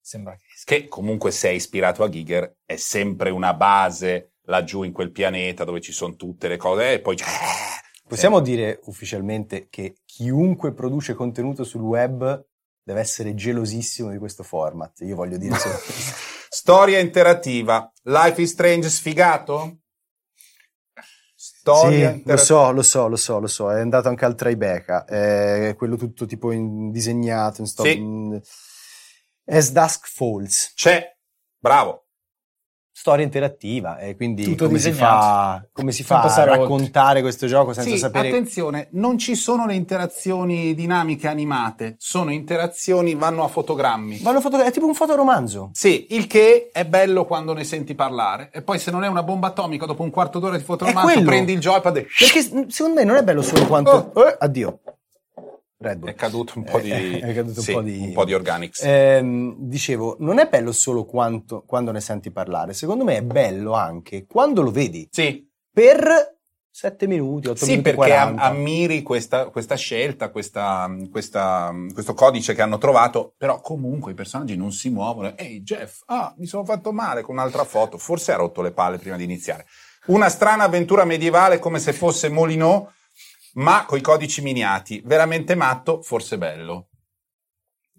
sembra 0.00 0.36
che. 0.36 0.45
Che 0.66 0.88
comunque 0.88 1.30
se 1.30 1.50
è 1.50 1.52
ispirato 1.52 2.02
a 2.02 2.08
Giger 2.08 2.56
è 2.64 2.74
sempre 2.74 3.30
una 3.30 3.54
base 3.54 4.32
laggiù 4.46 4.82
in 4.82 4.90
quel 4.90 5.12
pianeta 5.12 5.62
dove 5.62 5.80
ci 5.80 5.92
sono 5.92 6.16
tutte 6.16 6.48
le 6.48 6.56
cose 6.56 6.94
e 6.94 7.00
poi 7.00 7.16
Possiamo 8.08 8.40
dire 8.40 8.80
ufficialmente 8.86 9.68
che 9.70 9.98
chiunque 10.04 10.72
produce 10.72 11.14
contenuto 11.14 11.62
sul 11.62 11.82
web 11.82 12.44
deve 12.82 12.98
essere 13.00 13.34
gelosissimo 13.36 14.10
di 14.10 14.18
questo 14.18 14.42
format. 14.42 15.02
Io 15.02 15.14
voglio 15.14 15.36
dire 15.36 15.54
solo 15.56 15.76
storia 16.50 16.98
interattiva 16.98 17.88
Life 18.02 18.42
is 18.42 18.50
Strange 18.50 18.88
sfigato? 18.88 19.78
Storia 21.36 22.12
Sì, 22.12 22.22
lo 22.24 22.36
so, 22.36 22.72
lo 22.72 22.82
so, 22.82 23.06
lo 23.06 23.16
so, 23.16 23.38
lo 23.38 23.46
so, 23.46 23.70
è 23.70 23.78
andato 23.78 24.08
anche 24.08 24.24
al 24.24 24.34
Tribeca, 24.34 25.04
è 25.04 25.74
quello 25.76 25.96
tutto 25.96 26.26
tipo 26.26 26.50
in- 26.50 26.90
disegnato, 26.90 27.60
in 27.60 27.66
stop, 27.68 27.86
Sì. 27.86 27.96
in- 27.96 28.40
As 29.48 29.70
Dusk 29.70 30.08
Falls, 30.08 30.72
C'è, 30.74 31.16
bravo. 31.58 32.02
storia 32.90 33.24
interattiva, 33.24 33.98
e 33.98 34.16
quindi 34.16 34.42
Tutto 34.42 34.66
come 34.66 34.78
si, 34.78 34.88
disegnato. 34.88 35.20
fa, 35.20 35.68
come 35.70 35.92
si 35.92 36.02
fa 36.02 36.18
a 36.18 36.22
passare 36.22 36.50
oltre. 36.50 36.62
raccontare 36.62 37.20
questo 37.20 37.46
gioco 37.46 37.72
senza 37.72 37.90
Sì, 37.90 37.98
sapere... 37.98 38.28
attenzione, 38.28 38.88
non 38.92 39.18
ci 39.18 39.36
sono 39.36 39.66
le 39.66 39.74
interazioni 39.74 40.74
dinamiche 40.74 41.28
animate, 41.28 41.94
sono 41.98 42.32
interazioni, 42.32 43.14
vanno 43.14 43.44
a 43.44 43.48
fotogrammi. 43.48 44.18
Vanno 44.18 44.40
foto- 44.40 44.60
è 44.60 44.72
tipo 44.72 44.86
un 44.86 44.94
fotoromanzo. 44.94 45.70
Sì, 45.74 46.06
il 46.10 46.26
che 46.26 46.70
è 46.72 46.84
bello 46.84 47.26
quando 47.26 47.52
ne 47.52 47.62
senti 47.64 47.94
parlare. 47.94 48.50
E 48.52 48.62
poi 48.62 48.78
se 48.80 48.90
non 48.90 49.04
è 49.04 49.08
una 49.08 49.22
bomba 49.22 49.48
atomica, 49.48 49.86
dopo 49.86 50.02
un 50.02 50.10
quarto 50.10 50.40
d'ora 50.40 50.56
di 50.56 50.64
fotoromanzo, 50.64 51.22
prendi 51.22 51.52
il 51.52 51.60
joypad 51.60 51.96
e... 51.98 52.06
Perché 52.18 52.40
secondo 52.42 52.94
me 52.94 53.04
non 53.04 53.14
è 53.16 53.22
bello 53.22 53.42
solo 53.42 53.66
quanto... 53.66 54.12
Eh, 54.14 54.36
addio. 54.40 54.80
Red 55.78 55.98
Bull. 55.98 56.08
È 56.10 56.14
caduto 56.14 56.54
un 56.56 56.64
po' 56.64 56.80
di... 56.80 56.90
È- 56.90 57.20
è 57.20 57.34
caduto 57.34 57.58
un 57.60 57.64
sì, 57.64 57.72
po' 57.72 57.82
di- 57.82 57.98
un 58.00 58.12
po' 58.12 58.24
di 58.24 58.32
organics. 58.34 58.82
Ehm, 58.82 59.56
dicevo, 59.58 60.16
non 60.20 60.38
è 60.38 60.48
bello 60.48 60.72
solo 60.72 61.04
quanto- 61.04 61.64
quando 61.66 61.92
ne 61.92 62.00
senti 62.00 62.30
parlare, 62.30 62.72
secondo 62.72 63.04
me 63.04 63.18
è 63.18 63.22
bello 63.22 63.72
anche 63.72 64.24
quando 64.26 64.62
lo 64.62 64.70
vedi. 64.70 65.06
Sì, 65.10 65.44
Per 65.76 66.34
7 66.70 67.06
minuti, 67.06 67.48
8 67.48 67.64
Sì, 67.66 67.70
minuti 67.72 67.90
perché 67.94 68.14
am- 68.14 68.36
40. 68.36 68.42
ammiri 68.44 69.02
questa, 69.02 69.50
questa 69.50 69.74
scelta, 69.76 70.30
questa, 70.30 70.90
questa- 71.10 71.70
questo 71.92 72.14
codice 72.14 72.54
che 72.54 72.62
hanno 72.62 72.78
trovato, 72.78 73.34
però 73.36 73.60
comunque 73.60 74.12
i 74.12 74.14
personaggi 74.14 74.56
non 74.56 74.72
si 74.72 74.88
muovono. 74.88 75.36
Ehi 75.36 75.60
Jeff, 75.60 76.00
ah, 76.06 76.34
mi 76.38 76.46
sono 76.46 76.64
fatto 76.64 76.92
male 76.92 77.20
con 77.20 77.34
un'altra 77.34 77.64
foto, 77.64 77.98
forse 77.98 78.32
ha 78.32 78.36
rotto 78.36 78.62
le 78.62 78.72
palle 78.72 78.96
prima 78.96 79.16
di 79.16 79.24
iniziare. 79.24 79.66
Una 80.06 80.30
strana 80.30 80.64
avventura 80.64 81.04
medievale 81.04 81.58
come 81.58 81.78
se 81.78 81.92
fosse 81.92 82.30
Molinò, 82.30 82.90
ma 83.56 83.84
coi 83.86 84.00
codici 84.00 84.40
miniati. 84.42 85.02
Veramente 85.04 85.54
matto, 85.54 86.00
forse 86.02 86.38
bello. 86.38 86.88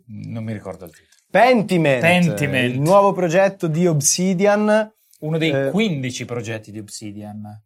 Non 0.07 0.43
mi 0.43 0.53
ricordo 0.53 0.85
il 0.85 0.91
titolo. 0.91 1.07
Pentiment, 1.29 2.01
Pentiment. 2.01 2.73
il 2.73 2.79
nuovo 2.79 3.11
progetto 3.11 3.67
di 3.67 3.85
Obsidian. 3.85 4.91
Uno 5.19 5.37
dei 5.37 5.49
Eh. 5.51 5.69
15 5.71 6.25
progetti 6.25 6.71
di 6.71 6.79
Obsidian. 6.79 7.63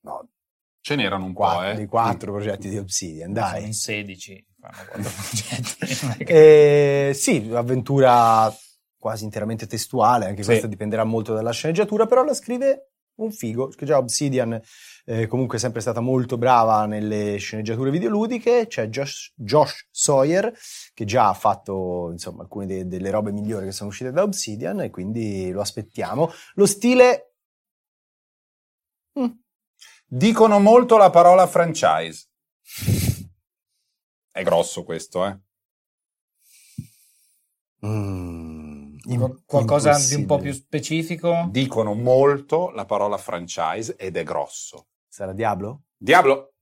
No, 0.00 0.28
Ce 0.80 0.94
n'erano 0.96 1.24
un 1.24 1.32
quattro, 1.32 1.60
po', 1.60 1.70
eh. 1.70 1.74
dei 1.74 1.86
quattro 1.86 2.32
progetti 2.32 2.68
di 2.68 2.78
Obsidian, 2.78 3.34
Sono 3.34 3.46
dai. 3.50 3.64
in 3.64 3.72
16, 3.72 4.46
fanno 4.60 4.74
quattro 4.90 5.10
progetti. 5.12 5.98
non 6.06 6.14
è 6.18 6.24
che- 6.24 7.08
Eh, 7.08 7.14
sì, 7.14 7.50
avventura 7.52 8.54
quasi 8.98 9.24
interamente 9.24 9.66
testuale, 9.66 10.26
anche 10.26 10.42
Sì. 10.42 10.48
questa 10.48 10.66
dipenderà 10.66 11.04
molto 11.04 11.34
dalla 11.34 11.52
sceneggiatura, 11.52 12.06
però 12.06 12.22
la 12.24 12.34
scrive 12.34 12.90
un 13.16 13.30
figo, 13.32 13.68
che 13.68 13.84
già 13.86 13.98
Obsidian 13.98 14.60
eh, 15.06 15.26
comunque 15.26 15.58
è 15.58 15.60
sempre 15.60 15.80
stata 15.80 16.00
molto 16.00 16.38
brava 16.38 16.86
nelle 16.86 17.36
sceneggiature 17.36 17.90
videoludiche, 17.90 18.66
c'è 18.66 18.86
Josh, 18.88 19.32
Josh 19.36 19.88
Sawyer 19.90 20.52
che 20.94 21.04
già 21.04 21.28
ha 21.28 21.34
fatto 21.34 22.08
insomma 22.10 22.42
alcune 22.42 22.66
de- 22.66 22.86
delle 22.86 23.10
robe 23.10 23.30
migliori 23.32 23.66
che 23.66 23.72
sono 23.72 23.90
uscite 23.90 24.12
da 24.12 24.22
Obsidian 24.22 24.80
e 24.80 24.90
quindi 24.90 25.50
lo 25.50 25.60
aspettiamo. 25.60 26.30
Lo 26.54 26.66
stile... 26.66 27.34
Mm, 29.18 29.26
Dicono 30.06 30.58
molto 30.58 30.96
la 30.96 31.10
parola 31.10 31.46
franchise. 31.46 32.28
È 34.30 34.42
grosso 34.42 34.84
questo, 34.84 35.26
eh. 35.26 35.38
mm, 37.86 38.96
Qual- 39.04 39.42
Qualcosa 39.44 39.98
di 39.98 40.14
un 40.14 40.26
po' 40.26 40.38
più 40.38 40.52
specifico? 40.52 41.48
Dicono 41.50 41.94
molto 41.94 42.70
la 42.70 42.84
parola 42.86 43.18
franchise 43.18 43.96
ed 43.96 44.16
è 44.16 44.22
grosso. 44.22 44.86
Sarà 45.14 45.32
Diablo? 45.32 45.82
Diablo. 45.96 46.54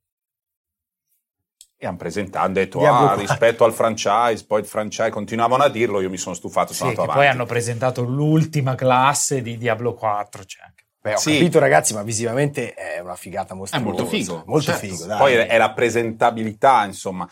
E 1.79 1.87
hanno 1.87 1.97
presentato, 1.97 2.45
hanno 2.45 2.53
detto, 2.53 2.81
Diablo 2.81 3.07
ah, 3.07 3.15
4. 3.15 3.21
rispetto 3.23 3.65
al 3.65 3.73
franchise, 3.73 4.45
poi 4.45 4.61
il 4.61 4.67
franchise 4.67 5.09
continuavano 5.09 5.62
a 5.62 5.71
dirlo, 5.71 6.03
io 6.03 6.11
mi 6.11 6.19
sono 6.19 6.35
stufato, 6.35 6.75
sono 6.75 6.91
Sì, 6.91 6.95
che 6.97 7.01
andato 7.01 7.17
poi 7.19 7.27
avanti. 7.29 7.41
hanno 7.41 7.49
presentato 7.51 8.03
l'ultima 8.03 8.75
classe 8.75 9.41
di 9.41 9.57
Diablo 9.57 9.95
4. 9.95 10.45
Cioè 10.45 10.65
anche- 10.67 10.85
Beh, 11.01 11.15
ho 11.15 11.17
Sì. 11.17 11.33
capito 11.33 11.59
ragazzi, 11.61 11.95
ma 11.95 12.03
visivamente 12.03 12.75
è 12.75 12.99
una 12.99 13.17
figata 13.17 13.55
È 13.55 13.57
mostruosa. 13.57 13.87
molto 13.87 14.05
figo. 14.07 14.43
Molto 14.47 14.71
certo. 14.71 14.87
figo, 14.87 15.07
dai. 15.07 15.19
Poi 15.19 15.33
è 15.33 15.57
la 15.57 15.73
presentabilità, 15.73 16.85
insomma. 16.85 17.27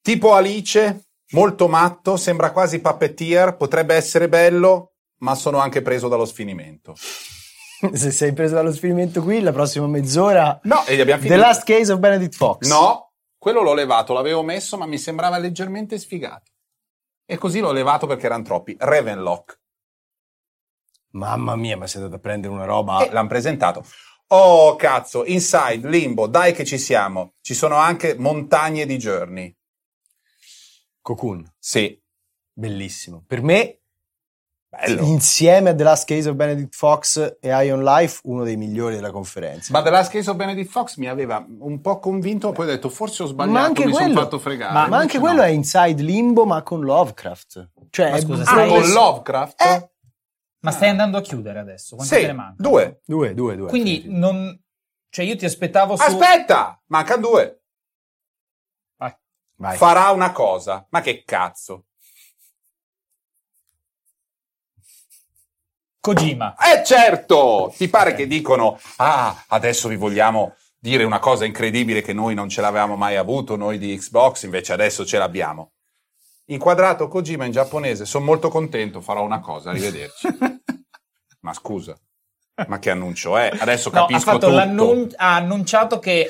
Tipo 0.00 0.32
Alice, 0.34 1.06
molto 1.32 1.66
matto, 1.66 2.16
sembra 2.16 2.52
quasi 2.52 2.78
puppeteer, 2.80 3.56
potrebbe 3.56 3.96
essere 3.96 4.28
bello, 4.28 4.92
ma 5.22 5.34
sono 5.34 5.58
anche 5.58 5.82
preso 5.82 6.06
dallo 6.06 6.24
sfinimento. 6.24 6.94
Se 7.92 8.10
sei 8.10 8.32
preso 8.32 8.54
dallo 8.54 8.72
sfinimento 8.72 9.22
qui, 9.22 9.40
la 9.40 9.52
prossima 9.52 9.86
mezz'ora... 9.86 10.60
No, 10.64 10.84
e 10.86 11.00
abbiamo 11.00 11.20
The 11.20 11.28
finito. 11.28 11.46
Last 11.46 11.64
Case 11.64 11.92
of 11.92 11.98
Benedict 11.98 12.34
Fox. 12.36 12.68
No, 12.68 13.12
quello 13.36 13.62
l'ho 13.62 13.74
levato, 13.74 14.12
l'avevo 14.12 14.42
messo, 14.42 14.76
ma 14.78 14.86
mi 14.86 14.98
sembrava 14.98 15.38
leggermente 15.38 15.98
sfigato. 15.98 16.52
E 17.26 17.36
così 17.38 17.60
l'ho 17.60 17.72
levato 17.72 18.06
perché 18.06 18.26
erano 18.26 18.44
troppi. 18.44 18.76
Ravenlock. 18.78 19.60
Mamma 21.14 21.56
mia, 21.56 21.76
ma 21.76 21.86
sei 21.86 22.02
andato 22.02 22.18
a 22.18 22.22
prendere 22.22 22.52
una 22.52 22.64
roba... 22.64 23.04
E 23.04 23.10
l'hanno 23.10 23.28
presentato. 23.28 23.84
Oh, 24.28 24.76
cazzo, 24.76 25.24
Inside, 25.24 25.88
Limbo, 25.88 26.26
dai 26.26 26.52
che 26.52 26.64
ci 26.64 26.78
siamo. 26.78 27.34
Ci 27.40 27.54
sono 27.54 27.76
anche 27.76 28.14
montagne 28.16 28.86
di 28.86 28.96
Journey. 28.96 29.54
Cocoon. 31.00 31.52
Sì, 31.58 32.00
Bellissimo. 32.54 33.24
Per 33.26 33.42
me, 33.42 33.81
bello. 34.72 35.02
insieme 35.02 35.70
a 35.70 35.74
The 35.74 35.82
Last 35.82 36.06
Case 36.06 36.28
of 36.28 36.34
Benedict 36.34 36.74
Fox 36.74 37.36
e 37.40 37.48
Ion 37.64 37.82
Life, 37.84 38.20
uno 38.24 38.42
dei 38.42 38.56
migliori 38.56 38.94
della 38.94 39.10
conferenza. 39.10 39.72
Ma 39.72 39.82
The 39.82 39.90
Last 39.90 40.10
Case 40.10 40.30
of 40.30 40.36
Benedict 40.36 40.70
Fox 40.70 40.96
mi 40.96 41.08
aveva 41.08 41.44
un 41.60 41.80
po' 41.80 41.98
convinto, 41.98 42.52
poi 42.52 42.66
ho 42.66 42.70
detto 42.70 42.88
forse 42.88 43.22
ho 43.24 43.26
sbagliato, 43.26 43.58
Ma 43.58 43.64
anche 43.64 43.84
mi 43.84 43.92
sono 43.92 44.12
fatto 44.14 44.38
fregare. 44.38 44.72
Ma, 44.72 44.86
ma 44.88 44.96
anche 44.96 45.18
no. 45.18 45.24
quello 45.24 45.42
è 45.42 45.48
Inside 45.48 46.02
Limbo, 46.02 46.46
ma 46.46 46.62
con 46.62 46.80
Lovecraft. 46.80 47.70
Cioè, 47.90 48.10
Ma 48.12 48.18
scusa, 48.18 48.42
Ah, 48.42 48.46
stai- 48.46 48.68
con 48.68 48.88
Lovecraft? 48.90 49.60
Eh. 49.60 49.90
Ma 50.60 50.70
stai 50.70 50.88
andando 50.88 51.18
a 51.18 51.20
chiudere 51.20 51.58
adesso? 51.58 51.96
Quanto 51.96 52.14
Sì, 52.14 52.20
te 52.20 52.26
ne 52.28 52.32
manca? 52.32 52.62
due. 52.62 53.00
Due, 53.04 53.34
due, 53.34 53.56
due. 53.56 53.68
Quindi 53.68 54.04
non... 54.06 54.58
Cioè 55.10 55.24
io 55.24 55.36
ti 55.36 55.44
aspettavo 55.44 55.96
su... 55.96 56.02
Aspetta, 56.02 56.80
manca 56.86 57.16
due. 57.16 57.62
Vai. 58.96 59.12
Vai. 59.56 59.76
Farà 59.76 60.10
una 60.10 60.32
cosa. 60.32 60.86
Ma 60.90 61.00
che 61.02 61.24
cazzo? 61.26 61.86
Kojima. 66.02 66.56
Eh 66.56 66.84
certo! 66.84 67.72
Ti 67.76 67.88
pare 67.88 68.14
che 68.14 68.26
dicono, 68.26 68.76
ah, 68.96 69.44
adesso 69.46 69.86
vi 69.86 69.94
vogliamo 69.94 70.56
dire 70.76 71.04
una 71.04 71.20
cosa 71.20 71.44
incredibile 71.44 72.02
che 72.02 72.12
noi 72.12 72.34
non 72.34 72.48
ce 72.48 72.60
l'avevamo 72.60 72.96
mai 72.96 73.14
avuto, 73.14 73.54
noi 73.54 73.78
di 73.78 73.96
Xbox, 73.96 74.42
invece 74.42 74.72
adesso 74.72 75.06
ce 75.06 75.18
l'abbiamo. 75.18 75.74
Inquadrato 76.46 77.06
Kojima 77.06 77.44
in 77.44 77.52
giapponese, 77.52 78.04
sono 78.04 78.24
molto 78.24 78.48
contento, 78.48 79.00
farò 79.00 79.22
una 79.22 79.38
cosa, 79.38 79.70
arrivederci. 79.70 80.26
ma 81.42 81.52
scusa, 81.52 81.96
ma 82.66 82.80
che 82.80 82.90
annuncio 82.90 83.36
è? 83.36 83.52
Adesso 83.56 83.90
No, 83.90 84.00
ha, 84.00 84.06
capisco 84.08 84.38
tutto. 84.38 84.56
ha 84.56 85.34
annunciato 85.36 86.00
che 86.00 86.28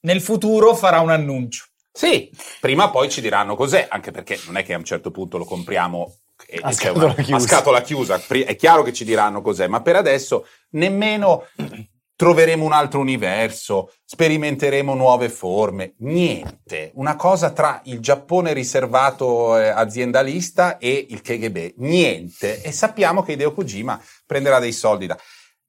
nel 0.00 0.20
futuro 0.20 0.74
farà 0.74 1.00
un 1.00 1.08
annuncio. 1.08 1.64
Sì, 1.90 2.30
prima 2.60 2.84
o 2.84 2.90
poi 2.90 3.08
ci 3.08 3.22
diranno 3.22 3.56
cos'è, 3.56 3.86
anche 3.90 4.10
perché 4.10 4.38
non 4.44 4.58
è 4.58 4.62
che 4.62 4.74
a 4.74 4.78
un 4.78 4.84
certo 4.84 5.10
punto 5.10 5.38
lo 5.38 5.46
compriamo 5.46 6.14
A 6.60 6.72
scatola 6.72 7.04
una- 7.06 7.14
chiusa. 7.14 7.36
a 7.36 7.40
scatola 7.40 7.80
chiusa. 7.80 8.22
È 8.26 8.56
chiaro 8.56 8.82
che 8.82 8.92
ci 8.92 9.04
diranno 9.04 9.40
cos'è, 9.42 9.66
ma 9.66 9.80
per 9.82 9.96
adesso 9.96 10.46
nemmeno 10.70 11.46
troveremo 12.14 12.64
un 12.64 12.72
altro 12.72 13.00
universo, 13.00 13.92
sperimenteremo 14.04 14.94
nuove 14.94 15.28
forme. 15.28 15.94
Niente. 15.98 16.92
Una 16.94 17.16
cosa 17.16 17.50
tra 17.50 17.80
il 17.86 17.98
Giappone 17.98 18.52
riservato 18.52 19.58
eh, 19.58 19.68
aziendalista 19.68 20.78
e 20.78 21.06
il 21.08 21.20
KGB. 21.20 21.72
Niente. 21.78 22.62
E 22.62 22.70
sappiamo 22.70 23.22
che 23.22 23.32
Hideo 23.32 23.52
Kojima 23.52 24.00
prenderà 24.24 24.58
dei 24.60 24.72
soldi 24.72 25.06
da... 25.06 25.18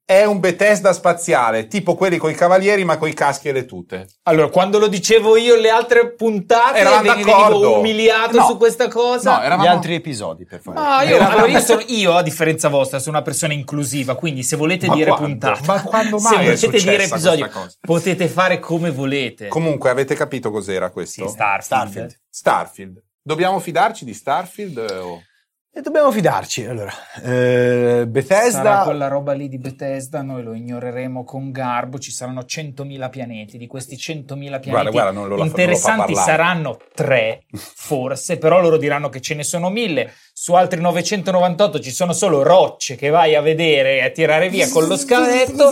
È 0.06 0.22
un 0.24 0.38
Bethesda 0.38 0.92
spaziale, 0.92 1.66
tipo 1.66 1.94
quelli 1.94 2.18
coi 2.18 2.34
cavalieri 2.34 2.84
ma 2.84 2.98
coi 2.98 3.14
caschi 3.14 3.48
e 3.48 3.52
le 3.52 3.64
tute. 3.64 4.06
Allora, 4.24 4.48
quando 4.50 4.78
lo 4.78 4.86
dicevo 4.86 5.38
io 5.38 5.56
le 5.56 5.70
altre 5.70 6.12
puntate, 6.12 6.78
Eravamo 6.80 7.02
venivo 7.10 7.30
d'accordo. 7.30 7.78
umiliato 7.78 8.36
No. 8.36 8.44
su 8.44 8.58
questa 8.58 8.88
cosa. 8.88 9.36
No, 9.38 9.42
eravamo... 9.42 9.62
Gli 9.62 9.66
altri 9.72 9.94
episodi, 9.94 10.44
per 10.44 10.60
favore. 10.60 10.84
No, 10.86 11.00
io, 11.08 11.16
Eravamo- 11.16 11.36
allora 11.38 11.52
io, 11.52 11.60
sono, 11.60 11.82
io, 11.88 12.12
a 12.12 12.22
differenza 12.22 12.68
vostra, 12.68 12.98
sono 12.98 13.16
una 13.16 13.24
persona 13.24 13.54
inclusiva, 13.54 14.14
quindi 14.14 14.42
se 14.42 14.56
volete 14.56 14.86
Ma 14.88 14.94
dire 14.94 15.08
quando? 15.08 15.26
puntata, 15.26 15.60
Ma 15.64 15.82
quando 15.82 16.18
se 16.20 16.34
mai 16.34 16.48
è 16.48 16.54
volete 16.54 16.78
dire 16.90 17.04
episodio, 17.04 17.50
potete 17.80 18.28
fare 18.28 18.58
come 18.58 18.90
volete. 18.90 19.48
Comunque, 19.48 19.88
avete 19.88 20.14
capito 20.14 20.50
cos'era 20.50 20.90
questo? 20.90 21.26
Sì, 21.26 21.32
Starfield. 21.32 21.62
Starfield. 21.64 22.20
Starfield. 22.28 23.02
Dobbiamo 23.22 23.58
fidarci 23.58 24.04
di 24.04 24.12
Starfield? 24.12 24.76
eh, 24.86 24.96
o- 24.98 25.22
E 25.76 25.80
dobbiamo 25.80 26.12
fidarci. 26.12 26.64
Allora, 26.66 26.92
eh, 27.20 28.04
Bethesda... 28.06 28.62
Sarà 28.62 28.82
quella 28.84 29.08
roba 29.08 29.32
lì 29.32 29.48
di 29.48 29.58
Bethesda, 29.58 30.22
noi 30.22 30.44
lo 30.44 30.54
ignoreremo 30.54 31.24
con 31.24 31.50
garbo, 31.50 31.98
ci 31.98 32.12
saranno 32.12 32.42
100.000 32.42 33.10
pianeti, 33.10 33.58
di 33.58 33.66
questi 33.66 33.96
100.000 33.96 34.24
pianeti 34.36 34.68
Guarda, 34.68 34.90
guarda, 34.90 35.10
non 35.10 35.22
lo- 35.22 35.28
non 35.30 35.38
lo 35.38 35.44
interessanti 35.44 36.14
saranno 36.14 36.78
tre, 36.94 37.46
forse, 37.52 38.38
però 38.38 38.60
loro 38.60 38.76
diranno 38.76 39.08
che 39.08 39.20
ce 39.20 39.34
ne 39.34 39.42
sono 39.42 39.68
mille, 39.68 40.12
su 40.36 40.52
altri 40.54 40.80
998 40.80 41.78
ci 41.78 41.92
sono 41.92 42.12
solo 42.12 42.42
rocce 42.42 42.96
che 42.96 43.08
vai 43.08 43.36
a 43.36 43.40
vedere 43.40 43.98
e 43.98 44.04
a 44.04 44.10
tirare 44.10 44.48
via 44.48 44.68
con 44.68 44.84
lo 44.88 44.96
scavetto, 44.96 45.70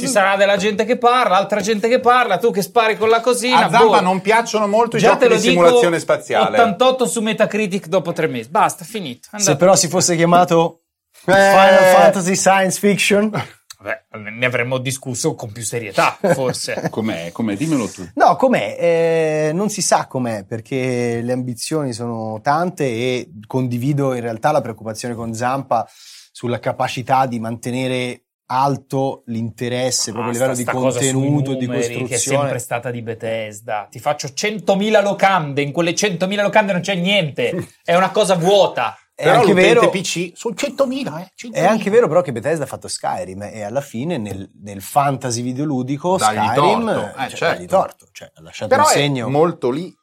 ci 0.00 0.08
sarà 0.08 0.34
della 0.34 0.56
gente 0.56 0.84
che 0.84 0.98
parla, 0.98 1.36
altra 1.36 1.60
gente 1.60 1.88
che 1.88 2.00
parla, 2.00 2.36
tu 2.38 2.50
che 2.50 2.60
spari 2.60 2.96
con 2.98 3.08
la 3.08 3.20
cosina. 3.20 3.66
A 3.66 3.70
Zampa 3.70 3.98
boh. 3.98 4.00
non 4.00 4.20
piacciono 4.20 4.66
molto 4.66 4.96
i 4.96 5.00
Già 5.00 5.12
giochi 5.16 5.28
di 5.28 5.34
dico, 5.34 5.42
simulazione 5.50 6.00
spaziale. 6.00 6.58
88 6.58 7.06
su 7.06 7.20
Metacritic 7.20 7.86
dopo 7.86 8.12
tre 8.12 8.26
mesi, 8.26 8.48
basta, 8.48 8.84
finito. 8.84 9.28
Se 9.30 9.36
Andate. 9.36 9.56
però 9.56 9.76
si 9.76 9.86
fosse 9.86 10.16
chiamato 10.16 10.80
Eh. 11.26 11.32
Final 11.32 11.94
Fantasy 11.94 12.34
Science 12.34 12.78
Fiction... 12.80 13.30
Vabbè, 13.82 14.18
ne 14.30 14.44
avremmo 14.44 14.76
discusso 14.76 15.34
con 15.34 15.52
più 15.52 15.62
serietà, 15.62 16.18
forse. 16.34 16.88
Com'è? 16.90 17.30
Com'è? 17.32 17.56
Dimmelo 17.56 17.88
tu. 17.88 18.06
No, 18.14 18.36
com'è? 18.36 18.76
Eh, 18.78 19.50
non 19.54 19.70
si 19.70 19.80
sa 19.80 20.06
com'è 20.06 20.44
perché 20.44 21.22
le 21.22 21.32
ambizioni 21.32 21.94
sono 21.94 22.40
tante 22.42 22.84
e 22.84 23.30
condivido 23.46 24.12
in 24.12 24.20
realtà 24.20 24.52
la 24.52 24.60
preoccupazione 24.60 25.14
con 25.14 25.32
Zampa 25.32 25.88
sulla 26.30 26.58
capacità 26.58 27.24
di 27.24 27.40
mantenere 27.40 28.24
alto 28.52 29.22
l'interesse 29.26 30.10
proprio 30.12 30.30
a 30.30 30.34
livello 30.34 30.54
di 30.54 30.62
sta 30.62 30.72
cosa 30.72 31.00
sui 31.00 31.12
contenuto, 31.12 31.54
di 31.54 31.66
numeri, 31.66 31.86
Che 31.86 31.92
è 31.94 31.98
costruzione. 32.00 32.38
sempre 32.38 32.58
stata 32.58 32.90
di 32.90 33.00
Bethesda. 33.00 33.86
Ti 33.90 33.98
faccio 33.98 34.28
100.000 34.28 35.02
locande, 35.02 35.62
in 35.62 35.72
quelle 35.72 35.92
100.000 35.92 36.42
locande 36.42 36.72
non 36.72 36.80
c'è 36.82 36.96
niente, 36.96 37.68
è 37.82 37.94
una 37.94 38.10
cosa 38.10 38.34
vuota. 38.34 38.94
È 39.20 39.24
Però 39.24 39.40
anche, 39.40 39.48
l'utente 39.52 39.74
vero, 39.74 39.90
PC 39.90 40.32
sono 40.34 40.54
100.000, 40.54 41.20
eh? 41.20 41.32
100.000. 41.36 41.52
è 41.52 41.64
anche 41.66 41.90
vero 41.90 42.08
però 42.08 42.22
che 42.22 42.32
Bethesda 42.32 42.64
ha 42.64 42.66
fatto 42.66 42.88
Skyrim 42.88 43.42
e 43.42 43.62
alla 43.62 43.82
fine 43.82 44.16
nel, 44.16 44.50
nel 44.62 44.80
fantasy 44.80 45.42
videoludico 45.42 46.16
Dagli 46.16 46.36
Skyrim 46.38 46.86
torto, 46.86 47.18
eh, 47.18 47.24
eh, 47.24 47.28
cioè, 47.28 47.36
certo. 47.36 47.56
dagli 47.56 47.66
torto, 47.66 48.08
cioè, 48.12 48.32
ha 48.34 48.40
lasciato 48.40 48.70
Però 48.70 48.82
un 48.84 48.88
è 48.88 48.92
segno. 48.92 49.28
molto 49.28 49.70
lì. 49.70 49.94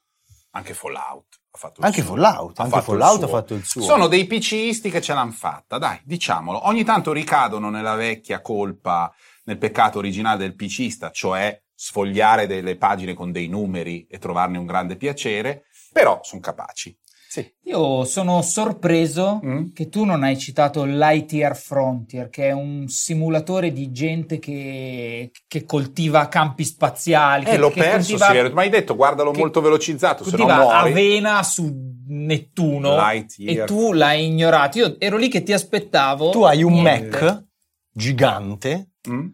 Anche 0.51 0.76
Fallout 0.76 1.26
ha 1.49 1.57
fatto 1.57 1.82
Anche 1.82 2.03
suo. 2.03 2.13
Fallout, 2.13 2.59
Ha 2.59 2.63
anche 2.63 2.76
fatto 2.76 2.91
Fallout 2.91 3.24
ha 3.24 3.28
fatto 3.28 3.53
il 3.55 3.65
suo. 3.65 3.82
Sono 3.82 4.05
dei 4.07 4.28
PCisti 4.28 4.91
che 4.91 5.01
ce 5.01 5.15
l'hanno 5.15 5.32
fatta, 5.32 5.80
dai, 5.80 5.99
diciamolo. 6.03 6.68
Ogni 6.68 6.84
tanto 6.84 7.11
ricadono 7.11 7.72
nella 7.72 7.95
vecchia 7.95 8.39
colpa, 8.41 9.11
nel 9.45 9.57
peccato 9.57 9.97
originale 9.97 10.38
del 10.38 10.55
PCista, 10.55 11.09
cioè 11.09 11.59
sfogliare 11.74 12.45
delle 12.45 12.78
pagine 12.78 13.15
con 13.15 13.32
dei 13.32 13.47
numeri 13.47 14.05
e 14.07 14.20
trovarne 14.20 14.59
un 14.59 14.68
grande 14.68 14.95
piacere, 14.95 15.65
però 15.91 16.20
sono 16.22 16.41
capaci. 16.41 16.95
Sì. 17.30 17.45
Io 17.65 18.05
sono 18.05 18.41
sorpreso 18.41 19.39
Mm? 19.43 19.65
che 19.73 19.89
tu 19.89 20.05
non 20.05 20.23
hai 20.23 20.38
citato 20.38 20.86
Lightyear 20.86 21.55
Frontier, 21.57 22.30
che 22.30 22.47
è 22.47 22.51
un 22.51 22.88
simulatore 22.88 23.71
di 23.73 23.91
gente 23.91 24.39
che, 24.39 25.32
che 25.47 25.65
coltiva 25.65 26.28
campi 26.30 26.63
spaziali. 26.63 27.43
Eh, 27.45 27.49
che, 27.51 27.57
l'ho 27.57 27.69
che 27.69 27.82
perso, 27.82 28.17
coltiva, 28.17 28.49
ma 28.51 28.61
hai 28.61 28.69
detto 28.69 28.95
guardalo 28.95 29.34
molto 29.34 29.59
velocizzato, 29.61 30.23
se 30.23 30.38
no 30.38 30.45
muori. 30.45 30.89
avena 30.91 31.43
su 31.43 31.69
Nettuno 32.07 32.95
Lightyear. 32.95 33.63
e 33.63 33.65
tu 33.65 33.91
l'hai 33.91 34.25
ignorato. 34.28 34.78
Io 34.80 34.95
ero 34.97 35.17
lì 35.17 35.28
che 35.28 35.43
ti 35.43 35.51
aspettavo. 35.53 36.30
Tu 36.30 36.43
hai 36.43 36.63
un 36.63 36.73
niente. 36.73 37.19
Mac 37.21 37.45
gigante 37.91 38.91
Mm? 39.09 39.28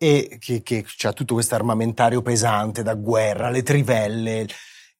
e 0.00 0.36
che, 0.40 0.62
che 0.62 0.84
ha 1.02 1.12
tutto 1.12 1.34
questo 1.34 1.54
armamentario 1.56 2.22
pesante 2.22 2.82
da 2.84 2.94
guerra, 2.94 3.50
le 3.50 3.62
trivelle, 3.64 4.46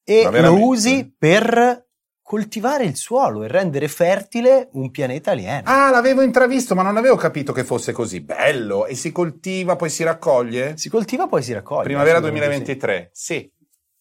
e 0.02 0.28
lo 0.40 0.60
usi 0.60 1.14
per 1.16 1.86
coltivare 2.28 2.84
il 2.84 2.94
suolo 2.94 3.42
e 3.42 3.48
rendere 3.48 3.88
fertile 3.88 4.68
un 4.72 4.90
pianeta 4.90 5.30
alieno. 5.30 5.62
Ah, 5.64 5.88
l'avevo 5.88 6.20
intravisto, 6.20 6.74
ma 6.74 6.82
non 6.82 6.98
avevo 6.98 7.16
capito 7.16 7.54
che 7.54 7.64
fosse 7.64 7.92
così 7.92 8.20
bello. 8.20 8.84
E 8.84 8.94
si 8.94 9.12
coltiva, 9.12 9.76
poi 9.76 9.88
si 9.88 10.02
raccoglie? 10.04 10.76
Si 10.76 10.90
coltiva, 10.90 11.26
poi 11.26 11.42
si 11.42 11.54
raccoglie. 11.54 11.84
Primavera 11.84 12.18
assolutamente 12.18 12.74
2023, 12.76 13.10
sì. 13.14 13.50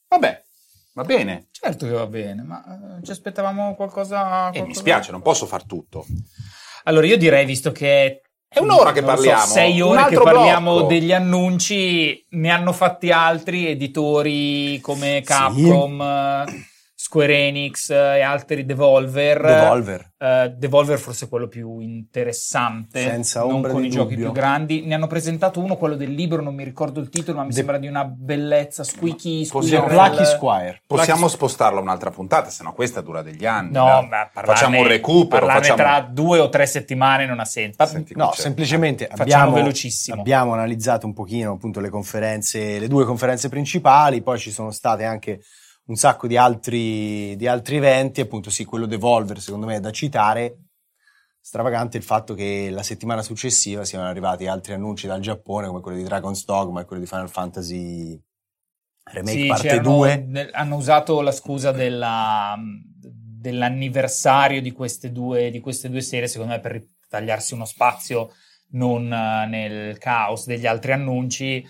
Vabbè, 0.10 0.44
va 0.96 1.04
bene. 1.04 1.48
Certo 1.52 1.86
che 1.86 1.94
va 1.94 2.06
bene, 2.06 2.42
ma 2.44 2.98
eh, 3.00 3.06
ci 3.06 3.12
aspettavamo 3.12 3.76
qualcosa. 3.76 4.48
E 4.48 4.50
mi 4.50 4.52
qualcosa- 4.58 4.80
spiace, 4.82 5.12
non 5.12 5.22
posso 5.22 5.46
far 5.46 5.64
tutto. 5.64 6.06
Allora, 6.84 7.06
io 7.08 7.18
direi, 7.18 7.46
visto 7.46 7.72
che 7.72 8.24
È 8.50 8.60
un'ora 8.60 8.92
che 8.92 9.00
lo 9.00 9.08
so, 9.08 9.14
parliamo. 9.14 9.46
sei 9.46 9.80
un 9.80 9.88
ore 9.92 9.98
che 10.00 10.04
altro 10.04 10.24
parliamo 10.24 10.72
blocco. 10.74 10.88
degli 10.88 11.14
annunci, 11.14 12.26
ne 12.32 12.50
hanno 12.50 12.74
fatti 12.74 13.10
altri 13.10 13.68
editori 13.70 14.80
come 14.82 15.22
Capcom, 15.24 16.02
eh, 16.02 16.46
Square 17.00 17.38
Enix 17.48 17.92
eh, 17.92 17.94
e 18.18 18.22
altri 18.22 18.66
Devolver. 18.66 19.40
Devolver. 19.40 20.14
Eh, 20.18 20.54
Devolver 20.58 20.98
forse 20.98 21.26
è 21.26 21.30
quello 21.30 21.48
più 21.48 21.78
interessante, 21.80 23.04
Senza 23.04 23.42
non 23.42 23.54
ombra 23.54 23.72
con 23.72 23.82
di 23.82 23.88
i 23.88 23.92
giochi 23.92 24.16
dubbio. 24.16 24.32
più 24.32 24.42
grandi. 24.42 24.82
Ne 24.84 24.96
hanno 24.96 25.06
presentato 25.06 25.60
uno, 25.60 25.76
quello 25.76 25.96
del 25.96 26.12
libro, 26.12 26.42
non 26.42 26.56
mi 26.56 26.64
ricordo 26.64 27.00
il 27.00 27.10
titolo, 27.10 27.38
ma 27.38 27.44
mi 27.44 27.50
De- 27.50 27.56
sembra 27.56 27.78
di 27.78 27.86
una 27.86 28.04
bellezza. 28.04 28.84
Squeaky, 28.84 29.46
Squirrel. 29.46 29.94
Lucky 29.96 30.26
Squire. 30.26 30.82
Possiamo 30.88 31.28
spostarla 31.28 31.80
un'altra 31.80 32.10
puntata, 32.10 32.50
se 32.50 32.64
no 32.64 32.74
questa 32.74 33.02
dura 33.02 33.22
degli 33.22 33.46
anni. 33.46 33.74
No, 33.74 33.86
dai. 33.86 34.08
ma 34.08 34.30
parlarne- 34.34 34.54
facciamo 34.56 34.80
un 34.80 34.88
recupero. 34.88 35.46
Parlarne 35.46 35.68
Facciamo... 35.70 35.90
tra 36.00 36.10
due 36.12 36.40
o 36.40 36.50
tre 36.50 36.66
settimane 36.66 37.28
non 37.28 37.40
ha 37.40 37.46
senso. 37.46 37.86
Senti, 37.86 38.16
No, 38.16 38.30
c'è- 38.30 38.42
semplicemente 38.42 39.06
Facciamo 39.06 39.22
abbiamo, 39.24 39.54
velocissimo. 39.54 40.20
abbiamo 40.20 40.54
analizzato 40.54 41.06
un 41.06 41.14
pochino 41.14 41.52
appunto 41.52 41.80
le 41.80 41.90
conferenze, 41.90 42.80
le 42.80 42.88
due 42.88 43.06
conferenze 43.06 43.50
principali, 43.50 44.24
poi 44.24 44.40
ci 44.40 44.50
sono 44.50 44.72
state 44.72 45.04
anche 45.04 45.42
un 45.88 45.96
sacco 45.96 46.28
di 46.28 46.38
altri, 46.38 47.36
di 47.36 47.48
altri 47.48 47.78
eventi, 47.78 48.22
appunto 48.22 48.50
sì, 48.50 48.66
quello 48.66 48.86
Devolver 48.86 49.40
secondo 49.40 49.66
me 49.66 49.76
è 49.76 49.80
da 49.80 49.92
citare, 49.92 50.58
stravagante 51.40 51.98
il 51.98 52.04
fatto 52.04 52.34
che 52.34 52.70
la 52.70 52.84
settimana 52.84 53.22
successiva 53.22 53.86
siano 53.86 54.06
arrivati 54.06 54.48
altri 54.48 54.74
annunci 54.74 55.08
dal 55.08 55.22
Giappone 55.22 55.68
come 55.68 55.82
quello 55.82 55.98
di 55.98 56.04
Dragon's 56.04 56.44
Dogma 56.46 56.82
e 56.82 56.86
quello 56.86 57.02
di 57.02 57.08
Final 57.08 57.30
Fantasy 57.30 58.22
Remake 59.06 59.40
Sì, 59.40 59.46
parte 59.48 59.68
c'erano- 59.68 59.96
2. 59.96 60.26
ne- 60.28 60.50
hanno 60.52 60.76
usato 60.76 61.22
la 61.22 61.32
scusa 61.32 61.72
della- 61.72 62.58
dell'anniversario 63.40 64.62
di 64.62 64.72
queste, 64.72 65.12
due, 65.12 65.50
di 65.50 65.60
queste 65.62 65.90
due 65.90 66.02
serie, 66.02 66.28
secondo 66.28 66.54
me, 66.54 66.60
per 66.60 66.86
ritagliarsi 67.02 67.54
uno 67.54 67.64
spazio 67.66 68.32
non 68.72 69.12
eh, 69.12 69.46
nel 69.48 69.98
caos 69.98 70.46
degli 70.46 70.66
altri 70.66 70.92
annunci. 70.92 71.66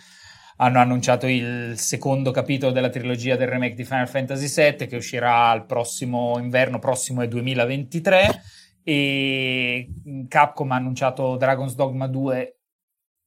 Hanno 0.57 0.79
annunciato 0.79 1.27
il 1.27 1.77
secondo 1.77 2.31
capitolo 2.31 2.71
della 2.71 2.89
trilogia 2.89 3.35
del 3.35 3.47
remake 3.47 3.75
di 3.75 3.83
Final 3.83 4.07
Fantasy 4.07 4.47
VII 4.47 4.87
che 4.87 4.95
uscirà 4.95 5.53
il 5.53 5.65
prossimo 5.65 6.37
inverno, 6.39 6.79
prossimo 6.79 7.21
è 7.21 7.27
2023 7.27 8.41
e 8.83 9.89
Capcom 10.27 10.71
ha 10.71 10.75
annunciato 10.75 11.35
Dragon's 11.35 11.75
Dogma 11.75 12.07
2 12.07 12.59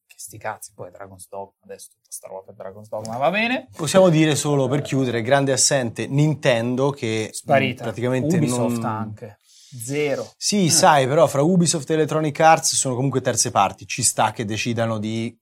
che 0.06 0.14
sti 0.16 0.38
cazzi 0.38 0.72
poi 0.74 0.90
Dragon's 0.90 1.28
Dogma 1.28 1.52
adesso 1.64 1.90
tutta 1.90 2.08
sta 2.08 2.28
roba 2.28 2.44
per 2.46 2.54
Dragon's 2.54 2.88
Dogma 2.88 3.16
va 3.16 3.30
bene. 3.30 3.68
Possiamo 3.76 4.08
dire 4.08 4.34
solo 4.34 4.68
per 4.68 4.80
chiudere, 4.80 5.22
grande 5.22 5.52
assente 5.52 6.06
Nintendo 6.06 6.90
che 6.90 7.28
sparita. 7.32 7.84
praticamente 7.84 8.36
Ubisoft 8.36 8.76
non... 8.78 8.84
anche. 8.86 9.38
Zero. 9.72 10.28
Sì, 10.36 10.68
sai, 10.68 11.06
però 11.06 11.28
fra 11.28 11.42
Ubisoft 11.42 11.88
e 11.90 11.94
Electronic 11.94 12.40
Arts 12.40 12.74
sono 12.74 12.96
comunque 12.96 13.20
terze 13.20 13.52
parti, 13.52 13.86
ci 13.86 14.02
sta 14.02 14.32
che 14.32 14.44
decidano 14.44 14.98
di 14.98 15.38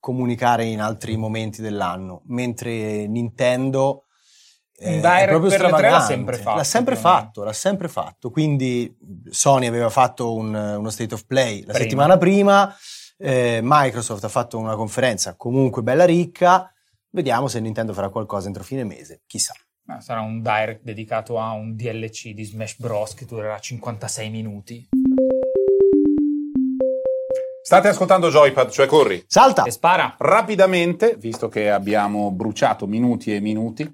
comunicare 0.00 0.64
in 0.64 0.80
altri 0.80 1.16
momenti 1.16 1.60
dell'anno, 1.62 2.22
mentre 2.26 3.06
Nintendo 3.06 4.06
eh, 4.82 4.98
è 4.98 5.28
proprio 5.28 5.50
per 5.50 5.60
l'ha 5.60 6.00
sempre 6.00 6.36
fatto, 6.38 6.56
L'ha 6.56 6.64
sempre 6.64 6.96
fatto, 6.96 7.44
l'ha 7.44 7.52
sempre 7.52 7.88
fatto. 7.88 8.30
Quindi 8.30 8.96
Sony 9.28 9.66
aveva 9.66 9.90
fatto 9.90 10.34
un- 10.34 10.54
uno 10.54 10.88
state 10.90 11.12
of 11.12 11.26
play 11.26 11.58
la 11.60 11.64
Prima. 11.72 11.78
settimana 11.78 12.16
prima, 12.16 12.74
eh, 13.18 13.60
Microsoft 13.62 14.24
ha 14.24 14.28
fatto 14.30 14.56
una 14.56 14.76
conferenza 14.76 15.36
comunque 15.36 15.82
bella 15.82 16.06
ricca. 16.06 16.72
Vediamo 17.10 17.46
se 17.48 17.60
Nintendo 17.60 17.92
farà 17.92 18.08
qualcosa 18.08 18.46
entro 18.46 18.62
fine 18.62 18.84
mese, 18.84 19.20
chissà. 19.26 19.52
Ah, 19.86 20.00
sarà 20.00 20.20
un 20.20 20.40
direct 20.40 20.82
dedicato 20.82 21.38
a 21.38 21.50
un 21.52 21.74
DLC 21.74 22.30
di 22.30 22.44
Smash 22.44 22.76
Bros 22.78 23.12
che 23.12 23.26
durerà 23.26 23.58
56 23.58 24.30
minuti 24.30 24.88
State 27.70 27.86
ascoltando 27.86 28.30
Joypad, 28.30 28.68
cioè 28.70 28.86
corri. 28.86 29.22
Salta! 29.28 29.62
E 29.62 29.70
spara. 29.70 30.16
Rapidamente, 30.18 31.14
visto 31.16 31.46
che 31.46 31.70
abbiamo 31.70 32.32
bruciato 32.32 32.88
minuti 32.88 33.32
e 33.32 33.38
minuti, 33.38 33.88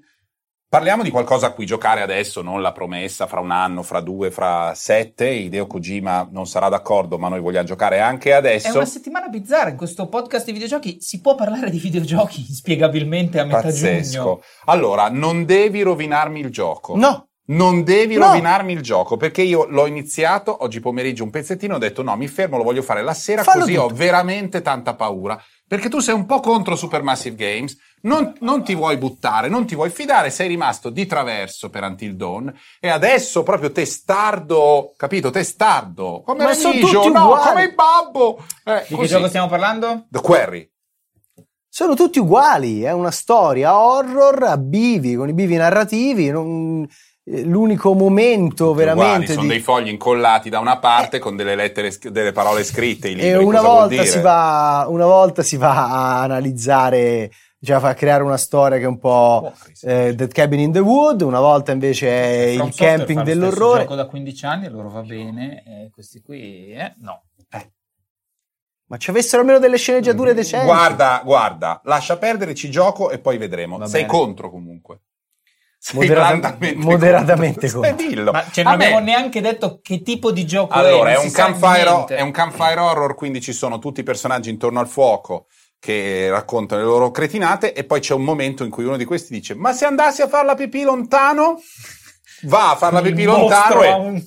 parliamo 0.67 1.03
di 1.03 1.11
qualcosa 1.11 1.45
a 1.45 1.51
cui 1.51 1.67
giocare 1.67 2.01
adesso, 2.01 2.41
non 2.41 2.63
la 2.63 2.71
promessa 2.71 3.27
fra 3.27 3.39
un 3.39 3.51
anno, 3.51 3.83
fra 3.83 3.99
due, 3.99 4.31
fra 4.31 4.73
sette. 4.73 5.29
Hideo 5.29 5.67
Kojima 5.67 6.27
non 6.31 6.47
sarà 6.47 6.69
d'accordo, 6.69 7.19
ma 7.19 7.27
noi 7.27 7.39
vogliamo 7.39 7.67
giocare 7.67 7.99
anche 7.99 8.31
È 8.31 8.33
adesso. 8.33 8.77
una 8.77 8.85
settimana 8.85 9.27
bizzarra. 9.27 9.69
In 9.69 9.77
questo 9.77 10.07
podcast 10.07 10.47
di 10.47 10.53
videogiochi 10.53 10.97
si 10.99 11.21
può 11.21 11.35
parlare 11.35 11.69
di 11.69 11.77
videogiochi 11.77 12.45
inspiegabilmente 12.49 13.39
a 13.39 13.43
metà 13.43 13.61
Pazzesco. 13.61 14.17
giugno. 14.23 14.41
Allora, 14.65 15.07
non 15.09 15.45
devi 15.45 15.83
rovinarmi 15.83 16.39
il 16.39 16.49
gioco. 16.49 16.95
No! 16.97 17.26
Non 17.49 17.83
devi 17.83 18.15
No. 18.15 18.25
rovinarmi 18.27 18.73
il 18.73 18.81
gioco 18.81 19.15
perché 19.15 19.41
io 19.41 19.65
l'ho 19.69 19.85
iniziato 19.87 20.63
oggi 20.63 20.81
pomeriggio 20.81 21.23
un 21.23 21.29
pezzettino 21.29 21.75
ho 21.75 21.77
detto 21.77 22.03
no, 22.03 22.15
mi 22.17 22.27
fermo, 22.27 22.57
lo 22.57 22.63
voglio 22.63 22.81
fare 22.81 23.01
la 23.01 23.13
sera 23.13 23.43
Fallo 23.43 23.61
così 23.61 23.75
ho 23.77 23.83
tutto. 23.83 23.95
veramente 23.95 24.61
tanta 24.61 24.95
paura. 24.95 25.41
Perché 25.65 25.87
tu 25.89 25.99
sei 25.99 26.13
un 26.13 26.25
po' 26.25 26.39
contro 26.39 26.75
Supermassive 26.77 27.35
Games, 27.35 27.77
non, 28.03 28.33
non 28.39 28.63
ti 28.63 28.73
vuoi 28.75 28.95
buttare, 28.97 29.49
non 29.49 29.65
ti 29.65 29.75
vuoi 29.75 29.89
fidare, 29.89 30.29
sei 30.29 30.47
rimasto 30.47 30.89
di 30.89 31.05
traverso 31.05 31.69
per 31.69 31.83
Until 31.83 32.15
Dawn 32.15 32.53
e 32.79 32.87
adesso 32.89 33.43
proprio 33.43 33.71
testardo, 33.71 34.93
capito? 34.95 35.29
Testardo. 35.29 36.21
Come 36.25 36.43
Ma 36.45 36.53
sono 36.53 36.73
Remigio, 36.73 37.01
tutti 37.01 37.11
no, 37.13 37.23
uguali. 37.25 37.47
come 37.49 37.63
il 37.63 37.73
babbo. 37.75 38.37
Eh, 38.65 38.79
Di 38.81 38.87
che 38.87 38.95
così. 38.95 39.07
gioco 39.07 39.27
stiamo 39.27 39.47
parlando? 39.47 40.05
The 40.09 40.21
Quarry. 40.21 40.69
Sono 41.69 41.95
tutti 41.95 42.19
uguali, 42.19 42.81
è 42.83 42.91
una 42.91 43.11
storia 43.11 43.77
horror 43.77 44.43
a 44.43 44.57
bivi, 44.57 45.15
con 45.15 45.29
i 45.29 45.33
bivi 45.33 45.55
narrativi. 45.55 46.29
non- 46.29 46.87
L'unico 47.29 47.93
momento 47.93 48.71
Tutti 48.71 48.81
uguali, 48.81 48.85
veramente 48.85 49.33
sono 49.33 49.41
di... 49.41 49.47
dei 49.49 49.59
fogli 49.59 49.89
incollati 49.89 50.49
da 50.49 50.59
una 50.59 50.77
parte 50.77 51.19
con 51.19 51.35
delle 51.35 51.55
lettere, 51.55 51.93
delle 52.09 52.31
parole 52.31 52.63
scritte. 52.63 53.09
Libri, 53.09 53.27
E 53.27 53.35
una 53.35 53.61
volta, 53.61 54.21
va, 54.21 54.85
una 54.87 55.05
volta 55.05 55.43
si 55.43 55.57
va 55.57 55.89
a 55.89 56.21
analizzare, 56.21 57.29
cioè 57.61 57.85
a 57.85 57.93
creare 57.95 58.23
una 58.23 58.37
storia 58.37 58.77
che 58.77 58.85
è 58.85 58.87
un 58.87 58.97
po' 58.97 59.51
eh, 59.81 60.15
Dead 60.15 60.31
Cabin 60.31 60.59
in 60.59 60.71
the 60.71 60.79
Wood, 60.79 61.19
una 61.21 61.41
volta 61.41 61.73
invece 61.73 62.07
è 62.07 62.53
From 62.55 62.67
il 62.67 62.73
Software 62.73 62.95
camping 62.97 63.21
dell'orrore. 63.23 63.81
gioco 63.81 63.95
da 63.95 64.05
15 64.05 64.45
anni, 64.45 64.65
a 64.67 64.69
loro 64.69 64.89
va 64.89 65.01
bene. 65.01 65.63
E 65.65 65.89
questi 65.91 66.21
qui, 66.21 66.71
eh, 66.71 66.93
no. 66.99 67.23
Ma 68.89 68.95
ci 68.95 69.09
avessero 69.09 69.41
almeno 69.41 69.59
delle 69.59 69.75
sceneggiature 69.77 70.33
decenti. 70.33 70.65
Guarda, 70.65 71.21
guarda, 71.25 71.81
lascia 71.83 72.17
perdere, 72.17 72.55
ci 72.55 72.71
gioco 72.71 73.09
e 73.09 73.19
poi 73.19 73.37
vedremo. 73.37 73.77
Va 73.77 73.85
Sei 73.85 74.05
bene. 74.05 74.13
contro 74.13 74.49
comunque. 74.49 75.01
Moderata- 75.93 76.57
moderatamente 76.75 77.71
contro. 77.71 77.89
contro. 77.89 78.05
Eh, 78.05 78.09
dillo. 78.09 78.31
Ma 78.31 78.43
cioè, 78.51 78.63
non 78.63 78.73
Vabbè. 78.73 78.85
abbiamo 78.85 79.05
neanche 79.05 79.41
detto 79.41 79.79
che 79.81 80.01
tipo 80.01 80.31
di 80.31 80.45
gioco 80.45 80.73
Allora, 80.73 81.09
è. 81.09 81.13
è 81.13 81.15
non 81.15 81.23
un, 81.23 81.29
si 81.29 81.35
sa 81.35 81.43
campfire, 81.45 81.91
niente. 81.91 82.15
è 82.17 82.21
un 82.21 82.31
campfire 82.31 82.79
horror, 82.79 83.15
quindi 83.15 83.39
ci 83.41 83.53
sono 83.53 83.79
tutti 83.79 83.99
i 84.01 84.03
personaggi 84.03 84.49
intorno 84.49 84.79
al 84.79 84.87
fuoco 84.87 85.45
che 85.79 86.29
raccontano 86.29 86.81
le 86.81 86.87
loro 86.87 87.11
cretinate 87.11 87.73
e 87.73 87.83
poi 87.83 87.99
c'è 87.99 88.13
un 88.15 88.23
momento 88.23 88.63
in 88.63 88.71
cui 88.71 88.83
uno 88.83 88.97
di 88.97 89.05
questi 89.05 89.31
dice 89.31 89.53
ma 89.53 89.73
se 89.73 89.85
andassi 89.85 90.23
a 90.23 90.27
far 90.27 90.43
la 90.43 90.55
pipì 90.55 90.81
lontano? 90.81 91.59
Va 92.43 92.71
a 92.71 92.75
far 92.75 92.93
la 92.93 92.99
Il 92.99 93.05
pipì 93.09 93.23
lontano 93.23 93.81
e... 93.83 93.91
un- 93.93 94.23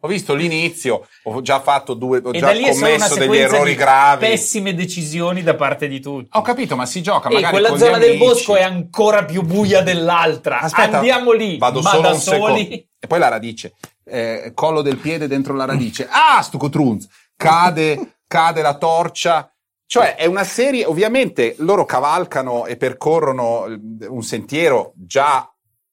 Ho 0.00 0.08
visto 0.08 0.34
l'inizio, 0.34 1.06
ho 1.24 1.42
già 1.42 1.60
fatto 1.60 1.94
due, 1.94 2.20
ho 2.22 2.30
E 2.32 2.38
già 2.38 2.52
commesso 2.52 3.14
degli 3.16 3.36
errori 3.36 3.74
gravi. 3.74 4.26
pessime 4.26 4.74
decisioni 4.74 5.42
da 5.42 5.54
parte 5.54 5.88
di 5.88 6.00
tutti. 6.00 6.28
Ho 6.32 6.42
capito, 6.42 6.76
ma 6.76 6.86
si 6.86 7.02
gioca 7.02 7.28
E 7.28 7.34
magari 7.34 7.52
quella 7.52 7.68
con 7.70 7.76
gli 7.78 7.80
zona 7.80 7.98
del 7.98 8.16
bosco 8.18 8.54
è 8.56 8.62
ancora 8.62 9.24
più 9.24 9.42
buia 9.42 9.82
dell'altra. 9.82 10.60
Aspetta, 10.60 10.98
Andiamo 10.98 11.32
lì, 11.32 11.58
Vado 11.58 11.80
ma 11.80 11.90
solo 11.90 12.02
da 12.02 12.08
un 12.12 12.18
secondo. 12.20 12.46
soli. 12.46 12.88
E 12.98 13.06
poi 13.06 13.18
la 13.18 13.28
radice. 13.28 13.74
Eh, 14.04 14.52
collo 14.54 14.82
del 14.82 14.96
piede 14.96 15.26
dentro 15.26 15.54
la 15.54 15.64
radice. 15.64 16.06
Ah, 16.10 16.40
sto 16.42 16.58
cotrunz. 16.58 17.08
Cade, 17.36 18.18
cade 18.26 18.62
la 18.62 18.74
torcia. 18.76 19.52
Cioè, 19.86 20.14
è 20.14 20.26
una 20.26 20.44
serie, 20.44 20.84
ovviamente 20.84 21.56
loro 21.58 21.84
cavalcano 21.84 22.66
e 22.66 22.76
percorrono 22.76 23.66
eh, 23.66 24.06
un 24.06 24.22
sentiero 24.22 24.92
già 24.94 25.50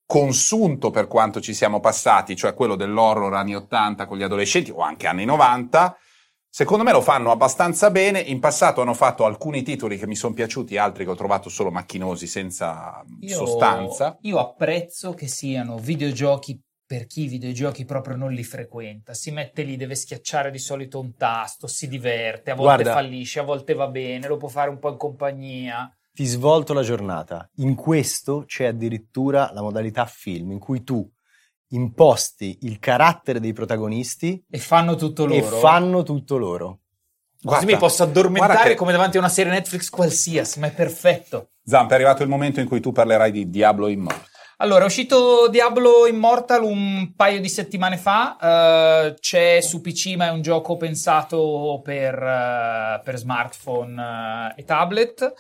consunto 0.08 0.90
per 0.90 1.08
quanto 1.08 1.42
ci 1.42 1.54
siamo 1.54 1.80
passati, 1.82 2.36
cioè 2.36 2.54
quello 2.56 2.76
dell'horror 2.76 3.34
anni 3.36 3.56
80 3.56 4.08
con 4.08 4.18
gli 4.18 4.24
adolescenti 4.24 4.72
o 4.72 4.80
anche 4.80 5.06
anni 5.06 5.26
90. 5.26 5.96
Secondo 6.50 6.84
me 6.84 6.92
lo 6.94 7.02
fanno 7.02 7.30
abbastanza 7.30 7.92
bene. 7.92 8.20
In 8.22 8.40
passato 8.40 8.82
hanno 8.82 8.94
fatto 8.96 9.26
alcuni 9.26 9.62
titoli 9.62 9.98
che 9.98 10.08
mi 10.08 10.16
sono 10.16 10.34
piaciuti, 10.34 10.78
altri 10.78 11.04
che 11.04 11.12
ho 11.12 11.16
trovato 11.16 11.50
solo 11.50 11.70
macchinosi, 11.70 12.26
senza 12.26 13.04
Io- 13.20 13.36
sostanza. 13.36 14.18
Io 14.22 14.40
apprezzo 14.40 15.14
che 15.14 15.28
siano 15.28 15.78
videogiochi 15.78 16.60
per 16.88 17.06
chi 17.06 17.24
i 17.24 17.28
videogiochi 17.28 17.84
proprio 17.84 18.16
non 18.16 18.32
li 18.32 18.46
frequenta. 18.46 19.14
Si 19.14 19.30
mette 19.30 19.64
lì, 19.64 19.76
deve 19.76 19.94
schiacciare 19.94 20.50
di 20.50 20.58
solito 20.58 21.02
un 21.02 21.16
tasto, 21.16 21.68
si 21.68 21.90
diverte, 21.90 22.52
a 22.52 22.56
volte 22.56 22.84
Guarda. 22.84 23.02
fallisce, 23.02 23.42
a 23.42 23.44
volte 23.44 23.74
va 23.74 23.90
bene, 23.90 24.26
lo 24.30 24.38
può 24.38 24.48
fare 24.48 24.70
un 24.70 24.80
po' 24.80 24.90
in 24.90 24.98
compagnia. 24.98 25.92
Ti 26.18 26.26
svolto 26.26 26.74
la 26.74 26.82
giornata. 26.82 27.48
In 27.58 27.76
questo 27.76 28.46
c'è 28.48 28.66
addirittura 28.66 29.52
la 29.54 29.62
modalità 29.62 30.08
film 30.08 30.50
in 30.50 30.58
cui 30.58 30.84
tu 30.84 31.08
imposti 31.74 32.58
il 32.62 32.80
carattere 32.80 33.40
dei 33.40 33.54
protagonisti 33.54 34.44
E 34.50 34.58
fanno 34.58 34.96
tutto 34.96 35.28
loro. 35.28 35.38
e 35.38 35.44
fanno 35.44 36.02
tutto 36.02 36.38
loro. 36.38 36.68
Così 37.40 37.40
Guarda, 37.44 37.66
mi 37.68 37.78
posso 37.78 38.02
addormentare 38.02 38.70
che- 38.70 38.76
come 38.76 38.94
davanti 38.94 39.18
a 39.18 39.20
una 39.20 39.30
serie 39.30 39.52
Netflix 39.52 39.92
qualsiasi, 39.92 40.60
ma 40.60 40.66
è 40.66 40.72
perfetto. 40.72 41.52
Zampa, 41.64 41.92
è 41.92 41.96
arrivato 41.98 42.24
il 42.24 42.30
momento 42.30 42.60
in 42.62 42.68
cui 42.68 42.80
tu 42.80 42.92
parlerai 42.92 43.32
di 43.32 43.48
Diablo 43.52 43.88
Immortal. 43.88 44.26
Allora, 44.58 44.82
è 44.82 44.88
uscito 44.88 45.48
Diablo 45.50 46.08
Immortal 46.08 46.64
un 46.64 47.14
paio 47.16 47.40
di 47.40 47.48
settimane 47.48 47.98
fa, 47.98 48.38
eh, 48.42 49.14
c'è 49.20 49.62
su 49.62 49.82
PC 49.82 50.16
ma 50.16 50.30
è 50.30 50.32
un 50.32 50.42
gioco 50.42 50.78
pensato 50.78 51.80
per, 51.84 52.16
eh, 52.16 53.02
per 53.04 53.18
smartphone 53.18 54.54
eh, 54.56 54.60
e 54.62 54.64
tablet, 54.64 55.32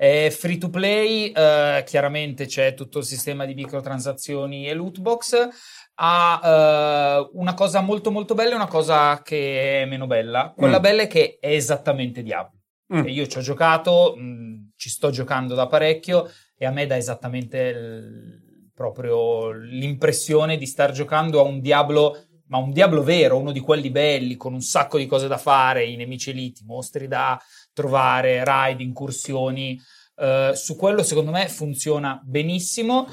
è 0.00 0.30
free 0.30 0.56
to 0.56 0.70
play, 0.70 1.30
eh, 1.30 1.82
chiaramente 1.86 2.46
c'è 2.46 2.72
tutto 2.72 3.00
il 3.00 3.04
sistema 3.04 3.44
di 3.44 3.52
microtransazioni 3.52 4.66
e 4.66 4.72
loot 4.72 4.98
box, 4.98 5.48
ha 5.96 6.40
eh, 6.42 7.28
una 7.34 7.52
cosa 7.52 7.82
molto 7.82 8.10
molto 8.10 8.32
bella 8.32 8.52
e 8.52 8.54
una 8.54 8.66
cosa 8.66 9.20
che 9.22 9.82
è 9.82 9.84
meno 9.84 10.06
bella. 10.06 10.54
Quella 10.56 10.78
Mm. 10.78 10.82
bella 10.82 11.02
è 11.02 11.06
che 11.06 11.36
è 11.38 11.50
esattamente 11.52 12.22
Diablo. 12.22 12.60
Mm. 12.94 13.06
E 13.06 13.10
io 13.10 13.26
ci 13.26 13.36
ho 13.36 13.42
giocato, 13.42 14.14
mh, 14.16 14.70
ci 14.74 14.88
sto 14.88 15.10
giocando 15.10 15.54
da 15.54 15.66
parecchio 15.66 16.30
e 16.56 16.64
a 16.64 16.70
me 16.70 16.86
dà 16.86 16.96
esattamente 16.96 17.58
il- 17.58 18.48
proprio 18.74 19.50
l'impressione 19.52 20.56
di 20.56 20.64
star 20.64 20.92
giocando 20.92 21.40
a 21.40 21.42
un 21.42 21.60
Diablo, 21.60 22.24
ma 22.50 22.58
un 22.58 22.72
Diablo 22.72 23.02
vero, 23.02 23.38
uno 23.38 23.52
di 23.52 23.60
quelli 23.60 23.90
belli, 23.90 24.36
con 24.36 24.52
un 24.52 24.60
sacco 24.60 24.98
di 24.98 25.06
cose 25.06 25.28
da 25.28 25.38
fare, 25.38 25.84
i 25.86 25.96
nemici 25.96 26.30
eliti, 26.30 26.64
mostri 26.64 27.06
da 27.06 27.40
trovare, 27.72 28.44
raid, 28.44 28.80
incursioni. 28.80 29.80
Eh, 30.16 30.52
su 30.54 30.76
quello 30.76 31.02
secondo 31.04 31.30
me 31.30 31.48
funziona 31.48 32.20
benissimo. 32.22 33.06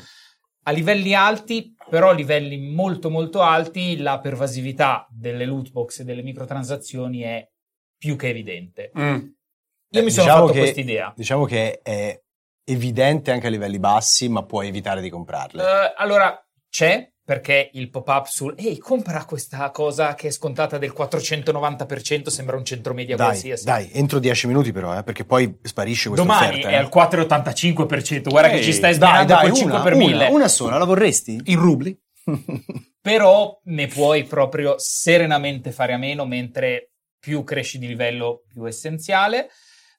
A 0.64 0.72
livelli 0.72 1.14
alti, 1.14 1.76
però 1.90 2.10
a 2.10 2.14
livelli 2.14 2.58
molto 2.58 3.10
molto 3.10 3.42
alti, 3.42 3.98
la 3.98 4.20
pervasività 4.20 5.08
delle 5.10 5.46
loot 5.46 5.72
box 5.72 6.00
e 6.00 6.04
delle 6.04 6.24
microtransazioni 6.24 7.22
è 7.22 7.48
più 7.96 8.16
che 8.16 8.30
evidente. 8.30 8.92
Io 8.94 9.02
Eh, 9.02 10.04
mi 10.04 10.10
sono 10.10 10.26
diciamo 10.26 10.48
fatto 10.48 10.60
questa 10.60 10.80
idea. 10.82 11.14
Diciamo 11.16 11.46
che 11.46 11.80
è 11.82 12.20
evidente 12.66 13.32
anche 13.32 13.48
a 13.48 13.50
livelli 13.52 13.80
bassi, 13.80 14.28
ma 14.30 14.44
puoi 14.44 14.68
evitare 14.68 15.00
di 15.00 15.10
comprarle. 15.10 15.64
Eh, 15.64 15.94
allora, 15.96 16.38
c'è 16.70 17.10
perché 17.28 17.72
il 17.74 17.90
pop-up 17.90 18.28
sul 18.28 18.56
ehi, 18.58 18.78
compra 18.78 19.26
questa 19.26 19.70
cosa 19.72 20.16
che 20.16 20.30
è 20.30 20.32
scontata 20.32 20.78
del 20.78 20.94
490%, 20.98 22.28
sembra 22.28 22.56
un 22.56 22.64
centro 22.64 22.94
media 22.94 23.18
dai, 23.18 23.26
qualsiasi. 23.26 23.66
dai, 23.66 23.90
entro 23.92 24.20
10 24.20 24.48
minuti 24.48 24.72
però, 24.72 24.98
eh, 24.98 25.04
perché 25.04 25.26
poi 25.26 25.60
sparisce 25.62 26.08
questa 26.08 26.26
Domani 26.26 26.48
offerta. 26.48 26.70
è 26.70 26.72
eh. 26.72 26.76
al 26.78 26.90
4,85%. 26.90 28.30
Guarda 28.30 28.48
che 28.48 28.56
Ehi, 28.56 28.64
ci 28.64 28.72
stai 28.72 28.92
Dai, 28.92 29.10
sbagliando 29.10 29.34
dai, 29.34 29.42
col 29.50 29.54
5 29.58 29.74
una, 29.74 29.84
per 29.84 29.94
una, 29.96 30.06
1000. 30.06 30.28
una 30.30 30.48
sola, 30.48 30.78
la 30.78 30.86
vorresti? 30.86 31.42
In 31.44 31.60
rubli? 31.60 32.00
Però 33.02 33.60
ne 33.66 33.88
puoi 33.88 34.24
proprio 34.24 34.76
serenamente 34.78 35.74
fare 35.74 35.92
a 35.92 35.98
meno 35.98 36.26
mentre 36.26 36.92
più 37.20 37.44
cresci 37.44 37.78
di 37.78 37.88
livello, 37.88 38.44
più 38.48 38.64
essenziale. 38.64 39.50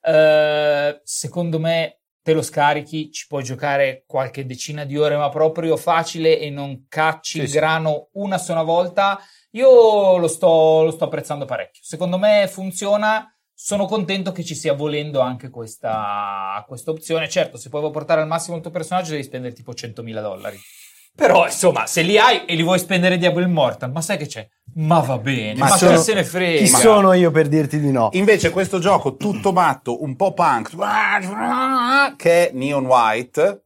Eh, 0.00 0.98
secondo 1.04 1.58
me 1.58 1.97
te 2.28 2.34
lo 2.34 2.42
scarichi, 2.42 3.10
ci 3.10 3.26
puoi 3.26 3.42
giocare 3.42 4.04
qualche 4.06 4.44
decina 4.44 4.84
di 4.84 4.98
ore, 4.98 5.16
ma 5.16 5.30
proprio 5.30 5.78
facile 5.78 6.38
e 6.38 6.50
non 6.50 6.84
cacci 6.86 7.38
Sì, 7.38 7.44
il 7.44 7.48
sì. 7.48 7.56
grano 7.56 8.10
una 8.12 8.36
sola 8.36 8.60
volta. 8.60 9.18
Io 9.52 10.18
lo 10.18 10.28
sto, 10.28 10.82
lo 10.82 10.90
sto 10.90 11.04
apprezzando 11.04 11.46
parecchio. 11.46 11.80
Secondo 11.82 12.18
me 12.18 12.46
funziona. 12.46 13.34
Sono 13.54 13.86
contento 13.86 14.30
che 14.30 14.44
ci 14.44 14.54
sia 14.54 14.74
volendo 14.74 15.20
anche 15.20 15.48
questa, 15.48 16.62
questa 16.68 16.90
opzione. 16.90 17.30
Certo, 17.30 17.56
se 17.56 17.70
puoi 17.70 17.90
portare 17.90 18.20
al 18.20 18.26
massimo 18.28 18.56
il 18.56 18.62
tuo 18.62 18.70
personaggio, 18.70 19.12
devi 19.12 19.22
spendere 19.22 19.54
tipo 19.54 19.72
100.000 19.72 20.20
dollari. 20.20 20.58
Però, 21.18 21.46
insomma, 21.46 21.84
se 21.86 22.02
li 22.02 22.16
hai 22.16 22.44
e 22.44 22.54
li 22.54 22.62
vuoi 22.62 22.78
spendere 22.78 23.18
Diablo 23.18 23.42
Immortal, 23.42 23.90
ma 23.90 24.00
sai 24.00 24.18
che 24.18 24.26
c'è? 24.26 24.48
Ma 24.74 25.00
va 25.00 25.18
bene, 25.18 25.58
Ma 25.58 25.66
ma, 25.70 25.76
sono- 25.76 25.96
chi 25.96 26.02
se 26.04 26.14
ne 26.14 26.22
frega? 26.22 26.58
Chi 26.60 26.68
sono 26.68 27.12
io 27.12 27.32
per 27.32 27.48
dirti 27.48 27.80
di 27.80 27.90
no? 27.90 28.10
Invece 28.12 28.50
questo 28.50 28.78
gioco 28.78 29.16
tutto 29.16 29.50
matto, 29.52 30.00
un 30.04 30.14
po' 30.14 30.32
punk, 30.32 30.76
che 32.14 32.48
è 32.48 32.50
Neon 32.52 32.86
White, 32.86 33.64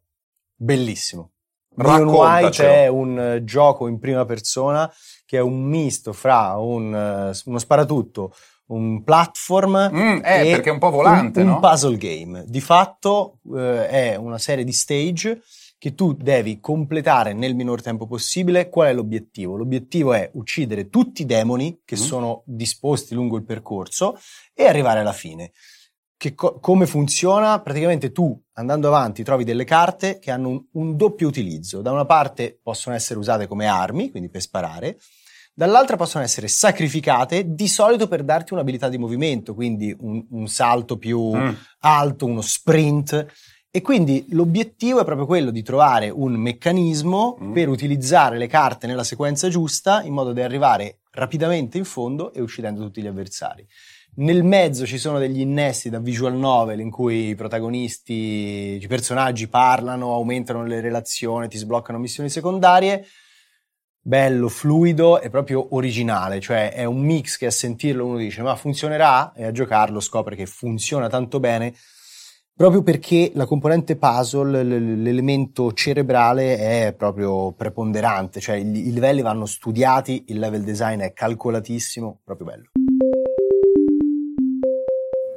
Bellissimo. 0.56 1.32
Neon 1.74 2.08
White 2.08 2.66
è 2.66 2.86
un 2.86 3.18
eh, 3.18 3.44
gioco 3.44 3.86
in 3.86 3.98
prima 3.98 4.24
persona 4.24 4.90
che 5.26 5.36
è 5.36 5.40
un 5.42 5.62
misto 5.62 6.14
fra 6.14 6.56
un, 6.56 6.94
eh, 6.94 7.38
uno 7.44 7.58
sparatutto, 7.58 8.34
un 8.68 9.04
platform 9.04 9.90
Mm, 9.92 10.18
eh, 10.24 10.48
e 10.48 10.50
perché 10.52 10.70
è 10.70 10.72
un 10.72 10.78
po' 10.78 10.88
volante, 10.90 11.40
un, 11.42 11.48
un 11.48 11.52
no? 11.52 11.60
puzzle 11.60 11.98
game. 11.98 12.44
Di 12.46 12.60
fatto 12.62 13.40
eh, 13.54 13.88
è 13.88 14.14
una 14.16 14.38
serie 14.38 14.64
di 14.64 14.72
stage 14.72 15.42
che 15.82 15.96
tu 15.96 16.12
devi 16.12 16.60
completare 16.60 17.32
nel 17.32 17.56
minor 17.56 17.82
tempo 17.82 18.06
possibile. 18.06 18.68
Qual 18.68 18.86
è 18.86 18.92
l'obiettivo? 18.92 19.56
L'obiettivo 19.56 20.12
è 20.12 20.30
uccidere 20.34 20.88
tutti 20.88 21.22
i 21.22 21.26
demoni 21.26 21.80
che 21.84 21.96
Mm. 21.96 21.98
sono 21.98 22.42
disposti 22.46 23.16
lungo 23.16 23.36
il 23.36 23.42
percorso 23.44 24.16
e 24.54 24.64
arrivare 24.64 25.00
alla 25.00 25.12
fine. 25.12 25.50
Che 26.16 26.34
co- 26.36 26.60
come 26.60 26.86
funziona? 26.86 27.60
Praticamente 27.62 28.12
tu 28.12 28.40
andando 28.52 28.86
avanti 28.86 29.24
trovi 29.24 29.42
delle 29.42 29.64
carte 29.64 30.20
che 30.20 30.30
hanno 30.30 30.50
un, 30.50 30.64
un 30.74 30.96
doppio 30.96 31.26
utilizzo. 31.26 31.82
Da 31.82 31.90
una 31.90 32.06
parte 32.06 32.60
possono 32.62 32.94
essere 32.94 33.18
usate 33.18 33.48
come 33.48 33.66
armi, 33.66 34.08
quindi 34.12 34.28
per 34.30 34.40
sparare, 34.40 34.98
dall'altra 35.52 35.96
possono 35.96 36.22
essere 36.22 36.46
sacrificate 36.46 37.54
di 37.56 37.66
solito 37.66 38.06
per 38.06 38.22
darti 38.22 38.52
un'abilità 38.52 38.88
di 38.88 38.98
movimento, 38.98 39.52
quindi 39.52 39.92
un, 39.98 40.24
un 40.30 40.46
salto 40.46 40.96
più 40.96 41.34
Mm. 41.34 41.52
alto, 41.80 42.24
uno 42.26 42.40
sprint. 42.40 43.26
E 43.74 43.80
quindi 43.80 44.26
l'obiettivo 44.32 45.00
è 45.00 45.04
proprio 45.04 45.24
quello 45.24 45.50
di 45.50 45.62
trovare 45.62 46.10
un 46.10 46.34
meccanismo 46.34 47.38
Mm. 47.42 47.52
per 47.54 47.70
utilizzare 47.70 48.36
le 48.36 48.46
carte 48.46 48.86
nella 48.86 49.02
sequenza 49.02 49.48
giusta 49.48 50.02
in 50.02 50.12
modo 50.12 50.34
da 50.34 50.44
arrivare 50.44 50.98
rapidamente 51.12 51.78
in 51.78 51.84
fondo 51.86 52.34
e 52.34 52.42
uccidendo 52.42 52.82
tutti 52.82 53.00
gli 53.00 53.06
avversari. 53.06 53.66
Nel 54.16 54.44
mezzo 54.44 54.84
ci 54.84 54.98
sono 54.98 55.18
degli 55.18 55.40
innesti 55.40 55.88
da 55.88 56.00
visual 56.00 56.34
novel 56.34 56.80
in 56.80 56.90
cui 56.90 57.28
i 57.28 57.34
protagonisti, 57.34 58.78
i 58.78 58.86
personaggi 58.86 59.48
parlano, 59.48 60.12
aumentano 60.12 60.66
le 60.66 60.82
relazioni, 60.82 61.48
ti 61.48 61.56
sbloccano 61.56 61.98
missioni 61.98 62.28
secondarie. 62.28 63.06
Bello, 64.04 64.50
fluido 64.50 65.18
e 65.18 65.30
proprio 65.30 65.74
originale, 65.74 66.40
cioè 66.40 66.72
è 66.74 66.84
un 66.84 67.00
mix 67.00 67.38
che 67.38 67.46
a 67.46 67.50
sentirlo 67.50 68.04
uno 68.04 68.18
dice 68.18 68.42
ma 68.42 68.54
funzionerà 68.54 69.32
e 69.32 69.44
a 69.46 69.50
giocarlo 69.50 69.98
scopre 69.98 70.36
che 70.36 70.44
funziona 70.44 71.08
tanto 71.08 71.40
bene 71.40 71.72
proprio 72.54 72.82
perché 72.82 73.32
la 73.34 73.46
componente 73.46 73.96
puzzle, 73.96 74.62
l- 74.62 75.02
l'elemento 75.02 75.72
cerebrale 75.72 76.56
è 76.56 76.94
proprio 76.96 77.52
preponderante, 77.52 78.40
cioè 78.40 78.56
i, 78.56 78.88
i 78.88 78.92
livelli 78.92 79.22
vanno 79.22 79.46
studiati, 79.46 80.24
il 80.28 80.38
level 80.38 80.62
design 80.62 81.00
è 81.00 81.12
calcolatissimo, 81.12 82.20
proprio 82.24 82.46
bello. 82.46 82.70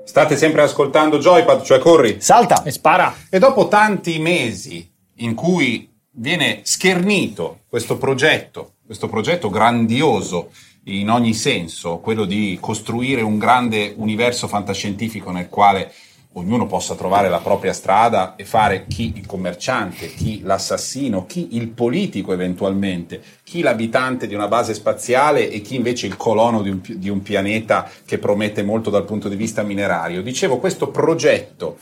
State 0.03 0.37
sempre 0.37 0.61
ascoltando 0.61 1.17
Joypad, 1.17 1.63
cioè 1.63 1.79
corri. 1.79 2.21
Salta! 2.21 2.63
E 2.63 2.71
spara. 2.71 3.13
E 3.29 3.39
dopo 3.39 3.67
tanti 3.67 4.19
mesi 4.19 4.87
in 5.15 5.33
cui 5.33 5.91
viene 6.11 6.59
schernito 6.63 7.61
questo 7.67 7.97
progetto, 7.97 8.75
questo 8.85 9.07
progetto 9.07 9.49
grandioso 9.49 10.51
in 10.85 11.09
ogni 11.09 11.33
senso, 11.33 11.97
quello 11.97 12.25
di 12.25 12.57
costruire 12.61 13.21
un 13.21 13.39
grande 13.39 13.93
universo 13.97 14.47
fantascientifico 14.47 15.31
nel 15.31 15.49
quale 15.49 15.91
ognuno 16.37 16.65
possa 16.65 16.95
trovare 16.95 17.29
la 17.29 17.39
propria 17.39 17.73
strada 17.73 18.35
e 18.35 18.45
fare 18.45 18.85
chi 18.87 19.13
il 19.15 19.25
commerciante, 19.25 20.13
chi 20.13 20.41
l'assassino, 20.43 21.25
chi 21.25 21.55
il 21.55 21.69
politico 21.69 22.33
eventualmente, 22.33 23.21
chi 23.43 23.61
l'abitante 23.61 24.27
di 24.27 24.35
una 24.35 24.47
base 24.47 24.73
spaziale 24.73 25.49
e 25.49 25.61
chi 25.61 25.75
invece 25.75 26.07
il 26.07 26.17
colono 26.17 26.61
di 26.61 26.69
un, 26.69 26.81
di 26.83 27.09
un 27.09 27.21
pianeta 27.21 27.89
che 28.05 28.17
promette 28.17 28.63
molto 28.63 28.89
dal 28.89 29.05
punto 29.05 29.29
di 29.29 29.35
vista 29.35 29.63
minerario. 29.63 30.21
Dicevo, 30.21 30.57
questo 30.57 30.89
progetto 30.89 31.77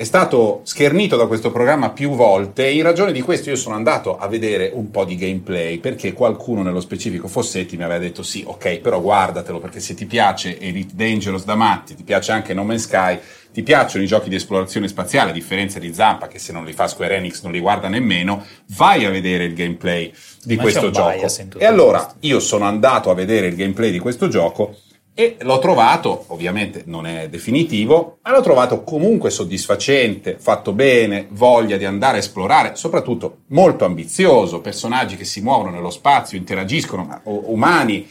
è 0.00 0.04
stato 0.04 0.62
schernito 0.62 1.16
da 1.16 1.26
questo 1.26 1.52
programma 1.52 1.90
più 1.90 2.10
volte 2.12 2.66
e 2.66 2.74
in 2.74 2.82
ragione 2.82 3.12
di 3.12 3.20
questo 3.20 3.50
io 3.50 3.56
sono 3.56 3.74
andato 3.74 4.16
a 4.16 4.28
vedere 4.28 4.70
un 4.72 4.90
po' 4.90 5.04
di 5.04 5.14
gameplay 5.14 5.78
perché 5.78 6.14
qualcuno 6.14 6.62
nello 6.62 6.80
specifico 6.80 7.28
Fossetti 7.28 7.76
mi 7.76 7.82
aveva 7.82 7.98
detto 7.98 8.22
sì 8.22 8.42
ok 8.46 8.78
però 8.78 8.98
guardatelo 8.98 9.58
perché 9.58 9.78
se 9.78 9.92
ti 9.92 10.06
piace 10.06 10.58
Elite 10.58 10.94
Dangerous 10.94 11.44
da 11.44 11.54
matti 11.54 11.94
ti 11.96 12.02
piace 12.02 12.32
anche 12.32 12.54
No 12.54 12.64
Man's 12.64 12.84
Sky 12.84 13.18
ti 13.52 13.62
piacciono 13.62 14.04
i 14.04 14.06
giochi 14.06 14.28
di 14.28 14.36
esplorazione 14.36 14.88
spaziale 14.88 15.30
a 15.30 15.32
differenza 15.32 15.78
di 15.78 15.92
Zampa 15.92 16.28
che 16.28 16.38
se 16.38 16.52
non 16.52 16.64
li 16.64 16.72
fa 16.72 16.86
Square 16.88 17.16
Enix 17.16 17.42
non 17.42 17.52
li 17.52 17.60
guarda 17.60 17.88
nemmeno 17.88 18.44
vai 18.76 19.04
a 19.04 19.10
vedere 19.10 19.44
il 19.44 19.54
gameplay 19.54 20.12
di 20.44 20.56
Ma 20.56 20.62
questo 20.62 20.90
gioco 20.90 21.26
e 21.58 21.64
allora 21.64 22.00
questo. 22.02 22.18
io 22.20 22.40
sono 22.40 22.64
andato 22.64 23.10
a 23.10 23.14
vedere 23.14 23.48
il 23.48 23.56
gameplay 23.56 23.90
di 23.90 23.98
questo 23.98 24.28
gioco 24.28 24.76
e 25.12 25.36
l'ho 25.40 25.58
trovato, 25.58 26.24
ovviamente 26.28 26.84
non 26.86 27.04
è 27.04 27.28
definitivo, 27.28 28.20
ma 28.22 28.30
l'ho 28.30 28.40
trovato 28.40 28.84
comunque 28.84 29.28
soddisfacente, 29.28 30.36
fatto 30.38 30.72
bene, 30.72 31.26
voglia 31.30 31.76
di 31.76 31.84
andare 31.84 32.16
a 32.16 32.20
esplorare, 32.20 32.74
soprattutto 32.76 33.40
molto 33.48 33.84
ambizioso, 33.84 34.60
personaggi 34.60 35.16
che 35.16 35.24
si 35.26 35.42
muovono 35.42 35.70
nello 35.70 35.90
spazio, 35.90 36.38
interagiscono, 36.38 37.04
ma- 37.04 37.20
o- 37.24 37.52
umani 37.52 38.08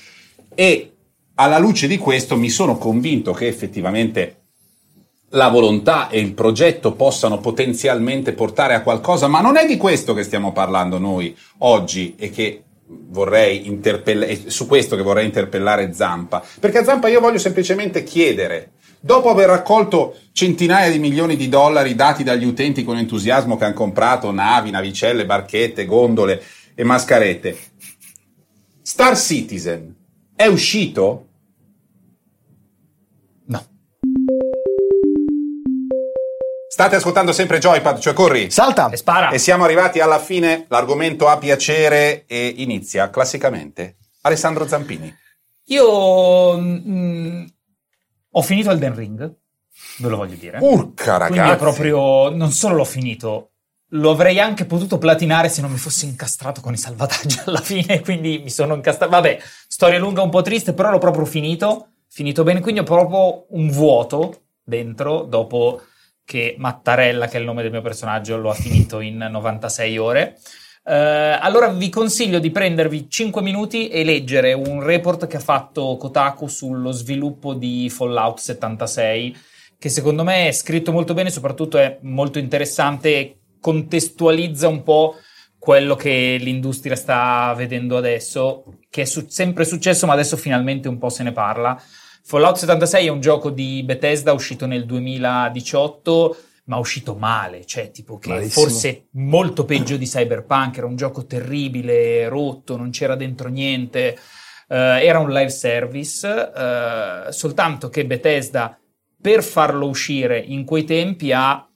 e 0.53 0.91
alla 1.35 1.57
luce 1.57 1.87
di 1.87 1.97
questo 1.97 2.35
mi 2.35 2.49
sono 2.49 2.77
convinto 2.77 3.31
che 3.31 3.47
effettivamente 3.47 4.38
la 5.29 5.49
volontà 5.49 6.09
e 6.09 6.19
il 6.19 6.33
progetto 6.33 6.93
possano 6.93 7.39
potenzialmente 7.39 8.33
portare 8.33 8.73
a 8.73 8.81
qualcosa, 8.81 9.27
ma 9.27 9.41
non 9.41 9.57
è 9.57 9.65
di 9.65 9.77
questo 9.77 10.13
che 10.13 10.23
stiamo 10.23 10.51
parlando 10.51 10.97
noi 10.97 11.35
oggi 11.59 12.15
e 12.17 12.29
che 12.29 12.63
vorrei 12.87 13.67
interpellare, 13.67 14.49
su 14.49 14.65
questo 14.65 14.95
che 14.95 15.03
vorrei 15.03 15.25
interpellare 15.25 15.93
Zampa, 15.93 16.43
perché 16.59 16.79
a 16.79 16.83
Zampa 16.83 17.07
io 17.07 17.19
voglio 17.19 17.37
semplicemente 17.37 18.03
chiedere, 18.03 18.71
dopo 18.99 19.29
aver 19.29 19.47
raccolto 19.47 20.15
centinaia 20.31 20.89
di 20.89 20.97
milioni 20.97 21.35
di 21.35 21.49
dollari 21.49 21.93
dati 21.93 22.23
dagli 22.23 22.45
utenti 22.45 22.83
con 22.83 22.97
entusiasmo 22.97 23.57
che 23.57 23.65
hanno 23.65 23.73
comprato 23.75 24.31
navi, 24.31 24.71
navicelle, 24.71 25.25
barchette, 25.25 25.85
gondole 25.85 26.41
e 26.73 26.83
mascarette, 26.83 27.57
Star 28.81 29.15
Citizen 29.15 29.95
è 30.35 30.47
uscito? 30.47 31.27
State 36.79 36.95
ascoltando 36.95 37.33
sempre 37.33 37.59
Joypad, 37.59 37.99
cioè 37.99 38.13
corri. 38.13 38.49
Salta! 38.49 38.89
E 38.89 38.95
spara. 38.95 39.31
E 39.31 39.37
siamo 39.37 39.65
arrivati 39.65 39.99
alla 39.99 40.17
fine, 40.17 40.65
l'argomento 40.69 41.27
ha 41.27 41.37
piacere 41.37 42.23
e 42.25 42.53
inizia 42.55 43.09
classicamente. 43.09 43.97
Alessandro 44.21 44.65
Zampini. 44.65 45.13
Io 45.65 46.57
mm, 46.57 47.45
ho 48.31 48.41
finito 48.41 48.71
Elden 48.71 48.95
Ring, 48.95 49.17
ve 49.97 50.07
lo 50.07 50.15
voglio 50.15 50.35
dire. 50.35 50.57
Urca 50.61 51.17
ragazzi. 51.17 51.57
proprio, 51.57 52.29
non 52.29 52.51
solo 52.51 52.75
l'ho 52.75 52.85
finito, 52.85 53.49
lo 53.89 54.11
avrei 54.11 54.39
anche 54.39 54.63
potuto 54.63 54.97
platinare 54.97 55.49
se 55.49 55.59
non 55.59 55.71
mi 55.71 55.77
fossi 55.77 56.05
incastrato 56.05 56.61
con 56.61 56.71
i 56.71 56.77
salvataggi 56.77 57.41
alla 57.43 57.59
fine, 57.59 57.99
quindi 57.99 58.39
mi 58.41 58.49
sono 58.49 58.73
incastrato. 58.75 59.11
Vabbè, 59.11 59.37
storia 59.67 59.99
lunga 59.99 60.21
un 60.21 60.29
po' 60.29 60.43
triste, 60.43 60.71
però 60.71 60.91
l'ho 60.91 60.97
proprio 60.97 61.25
finito, 61.25 61.89
finito 62.07 62.43
bene, 62.43 62.61
quindi 62.61 62.79
ho 62.79 62.85
proprio 62.85 63.47
un 63.49 63.69
vuoto 63.69 64.43
dentro 64.63 65.23
dopo 65.23 65.81
che 66.29 66.53
Mattarella, 66.59 67.27
che 67.27 67.37
è 67.37 67.39
il 67.39 67.45
nome 67.47 67.63
del 67.63 67.71
mio 67.71 67.81
personaggio, 67.81 68.37
lo 68.37 68.51
ha 68.51 68.53
finito 68.53 68.99
in 68.99 69.17
96 69.17 69.97
ore. 69.97 70.37
Eh, 70.85 70.93
allora 70.93 71.69
vi 71.69 71.89
consiglio 71.89 72.37
di 72.37 72.51
prendervi 72.51 73.09
5 73.09 73.41
minuti 73.41 73.87
e 73.87 74.03
leggere 74.03 74.53
un 74.53 74.83
report 74.83 75.25
che 75.25 75.37
ha 75.37 75.41
fatto 75.41 75.97
Kotaku 75.97 76.45
sullo 76.45 76.91
sviluppo 76.91 77.55
di 77.55 77.89
Fallout 77.89 78.37
76 78.37 79.35
che 79.79 79.89
secondo 79.89 80.23
me 80.23 80.49
è 80.49 80.51
scritto 80.51 80.91
molto 80.91 81.15
bene, 81.15 81.31
soprattutto 81.31 81.79
è 81.79 81.97
molto 82.01 82.37
interessante 82.37 83.09
e 83.17 83.37
contestualizza 83.59 84.67
un 84.67 84.83
po' 84.83 85.15
quello 85.57 85.95
che 85.95 86.37
l'industria 86.39 86.95
sta 86.95 87.51
vedendo 87.57 87.97
adesso, 87.97 88.65
che 88.87 89.01
è 89.01 89.05
su- 89.05 89.25
sempre 89.29 89.65
successo, 89.65 90.05
ma 90.05 90.13
adesso 90.13 90.37
finalmente 90.37 90.87
un 90.87 90.99
po' 90.99 91.09
se 91.09 91.23
ne 91.23 91.31
parla. 91.31 91.81
Fallout 92.29 92.57
76 92.57 93.07
è 93.07 93.09
un 93.09 93.21
gioco 93.21 93.49
di 93.49 93.81
Bethesda 93.81 94.33
uscito 94.33 94.67
nel 94.67 94.85
2018, 94.85 96.37
ma 96.65 96.77
uscito 96.77 97.15
male, 97.15 97.65
cioè 97.65 97.89
tipo 97.89 98.19
che 98.19 98.29
Malissimo. 98.29 98.67
forse 98.67 99.07
molto 99.13 99.65
peggio 99.65 99.97
di 99.97 100.05
Cyberpunk, 100.05 100.77
era 100.77 100.85
un 100.85 100.95
gioco 100.95 101.25
terribile, 101.25 102.27
rotto, 102.27 102.77
non 102.77 102.91
c'era 102.91 103.15
dentro 103.15 103.49
niente. 103.49 104.15
Eh, 104.67 104.75
era 104.77 105.17
un 105.17 105.31
live 105.31 105.49
service, 105.49 106.51
eh, 106.55 107.31
soltanto 107.31 107.89
che 107.89 108.05
Bethesda 108.05 108.77
per 109.19 109.41
farlo 109.41 109.87
uscire 109.87 110.37
in 110.37 110.65
quei 110.65 110.83
tempi 110.83 111.31
ha 111.31 111.67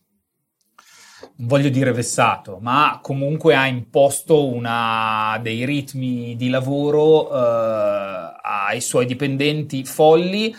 voglio 1.38 1.70
dire 1.70 1.92
vessato, 1.92 2.60
ma 2.62 3.00
comunque 3.02 3.56
ha 3.56 3.68
imposto 3.68 4.48
una, 4.48 5.40
dei 5.42 5.66
ritmi 5.66 6.36
di 6.36 6.50
lavoro 6.50 7.32
eh, 7.32 8.32
ai 8.42 8.82
suoi 8.82 9.06
dipendenti 9.06 9.84
folli. 9.84 10.54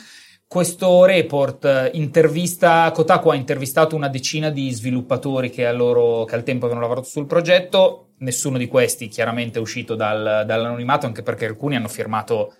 Questo 0.46 1.04
report 1.04 1.64
eh, 1.64 1.90
intervista, 1.94 2.90
Kotaku 2.92 3.30
ha 3.30 3.34
intervistato 3.34 3.96
una 3.96 4.08
decina 4.08 4.50
di 4.50 4.70
sviluppatori 4.70 5.50
che, 5.50 5.70
loro, 5.72 6.24
che 6.24 6.34
al 6.34 6.44
tempo 6.44 6.66
avevano 6.66 6.86
lavorato 6.86 7.08
sul 7.08 7.26
progetto, 7.26 8.10
nessuno 8.18 8.58
di 8.58 8.68
questi 8.68 9.08
chiaramente 9.08 9.58
è 9.58 9.62
uscito 9.62 9.94
dal- 9.94 10.44
dall'anonimato, 10.46 11.06
anche 11.06 11.22
perché 11.22 11.46
alcuni 11.46 11.76
hanno 11.76 11.88
firmato 11.88 12.54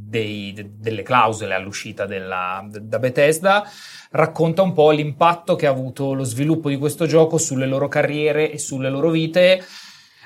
dei- 0.00 0.52
de- 0.52 0.70
delle 0.78 1.02
clausole 1.02 1.54
all'uscita 1.54 2.06
della- 2.06 2.64
da 2.70 2.98
Bethesda 2.98 3.68
racconta 4.12 4.62
un 4.62 4.72
po' 4.72 4.90
l'impatto 4.90 5.56
che 5.56 5.66
ha 5.66 5.70
avuto 5.70 6.12
lo 6.12 6.24
sviluppo 6.24 6.68
di 6.68 6.78
questo 6.78 7.06
gioco 7.06 7.36
sulle 7.36 7.66
loro 7.66 7.88
carriere 7.88 8.50
e 8.50 8.58
sulle 8.58 8.90
loro 8.90 9.10
vite. 9.10 9.62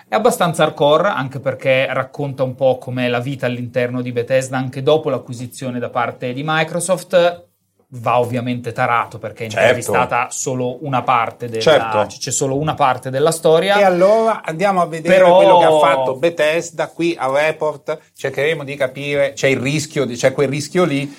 È 0.08 0.14
abbastanza 0.14 0.64
hardcore, 0.64 1.08
anche 1.08 1.40
perché 1.40 1.86
racconta 1.92 2.42
un 2.42 2.54
po' 2.54 2.76
com'è 2.76 3.08
la 3.08 3.20
vita 3.20 3.46
all'interno 3.46 4.02
di 4.02 4.12
Bethesda 4.12 4.58
anche 4.58 4.82
dopo 4.82 5.08
l'acquisizione 5.08 5.78
da 5.78 5.88
parte 5.88 6.34
di 6.34 6.42
Microsoft. 6.44 7.51
Va 7.95 8.18
ovviamente 8.18 8.72
tarato 8.72 9.18
perché 9.18 9.45
è 9.45 9.49
Certo. 9.49 9.61
intervistata 9.66 10.28
solo 10.30 10.82
una 10.84 11.03
parte 11.03 11.49
della, 11.51 11.61
Certo. 11.61 12.07
c'è 12.18 12.30
solo 12.30 12.57
una 12.59 12.72
parte 12.74 13.11
della 13.11 13.30
storia. 13.30 13.78
E 13.78 13.82
allora 13.82 14.43
andiamo 14.43 14.80
a 14.80 14.86
vedere 14.86 15.14
Però- 15.14 15.36
quello 15.36 15.59
che 15.59 15.64
ha 15.66 15.78
fatto 15.78 16.16
Bethesda 16.16 16.88
qui 16.88 17.14
a 17.18 17.30
Report, 17.30 17.99
cercheremo 18.16 18.64
di 18.64 18.76
capire, 18.76 19.34
c'è 19.34 19.49
il 19.49 19.59
rischio, 19.61 20.07
c'è 20.07 20.32
quel 20.32 20.49
rischio 20.49 20.84
lì, 20.84 21.14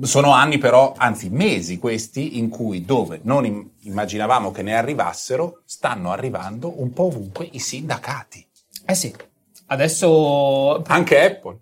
sono 0.00 0.30
anni 0.32 0.56
però, 0.56 0.94
anzi 0.96 1.28
mesi 1.28 1.76
questi, 1.78 2.38
in 2.38 2.48
cui 2.48 2.86
dove 2.86 3.20
non 3.24 3.44
im- 3.44 3.68
immaginavamo 3.82 4.50
che 4.50 4.62
ne 4.62 4.76
arrivassero, 4.76 5.60
stanno 5.66 6.10
arrivando 6.10 6.80
un 6.80 6.90
po' 6.94 7.04
ovunque 7.08 7.46
i 7.52 7.58
sindacati. 7.58 8.46
Eh 8.86 8.94
sì, 8.94 9.14
adesso 9.66 10.82
Anche 10.86 11.20
Apple. 11.22 11.58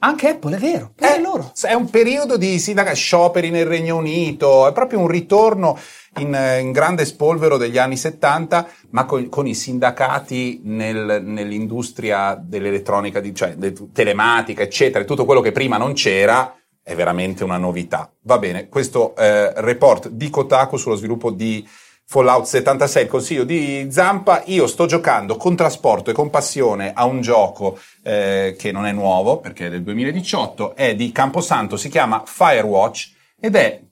Anche 0.00 0.28
Apple 0.28 0.56
è 0.56 0.58
vero, 0.58 0.92
Eh, 0.96 1.20
loro. 1.20 1.52
È 1.60 1.72
un 1.72 1.90
periodo 1.90 2.36
di 2.36 2.58
sindaca- 2.58 2.92
scioperi 2.92 3.50
nel 3.50 3.66
Regno 3.66 3.96
Unito, 3.96 4.68
è 4.68 4.72
proprio 4.72 5.00
un 5.00 5.08
ritorno 5.08 5.76
in, 6.18 6.34
eh, 6.34 6.60
in 6.60 6.72
grande 6.72 7.04
spolvero 7.04 7.56
degli 7.56 7.78
anni 7.78 7.96
70, 7.96 8.68
ma 8.90 9.04
con, 9.04 9.28
con 9.28 9.46
i 9.46 9.54
sindacati 9.54 10.60
nel- 10.64 11.22
nell'industria 11.24 12.40
dell'elettronica, 12.40 13.20
di- 13.20 13.34
cioè 13.34 13.54
de- 13.56 13.74
telematica, 13.92 14.62
eccetera, 14.62 15.04
tutto 15.04 15.24
quello 15.24 15.40
che 15.40 15.52
prima 15.52 15.76
non 15.76 15.92
c'era. 15.94 16.52
È 16.82 16.94
veramente 16.94 17.44
una 17.44 17.58
novità. 17.58 18.10
Va 18.22 18.38
bene, 18.38 18.68
questo 18.68 19.14
eh, 19.16 19.52
report 19.60 20.08
di 20.08 20.30
Kotaku 20.30 20.78
sullo 20.78 20.94
sviluppo 20.96 21.30
di 21.30 21.66
Fallout 22.10 22.46
76, 22.46 23.02
il 23.02 23.08
consiglio 23.10 23.44
di 23.44 23.88
Zampa. 23.90 24.42
Io 24.46 24.66
sto 24.66 24.86
giocando 24.86 25.36
con 25.36 25.54
trasporto 25.54 26.08
e 26.08 26.14
con 26.14 26.30
passione 26.30 26.94
a 26.94 27.04
un 27.04 27.20
gioco 27.20 27.78
eh, 28.02 28.56
che 28.58 28.72
non 28.72 28.86
è 28.86 28.92
nuovo 28.92 29.40
perché 29.40 29.66
è 29.66 29.68
del 29.68 29.82
2018, 29.82 30.74
è 30.74 30.94
di 30.94 31.12
Camposanto, 31.12 31.76
si 31.76 31.90
chiama 31.90 32.22
Firewatch 32.24 33.12
ed 33.38 33.56
è 33.56 33.82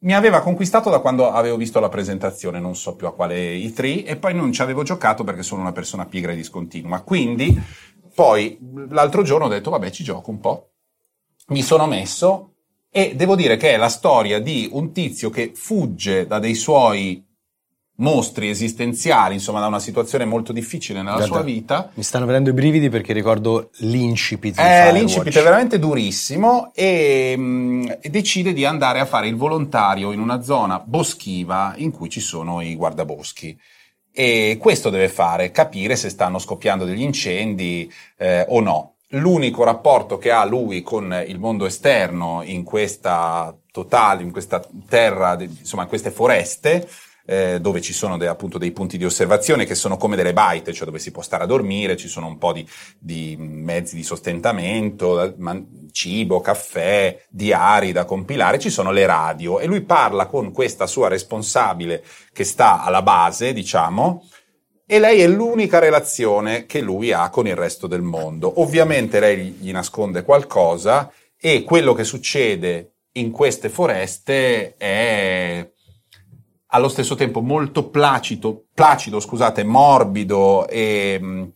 mi 0.00 0.14
aveva 0.14 0.40
conquistato 0.40 0.88
da 0.88 1.00
quando 1.00 1.30
avevo 1.30 1.58
visto 1.58 1.78
la 1.78 1.90
presentazione, 1.90 2.58
non 2.58 2.74
so 2.74 2.96
più 2.96 3.06
a 3.06 3.12
quale 3.12 3.58
E3, 3.58 4.06
e 4.06 4.16
poi 4.16 4.32
non 4.32 4.50
ci 4.50 4.62
avevo 4.62 4.82
giocato 4.82 5.22
perché 5.22 5.42
sono 5.42 5.60
una 5.60 5.72
persona 5.72 6.06
pigra 6.06 6.32
e 6.32 6.36
discontinua. 6.36 7.02
Quindi, 7.02 7.54
poi 8.14 8.58
l'altro 8.88 9.22
giorno 9.22 9.44
ho 9.44 9.50
detto, 9.50 9.68
vabbè, 9.68 9.90
ci 9.90 10.04
gioco 10.04 10.30
un 10.30 10.40
po'. 10.40 10.70
Mi 11.48 11.60
sono 11.60 11.86
messo 11.86 12.54
e 12.90 13.14
devo 13.14 13.34
dire 13.36 13.58
che 13.58 13.72
è 13.72 13.76
la 13.76 13.90
storia 13.90 14.40
di 14.40 14.70
un 14.72 14.92
tizio 14.92 15.28
che 15.28 15.52
fugge 15.54 16.26
da 16.26 16.38
dei 16.38 16.54
suoi 16.54 17.26
mostri 17.98 18.48
esistenziali, 18.48 19.34
insomma, 19.34 19.60
da 19.60 19.66
una 19.66 19.80
situazione 19.80 20.24
molto 20.24 20.52
difficile 20.52 21.00
nella 21.00 21.16
Guarda, 21.16 21.34
sua 21.34 21.42
vita. 21.42 21.90
Mi 21.94 22.02
stanno 22.02 22.26
venendo 22.26 22.50
i 22.50 22.52
brividi 22.52 22.88
perché 22.88 23.12
ricordo 23.12 23.70
l'incipit 23.78 24.58
Eh, 24.58 24.92
l'incipit 24.92 25.36
è 25.36 25.42
veramente 25.42 25.78
durissimo 25.78 26.72
e, 26.74 27.34
mm, 27.36 27.88
e 28.00 28.08
decide 28.08 28.52
di 28.52 28.64
andare 28.64 29.00
a 29.00 29.04
fare 29.04 29.28
il 29.28 29.36
volontario 29.36 30.12
in 30.12 30.20
una 30.20 30.42
zona 30.42 30.78
boschiva 30.78 31.74
in 31.76 31.90
cui 31.90 32.08
ci 32.08 32.20
sono 32.20 32.60
i 32.60 32.74
guardaboschi. 32.76 33.58
E 34.12 34.56
questo 34.60 34.90
deve 34.90 35.08
fare 35.08 35.50
capire 35.50 35.94
se 35.94 36.08
stanno 36.08 36.38
scoppiando 36.38 36.84
degli 36.84 37.02
incendi 37.02 37.92
eh, 38.16 38.44
o 38.48 38.60
no. 38.60 38.94
L'unico 39.12 39.64
rapporto 39.64 40.18
che 40.18 40.30
ha 40.30 40.44
lui 40.44 40.82
con 40.82 41.24
il 41.26 41.38
mondo 41.38 41.66
esterno 41.66 42.42
in 42.44 42.62
questa 42.62 43.56
totale, 43.72 44.22
in 44.22 44.32
questa 44.32 44.62
terra, 44.88 45.36
insomma, 45.40 45.82
in 45.82 45.88
queste 45.88 46.10
foreste, 46.10 46.86
eh, 47.30 47.60
dove 47.60 47.82
ci 47.82 47.92
sono 47.92 48.16
de- 48.16 48.26
appunto 48.26 48.56
dei 48.56 48.72
punti 48.72 48.96
di 48.96 49.04
osservazione 49.04 49.66
che 49.66 49.74
sono 49.74 49.98
come 49.98 50.16
delle 50.16 50.32
baite, 50.32 50.72
cioè 50.72 50.86
dove 50.86 50.98
si 50.98 51.10
può 51.10 51.20
stare 51.20 51.44
a 51.44 51.46
dormire, 51.46 51.94
ci 51.94 52.08
sono 52.08 52.26
un 52.26 52.38
po' 52.38 52.54
di, 52.54 52.66
di 52.98 53.36
mezzi 53.38 53.96
di 53.96 54.02
sostentamento, 54.02 55.34
man- 55.36 55.88
cibo, 55.92 56.40
caffè, 56.40 57.22
diari 57.28 57.92
da 57.92 58.06
compilare, 58.06 58.58
ci 58.58 58.70
sono 58.70 58.92
le 58.92 59.04
radio 59.04 59.58
e 59.58 59.66
lui 59.66 59.82
parla 59.82 60.24
con 60.24 60.52
questa 60.52 60.86
sua 60.86 61.08
responsabile 61.08 62.02
che 62.32 62.44
sta 62.44 62.82
alla 62.82 63.02
base, 63.02 63.52
diciamo, 63.52 64.26
e 64.86 64.98
lei 64.98 65.20
è 65.20 65.28
l'unica 65.28 65.78
relazione 65.78 66.64
che 66.64 66.80
lui 66.80 67.12
ha 67.12 67.28
con 67.28 67.46
il 67.46 67.56
resto 67.56 67.86
del 67.86 68.00
mondo. 68.00 68.62
Ovviamente 68.62 69.20
lei 69.20 69.50
gli 69.60 69.70
nasconde 69.70 70.22
qualcosa 70.22 71.12
e 71.38 71.62
quello 71.62 71.92
che 71.92 72.04
succede 72.04 72.92
in 73.12 73.30
queste 73.30 73.68
foreste 73.68 74.76
è 74.78 75.70
allo 76.68 76.88
stesso 76.88 77.14
tempo 77.14 77.40
molto 77.40 77.88
placido, 77.88 78.64
placido 78.74 79.20
scusate, 79.20 79.64
morbido 79.64 80.68
e 80.68 81.18
mh, 81.20 81.52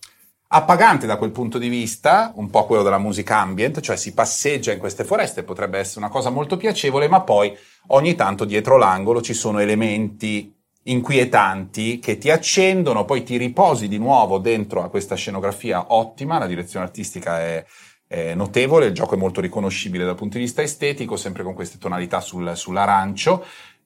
appagante 0.49 1.07
da 1.07 1.17
quel 1.17 1.31
punto 1.31 1.59
di 1.59 1.69
vista, 1.69 2.33
un 2.37 2.51
po' 2.51 2.67
quello 2.67 2.83
della 2.83 2.99
musica 2.99 3.39
ambient, 3.39 3.81
cioè 3.81 3.97
si 3.97 4.13
passeggia 4.13 4.73
in 4.73 4.79
queste 4.79 5.05
foreste, 5.05 5.43
potrebbe 5.45 5.79
essere 5.79 6.01
una 6.01 6.11
cosa 6.11 6.31
molto 6.31 6.57
piacevole, 6.57 7.09
ma 7.09 7.23
poi 7.23 7.57
ogni 7.89 8.15
tanto 8.15 8.45
dietro 8.45 8.77
l'angolo 8.77 9.23
ci 9.23 9.35
sono 9.35 9.59
elementi 9.61 10.55
inquietanti 10.85 11.99
che 11.99 12.19
ti 12.19 12.31
accendono, 12.31 13.05
poi 13.05 13.23
ti 13.23 13.37
riposi 13.37 13.89
di 13.89 13.99
nuovo 13.99 14.39
dentro 14.39 14.83
a 14.83 14.89
questa 14.89 15.15
scenografia 15.15 15.95
ottima, 15.95 16.39
la 16.39 16.47
direzione 16.47 16.85
artistica 16.85 17.41
è, 17.41 17.65
è 18.07 18.35
notevole, 18.35 18.87
il 18.87 18.93
gioco 18.93 19.15
è 19.15 19.19
molto 19.19 19.41
riconoscibile 19.41 20.05
dal 20.05 20.17
punto 20.17 20.37
di 20.37 20.45
vista 20.45 20.61
estetico, 20.61 21.17
sempre 21.17 21.45
con 21.45 21.55
queste 21.55 21.79
tonalità 21.79 22.21
sul- 22.21 22.57
sull'arancio. 22.57 23.45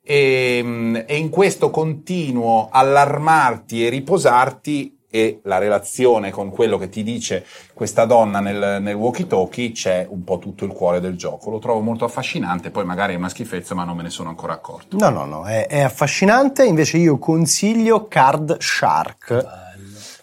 E, 0.08 0.60
mm, 0.62 0.96
e 1.04 1.16
in 1.16 1.30
questo 1.30 1.70
continuo 1.70 2.68
allarmarti 2.70 3.84
e 3.84 3.88
riposarti 3.88 4.96
e 5.10 5.40
la 5.44 5.58
relazione 5.58 6.30
con 6.30 6.50
quello 6.50 6.76
che 6.76 6.88
ti 6.88 7.02
dice 7.02 7.44
questa 7.72 8.04
donna 8.04 8.38
nel, 8.40 8.82
nel 8.82 8.94
walkie-talkie 8.94 9.72
c'è 9.72 10.06
un 10.08 10.22
po' 10.24 10.38
tutto 10.38 10.64
il 10.64 10.72
cuore 10.72 11.00
del 11.00 11.16
gioco. 11.16 11.50
Lo 11.50 11.58
trovo 11.58 11.80
molto 11.80 12.04
affascinante, 12.04 12.70
poi 12.70 12.84
magari 12.84 13.14
è 13.14 13.16
una 13.16 13.30
schifezza, 13.30 13.74
ma 13.74 13.84
non 13.84 13.96
me 13.96 14.02
ne 14.02 14.10
sono 14.10 14.28
ancora 14.28 14.52
accorto. 14.52 14.96
No, 14.98 15.08
no, 15.08 15.24
no, 15.24 15.44
è, 15.44 15.66
è 15.66 15.80
affascinante. 15.80 16.64
Invece 16.64 16.98
io 16.98 17.18
consiglio 17.18 18.08
Card 18.08 18.58
Shark, 18.60 19.65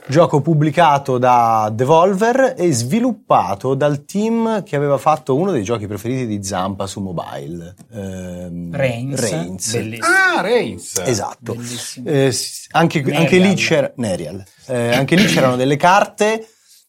gioco 0.08 0.42
pubblicato 0.42 1.18
da 1.18 1.72
Devolver 1.74 2.56
e 2.58 2.72
sviluppato 2.74 3.74
dal 3.74 4.06
team 4.06 4.64
che 4.64 4.76
aveva 4.76 4.98
fatto 4.98 5.36
uno 5.36 5.52
dei 5.52 5.64
giochi 5.64 5.88
preferiti 5.88 6.28
di 6.28 6.44
Zampa 6.44 6.88
su 6.88 7.00
mobile. 7.00 7.74
ehm, 7.92 8.76
Reigns, 8.76 9.20
Reigns. 9.20 9.72
bellissimo. 9.74 10.08
Ah, 10.08 10.42
Reigns! 10.42 10.98
Esatto. 11.06 11.56
Eh, 12.04 12.36
anche, 12.72 13.04
anche 13.14 13.38
lì 13.38 13.54
c'era, 13.56 13.92
Nerial. 13.96 14.44
Eh, 14.68 14.94
anche 14.96 15.16
lì 15.16 15.26
c'erano 15.26 15.56
delle 15.56 15.78
carte, 15.78 16.48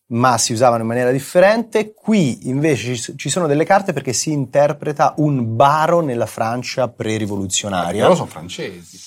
ma 0.08 0.36
si 0.38 0.52
usavano 0.52 0.82
in 0.82 0.88
maniera 0.88 1.10
differente. 1.10 1.94
Qui 1.94 2.48
invece 2.48 2.96
ci 2.96 3.30
sono 3.30 3.46
delle 3.46 3.64
carte 3.64 3.92
perché 3.92 4.12
si 4.12 4.32
interpreta 4.32 5.14
un 5.18 5.54
baro 5.56 6.00
nella 6.00 6.26
Francia 6.26 6.88
pre-rivoluzionaria. 6.88 8.02
Loro 8.02 8.16
sono 8.16 8.28
francesi. 8.28 8.98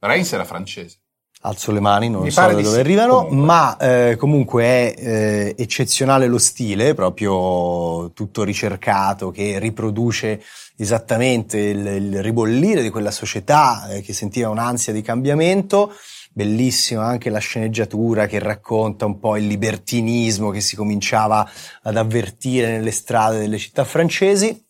Reigns 0.00 0.32
era 0.32 0.44
francese. 0.44 0.96
Alzo 1.44 1.72
le 1.72 1.80
mani, 1.80 2.08
non 2.08 2.22
Mi 2.22 2.30
so 2.30 2.40
pare 2.40 2.52
da 2.52 2.58
di 2.58 2.62
dove 2.62 2.76
sì, 2.76 2.80
arrivano, 2.80 3.24
comunque. 3.24 3.44
ma 3.46 3.76
eh, 3.76 4.16
comunque 4.16 4.64
è 4.64 4.94
eh, 4.96 5.54
eccezionale 5.58 6.28
lo 6.28 6.38
stile, 6.38 6.94
proprio 6.94 8.12
tutto 8.12 8.44
ricercato, 8.44 9.32
che 9.32 9.58
riproduce 9.58 10.40
esattamente 10.76 11.58
il, 11.58 11.84
il 11.84 12.22
ribollire 12.22 12.80
di 12.80 12.90
quella 12.90 13.10
società 13.10 13.88
eh, 13.88 14.02
che 14.02 14.12
sentiva 14.12 14.50
un'ansia 14.50 14.92
di 14.92 15.02
cambiamento. 15.02 15.92
Bellissima 16.32 17.04
anche 17.04 17.28
la 17.28 17.40
sceneggiatura 17.40 18.26
che 18.26 18.38
racconta 18.38 19.04
un 19.04 19.18
po' 19.18 19.36
il 19.36 19.46
libertinismo 19.48 20.50
che 20.50 20.60
si 20.60 20.76
cominciava 20.76 21.46
ad 21.82 21.96
avvertire 21.96 22.70
nelle 22.70 22.92
strade 22.92 23.38
delle 23.40 23.58
città 23.58 23.84
francesi. 23.84 24.64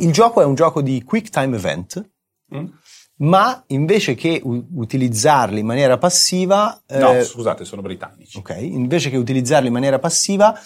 Il 0.00 0.12
gioco 0.12 0.42
è 0.42 0.44
un 0.44 0.56
gioco 0.56 0.82
di 0.82 1.02
quick 1.04 1.30
time 1.30 1.56
event, 1.56 2.10
Mm? 2.54 2.66
Ma 3.16 3.62
invece 3.68 4.14
che 4.14 4.40
u- 4.42 4.66
utilizzarli 4.74 5.60
in 5.60 5.66
maniera 5.66 5.98
passiva, 5.98 6.80
No, 6.88 7.12
eh, 7.14 7.24
scusate, 7.24 7.64
sono 7.64 7.82
britannici. 7.82 8.38
ok, 8.38 8.56
invece 8.60 9.10
che 9.10 9.16
utilizzarli 9.16 9.68
in 9.68 9.72
maniera 9.72 9.98
passiva, 9.98 10.58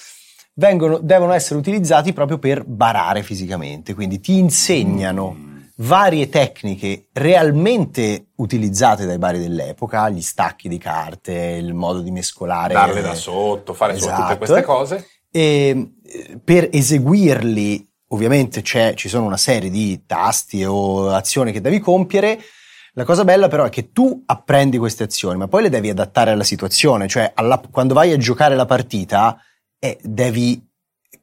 vengono- 0.55 0.99
devono 0.99 1.33
essere 1.33 1.59
utilizzati 1.59 2.13
proprio 2.13 2.39
per 2.39 2.65
barare 2.65 3.23
fisicamente, 3.23 3.95
quindi 3.95 4.19
ti 4.21 4.39
insegnano 4.39 5.33
Mm. 5.39 5.57
varie 5.77 6.29
tecniche 6.29 7.09
realmente 7.13 8.29
utilizzate 8.37 9.07
dai 9.07 9.19
bari 9.19 9.39
dell'epoca, 9.39 10.09
gli 10.09 10.23
stacchi 10.23 10.69
di 10.69 10.79
carte, 10.79 11.33
il 11.61 11.75
modo 11.75 12.01
di 12.01 12.11
mescolare. 12.11 12.75
Darle 12.75 13.03
da 13.03 13.15
sotto, 13.15 13.75
fare 13.75 13.97
solo 13.97 14.11
tutte 14.11 14.23
Esatto. 14.23 14.39
queste 14.39 14.63
cose. 14.63 15.07
E 15.31 15.93
eh, 16.05 16.41
per 16.43 16.69
eseguirli, 16.73 17.88
ovviamente 18.09 18.63
ci 18.63 19.09
sono 19.09 19.27
una 19.27 19.37
serie 19.37 19.71
di 19.71 20.03
tasti 20.07 20.65
o 20.65 21.11
azioni 21.11 21.53
che 21.53 21.61
devi 21.61 21.79
compiere. 21.79 22.41
La 22.93 23.05
cosa 23.05 23.25
bella 23.25 23.49
però 23.49 23.65
è 23.65 23.71
che 23.71 23.93
tu 23.93 24.23
apprendi 24.27 24.79
queste 24.79 25.05
azioni, 25.05 25.39
ma 25.39 25.49
poi 25.49 25.63
le 25.63 25.69
devi 25.69 25.91
adattare 25.91 26.31
alla 26.31 26.45
situazione, 26.45 27.07
cioè 27.07 27.31
alla- 27.35 27.61
quando 27.71 27.95
vai 27.95 28.13
a 28.13 28.17
giocare 28.17 28.57
la 28.57 28.67
partita 28.67 29.41
eh, 29.79 29.99
devi 30.03 30.61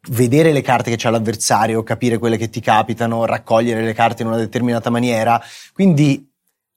vedere 0.10 0.52
le 0.52 0.62
carte 0.62 0.90
che 0.90 0.98
c'ha 0.98 1.10
l'avversario, 1.10 1.84
capire 1.84 2.18
quelle 2.18 2.38
che 2.38 2.50
ti 2.50 2.62
capitano, 2.62 3.26
raccogliere 3.26 3.84
le 3.84 3.94
carte 3.94 4.22
in 4.22 4.30
una 4.30 4.38
determinata 4.38 4.90
maniera. 4.90 5.42
Quindi 5.74 6.32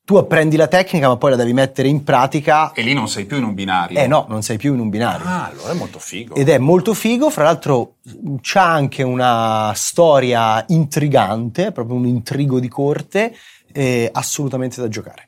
tu 0.08 0.16
apprendi 0.16 0.56
la 0.56 0.68
tecnica, 0.68 1.06
ma 1.06 1.18
poi 1.18 1.32
la 1.32 1.36
devi 1.36 1.52
mettere 1.52 1.86
in 1.86 2.02
pratica. 2.02 2.72
E 2.72 2.80
lì 2.80 2.94
non 2.94 3.08
sei 3.08 3.26
più 3.26 3.36
in 3.36 3.44
un 3.44 3.52
binario. 3.52 3.98
Eh 3.98 4.06
no, 4.06 4.24
non 4.30 4.40
sei 4.40 4.56
più 4.56 4.72
in 4.72 4.80
un 4.80 4.88
binario. 4.88 5.26
Ah, 5.26 5.48
allora 5.48 5.72
è 5.72 5.74
molto 5.74 5.98
figo. 5.98 6.34
Ed 6.34 6.48
è 6.48 6.56
molto 6.56 6.94
figo, 6.94 7.28
fra 7.28 7.44
l'altro 7.44 7.96
c'ha 8.40 8.64
anche 8.64 9.02
una 9.02 9.70
storia 9.74 10.64
intrigante, 10.68 11.72
proprio 11.72 11.98
un 11.98 12.06
intrigo 12.06 12.58
di 12.58 12.68
corte, 12.68 13.36
eh, 13.70 14.08
assolutamente 14.10 14.80
da 14.80 14.88
giocare. 14.88 15.26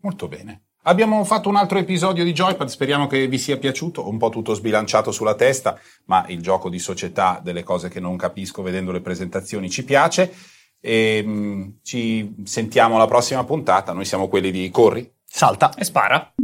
Molto 0.00 0.26
bene. 0.26 0.62
Abbiamo 0.84 1.22
fatto 1.24 1.50
un 1.50 1.56
altro 1.56 1.76
episodio 1.76 2.24
di 2.24 2.32
Joypad, 2.32 2.68
speriamo 2.68 3.06
che 3.06 3.28
vi 3.28 3.36
sia 3.36 3.58
piaciuto, 3.58 4.08
un 4.08 4.16
po' 4.16 4.30
tutto 4.30 4.54
sbilanciato 4.54 5.12
sulla 5.12 5.34
testa, 5.34 5.78
ma 6.06 6.24
il 6.28 6.40
gioco 6.40 6.70
di 6.70 6.78
società 6.78 7.42
delle 7.44 7.62
cose 7.62 7.90
che 7.90 8.00
non 8.00 8.16
capisco 8.16 8.62
vedendo 8.62 8.90
le 8.90 9.02
presentazioni 9.02 9.68
ci 9.68 9.84
piace. 9.84 10.32
E, 10.84 11.22
mh, 11.22 11.78
ci 11.82 12.34
sentiamo 12.44 12.96
alla 12.96 13.06
prossima 13.06 13.44
puntata, 13.44 13.92
noi 13.92 14.04
siamo 14.04 14.26
quelli 14.28 14.50
di 14.50 14.68
Corri. 14.70 15.08
Salta. 15.24 15.72
E 15.78 15.84
spara. 15.84 16.34